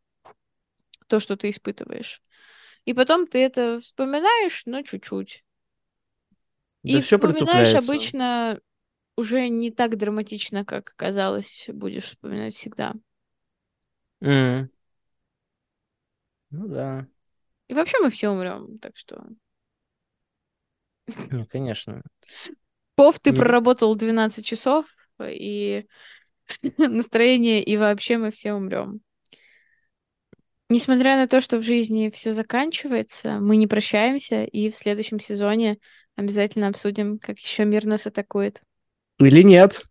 то, 1.07 1.19
что 1.19 1.37
ты 1.37 1.49
испытываешь. 1.49 2.21
И 2.85 2.93
потом 2.93 3.27
ты 3.27 3.39
это 3.39 3.79
вспоминаешь, 3.81 4.63
но 4.65 4.81
чуть-чуть. 4.83 5.45
Да 6.83 6.99
И 6.99 7.01
все 7.01 7.19
вспоминаешь 7.19 7.75
обычно 7.75 8.59
уже 9.17 9.49
не 9.49 9.71
так 9.71 9.97
драматично, 9.97 10.65
как 10.65 10.93
казалось, 10.97 11.65
будешь 11.73 12.05
вспоминать 12.05 12.55
всегда. 12.55 12.95
М. 14.21 14.69
Ну 16.51 16.67
да, 16.67 17.07
И 17.69 17.73
вообще 17.73 17.97
мы 17.99 18.09
все 18.09 18.29
умрем, 18.29 18.77
так 18.79 18.97
что... 18.97 19.25
ну, 21.29 21.45
конечно. 21.45 22.01
Пов, 22.95 23.19
ты 23.19 23.31
Не- 23.31 23.33
проработал 23.33 23.95
12 23.95 24.45
часов, 24.45 24.85
и 25.21 25.85
настроение, 26.77 27.63
и 27.63 27.77
вообще 27.77 28.17
мы 28.17 28.31
все 28.31 28.53
умрем. 28.53 29.01
Несмотря 30.69 31.15
на 31.15 31.27
то, 31.27 31.39
что 31.39 31.57
в 31.57 31.63
жизни 31.63 32.11
все 32.13 32.33
заканчивается, 32.33 33.39
мы 33.39 33.55
не 33.55 33.67
прощаемся, 33.67 34.43
и 34.43 34.69
в 34.69 34.75
следующем 34.75 35.19
сезоне 35.19 35.77
обязательно 36.17 36.67
обсудим, 36.67 37.19
как 37.19 37.39
еще 37.39 37.63
мир 37.63 37.85
нас 37.85 38.05
атакует. 38.05 38.61
Или 39.19 39.43
нет. 39.43 39.83